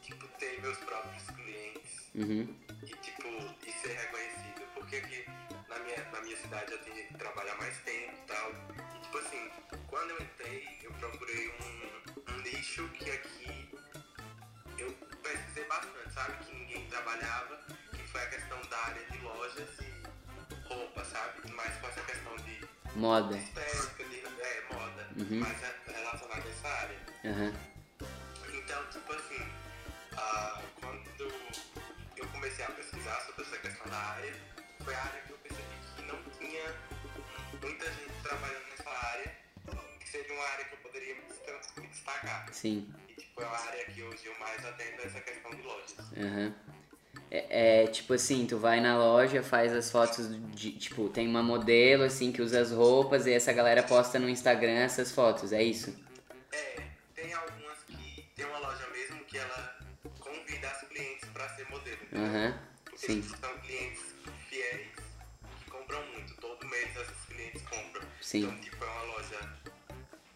[0.02, 1.52] tipo, ter meus próprios clientes
[2.14, 2.46] Uhum.
[7.92, 8.50] Tempo e tal.
[8.96, 9.50] E, tipo assim,
[9.88, 13.68] quando eu entrei, eu procurei um, um nicho que aqui
[14.78, 14.92] eu
[15.22, 16.44] pesquisei bastante, sabe?
[16.44, 17.58] Que ninguém trabalhava,
[17.92, 21.50] que foi a questão da área de lojas e roupa, sabe?
[21.52, 23.36] Mais com essa questão de Moda.
[23.36, 25.40] estética, de é, moda, Uhum.
[25.40, 26.98] mais re- relacionada a essa área.
[27.24, 27.52] Aham.
[28.54, 29.52] Então, tipo assim,
[30.16, 31.32] ah, quando
[32.16, 34.34] eu comecei a pesquisar sobre essa questão da área,
[34.84, 36.74] foi a área que eu percebi que não tinha
[37.62, 39.32] muita gente trabalhando nessa área,
[40.00, 42.48] que seria uma área que eu poderia me desta- me destacar.
[42.52, 42.92] Sim.
[43.08, 45.94] E tipo, é uma área que hoje eu mais atendo essa questão de lojas.
[46.16, 46.54] Aham.
[47.30, 51.42] É, é, tipo assim, tu vai na loja, faz as fotos de, tipo, tem uma
[51.42, 55.62] modelo assim que usa as roupas e essa galera posta no Instagram essas fotos, é
[55.62, 55.98] isso?
[56.52, 56.82] É,
[57.14, 59.78] tem algumas que tem uma loja mesmo que ela
[60.20, 62.00] convida as clientes pra ser modelo.
[62.14, 62.58] Aham.
[62.84, 63.22] Porque Sim.
[63.22, 64.11] são clientes
[68.32, 68.44] Sim.
[68.44, 69.40] Então, tipo, é uma loja,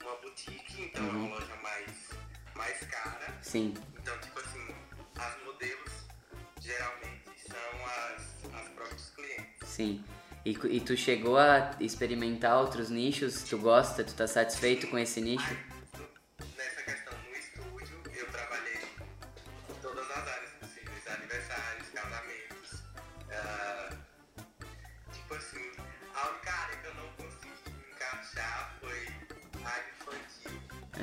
[0.03, 1.27] uma boutique, então é Uhum.
[1.29, 1.91] uma loja mais,
[2.55, 3.39] mais cara.
[3.41, 3.73] Sim.
[3.99, 4.75] Então, tipo assim,
[5.19, 5.93] as modelos
[6.61, 9.67] geralmente são as, as próprios clientes.
[9.67, 10.05] Sim.
[10.45, 13.45] E, e tu chegou a experimentar outros nichos?
[13.45, 14.05] Tu gosta?
[14.05, 15.57] Tu tá satisfeito com esse nicho?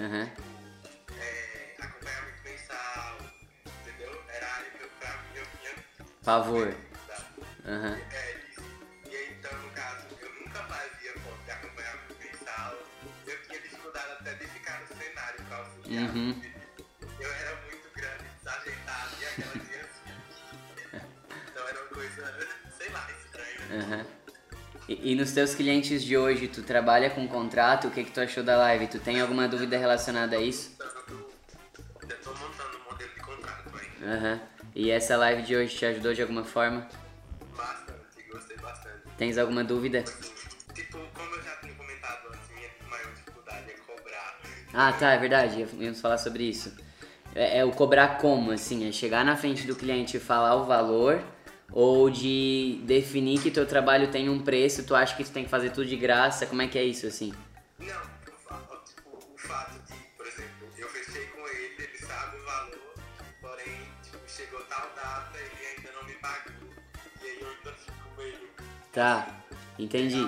[0.03, 0.29] Aham.
[1.17, 3.17] é, acompanhamento mensal,
[3.65, 4.21] entendeu?
[4.27, 6.77] Era a área que eu, pra mim, eu tinha dificuldade.
[7.65, 7.97] Aham.
[8.11, 8.61] É isso.
[9.09, 12.73] E aí, então, no caso, eu nunca fazia foto de acompanhamento mensal.
[13.25, 16.09] Eu tinha dificuldade até de ficar no cenário pra auxiliar.
[16.09, 16.41] Uhum.
[17.21, 20.01] Eu era muito grande, desajeitado, e aquela criança.
[21.49, 22.47] então era uma coisa,
[22.77, 23.81] sei lá, estranha.
[23.81, 24.22] Aham.
[24.87, 27.87] E, e nos teus clientes de hoje, tu trabalha com contrato?
[27.87, 28.87] O que, que tu achou da live?
[28.87, 30.75] Tu tem alguma dúvida relacionada a isso?
[30.79, 34.09] Eu tô montando um modelo de contrato aí.
[34.09, 34.41] Aham.
[34.75, 36.87] E essa live de hoje te ajudou de alguma forma?
[37.55, 38.97] Bastante, gostei bastante.
[39.17, 39.99] Tens alguma dúvida?
[39.99, 40.33] Assim,
[40.73, 44.39] tipo, como eu já tinha comentado antes, minha maior dificuldade é cobrar.
[44.73, 45.65] Ah, tá, é verdade.
[45.79, 46.75] Íamos falar sobre isso.
[47.35, 48.87] É, é o cobrar como, assim?
[48.87, 51.23] É chegar na frente do cliente e falar o valor
[51.73, 55.49] ou de definir que teu trabalho tem um preço, tu acha que tu tem que
[55.49, 56.45] fazer tudo de graça?
[56.45, 57.33] Como é que é isso, assim?
[57.79, 62.45] Não, o tipo, o fato de, por exemplo, eu fechei com ele, ele sabe o
[62.45, 62.93] valor,
[63.41, 66.53] porém, tipo, chegou tal data, ele ainda não me pagou.
[67.23, 68.49] E aí eu ainda fico meio.
[68.91, 69.27] Tá,
[69.79, 70.21] entendi.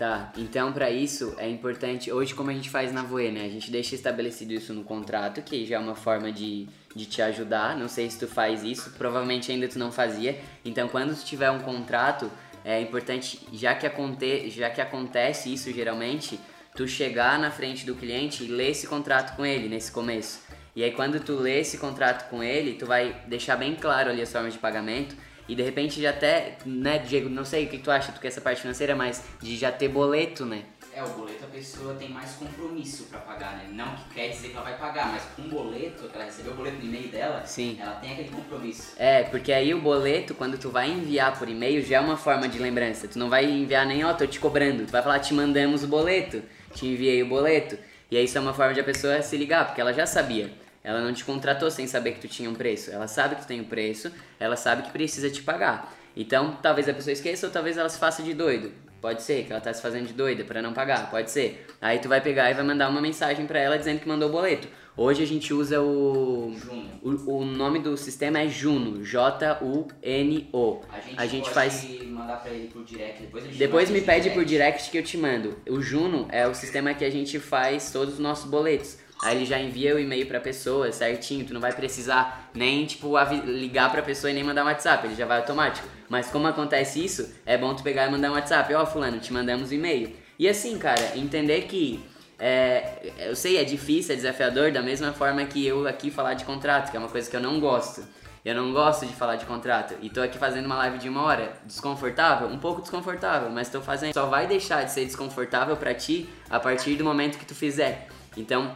[0.00, 3.44] Tá, então pra isso é importante, hoje como a gente faz na Voe, né?
[3.44, 6.66] A gente deixa estabelecido isso no contrato, que já é uma forma de,
[6.96, 7.76] de te ajudar.
[7.76, 10.40] Não sei se tu faz isso, provavelmente ainda tu não fazia.
[10.64, 12.32] Então quando tu tiver um contrato,
[12.64, 16.40] é importante, já que, aconte, já que acontece isso geralmente,
[16.74, 20.40] tu chegar na frente do cliente e ler esse contrato com ele nesse começo.
[20.74, 24.22] E aí quando tu lê esse contrato com ele, tu vai deixar bem claro ali
[24.22, 25.14] as formas de pagamento
[25.50, 28.28] e de repente já até, né, Diego, não sei o que tu acha, tu quer
[28.28, 30.62] essa parte financeira, mas de já ter boleto, né?
[30.94, 33.68] É, o boleto a pessoa tem mais compromisso pra pagar, né?
[33.72, 36.52] Não que quer dizer que ela vai pagar, mas com o boleto, que ela recebeu
[36.52, 37.76] o boleto no e-mail dela, Sim.
[37.80, 38.92] ela tem aquele compromisso.
[38.96, 42.48] É, porque aí o boleto, quando tu vai enviar por e-mail, já é uma forma
[42.48, 43.08] de lembrança.
[43.08, 44.86] Tu não vai enviar nem, ó, tô te cobrando.
[44.86, 47.76] Tu vai falar, te mandamos o boleto, te enviei o boleto.
[48.08, 50.52] E aí isso é uma forma de a pessoa se ligar, porque ela já sabia.
[50.82, 52.90] Ela não te contratou sem saber que tu tinha um preço.
[52.90, 55.94] Ela sabe que tu tem um preço, ela sabe que precisa te pagar.
[56.16, 58.72] Então, talvez a pessoa esqueça ou talvez ela se faça de doido.
[59.00, 61.66] Pode ser que ela tá se fazendo de doida pra não pagar, pode ser.
[61.80, 64.32] Aí tu vai pegar e vai mandar uma mensagem pra ela dizendo que mandou o
[64.32, 64.68] boleto.
[64.94, 66.90] Hoje a gente usa o Juno.
[67.02, 70.80] o, o nome do sistema é Juno, J-U-N-O.
[70.92, 72.02] A gente, A gente faz.
[72.04, 74.98] mandar pra ele por direct, depois a gente Depois me de pede por direct que
[74.98, 75.56] eu te mando.
[75.68, 78.98] O Juno é o sistema que a gente faz todos os nossos boletos.
[79.22, 83.14] Aí ele já envia o e-mail pra pessoa certinho, tu não vai precisar nem, tipo,
[83.44, 85.86] ligar pra pessoa e nem mandar um WhatsApp, ele já vai automático.
[86.08, 89.32] Mas como acontece isso, é bom tu pegar e mandar um WhatsApp, ó fulano, te
[89.32, 90.16] mandamos o e-mail.
[90.38, 92.02] E assim, cara, entender que
[92.38, 96.44] é, eu sei, é difícil, é desafiador, da mesma forma que eu aqui falar de
[96.44, 98.02] contrato, que é uma coisa que eu não gosto.
[98.42, 99.94] Eu não gosto de falar de contrato.
[100.00, 101.52] E tô aqui fazendo uma live de uma hora.
[101.66, 102.48] Desconfortável?
[102.48, 104.14] Um pouco desconfortável, mas tô fazendo.
[104.14, 108.08] Só vai deixar de ser desconfortável pra ti a partir do momento que tu fizer.
[108.34, 108.74] Então,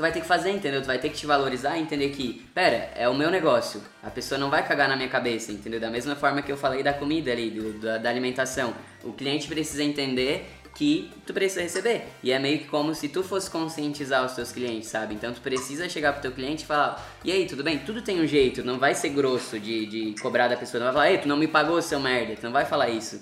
[0.00, 0.80] tu vai ter que fazer, entendeu?
[0.80, 3.82] Tu vai ter que te valorizar e entender que, pera, é o meu negócio.
[4.02, 5.78] A pessoa não vai cagar na minha cabeça, entendeu?
[5.78, 8.72] Da mesma forma que eu falei da comida ali, do- da, da alimentação.
[9.04, 12.04] O cliente precisa entender que tu precisa receber.
[12.22, 15.14] E é meio que como se tu fosse conscientizar os teus clientes, sabe?
[15.14, 17.78] Então tu precisa chegar pro teu cliente e falar, e aí, tudo bem?
[17.80, 20.94] Tudo tem um jeito, não vai ser grosso de, de cobrar da pessoa, não vai
[20.94, 23.20] falar, ei, tu não me pagou, seu merda, tu não vai falar isso.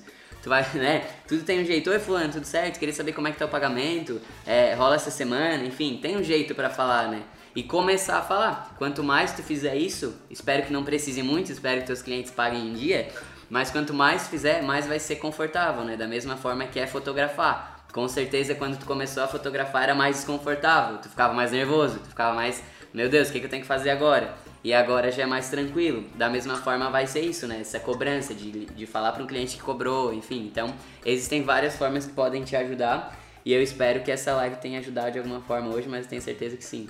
[0.48, 1.06] Tu vai, né?
[1.28, 1.90] Tudo tem um jeito.
[1.90, 2.78] Oi, fulano, tudo certo?
[2.78, 4.18] Queria saber como é que tá o pagamento.
[4.46, 7.22] É, rola essa semana, enfim, tem um jeito pra falar, né?
[7.54, 8.74] E começar a falar.
[8.78, 12.68] Quanto mais tu fizer isso, espero que não precise muito, espero que teus clientes paguem
[12.68, 13.10] em dia.
[13.50, 15.98] Mas quanto mais fizer, mais vai ser confortável, né?
[15.98, 17.84] Da mesma forma que é fotografar.
[17.92, 20.96] Com certeza, quando tu começou a fotografar, era mais desconfortável.
[20.96, 22.62] Tu ficava mais nervoso, tu ficava mais,
[22.94, 24.34] meu Deus, o que, que eu tenho que fazer agora?
[24.62, 26.04] E agora já é mais tranquilo.
[26.14, 27.60] Da mesma forma vai ser isso, né?
[27.60, 30.46] Essa cobrança de, de falar para um cliente que cobrou, enfim.
[30.46, 30.74] Então,
[31.04, 33.16] existem várias formas que podem te ajudar.
[33.44, 36.56] E eu espero que essa live tenha ajudado de alguma forma hoje, mas tenho certeza
[36.56, 36.88] que sim.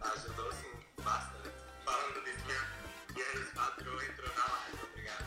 [0.00, 1.48] Ajudou sim, bastante.
[1.84, 2.58] Falando disso, minha,
[3.14, 4.78] minha ex-patroa entrou na live.
[4.90, 5.24] Obrigado.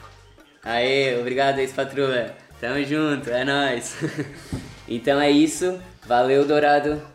[0.63, 2.35] Aê, obrigado, ex-patroa.
[2.59, 3.97] Tamo junto, é nóis.
[4.87, 5.81] então é isso.
[6.05, 7.12] Valeu, Dourado.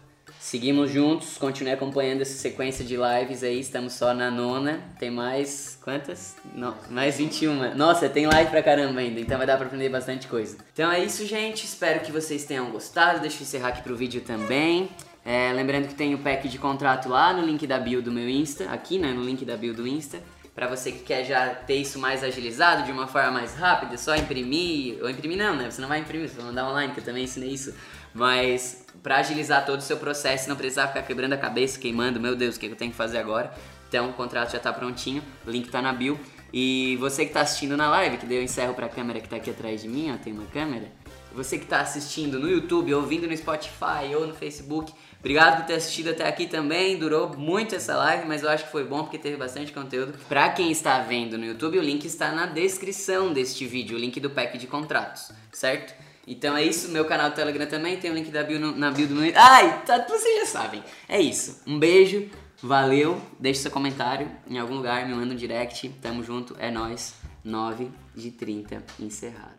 [0.48, 3.60] Seguimos juntos, continue acompanhando essa sequência de lives aí.
[3.60, 4.80] Estamos só na nona.
[4.98, 5.78] Tem mais.
[5.84, 6.36] Quantas?
[6.54, 7.74] Não, mais 21.
[7.74, 10.56] Nossa, tem live pra caramba ainda, então vai dar pra aprender bastante coisa.
[10.72, 11.66] Então é isso, gente.
[11.66, 13.20] Espero que vocês tenham gostado.
[13.20, 14.88] Deixa eu encerrar aqui pro vídeo também.
[15.22, 18.26] É, lembrando que tem o pack de contrato lá no link da bio do meu
[18.26, 20.18] Insta, aqui né, no link da bio do Insta.
[20.54, 23.98] Pra você que quer já ter isso mais agilizado, de uma forma mais rápida, é
[23.98, 24.98] só imprimir.
[25.02, 25.70] Ou imprimir não, né?
[25.70, 27.74] Você não vai imprimir, você vai mandar online, que eu também ensinei isso.
[28.14, 32.34] Mas pra agilizar todo o seu processo, não precisar ficar quebrando a cabeça, queimando, meu
[32.34, 33.52] Deus, o que eu tenho que fazer agora?
[33.88, 36.18] Então o contrato já tá prontinho, o link tá na bio.
[36.52, 39.36] E você que tá assistindo na live, que daí eu encerro pra câmera que tá
[39.36, 40.90] aqui atrás de mim, ó, tem uma câmera.
[41.32, 45.74] Você que tá assistindo no YouTube, ouvindo no Spotify ou no Facebook, obrigado por ter
[45.74, 46.98] assistido até aqui também.
[46.98, 50.14] Durou muito essa live, mas eu acho que foi bom porque teve bastante conteúdo.
[50.26, 54.18] Pra quem está vendo no YouTube, o link está na descrição deste vídeo, o link
[54.18, 56.07] do pack de contratos, certo?
[56.28, 58.90] Então é isso, meu canal do Telegram também tem o link da bio no- na
[58.90, 59.32] bio do meu.
[59.36, 60.82] Ai, tá, vocês já sabem.
[61.08, 61.62] É isso.
[61.66, 62.28] Um beijo,
[62.62, 63.20] valeu.
[63.40, 65.88] Deixe seu comentário em algum lugar, me manda um direct.
[66.02, 67.14] Tamo junto, é nóis.
[67.44, 69.57] 9 de 30 encerrado.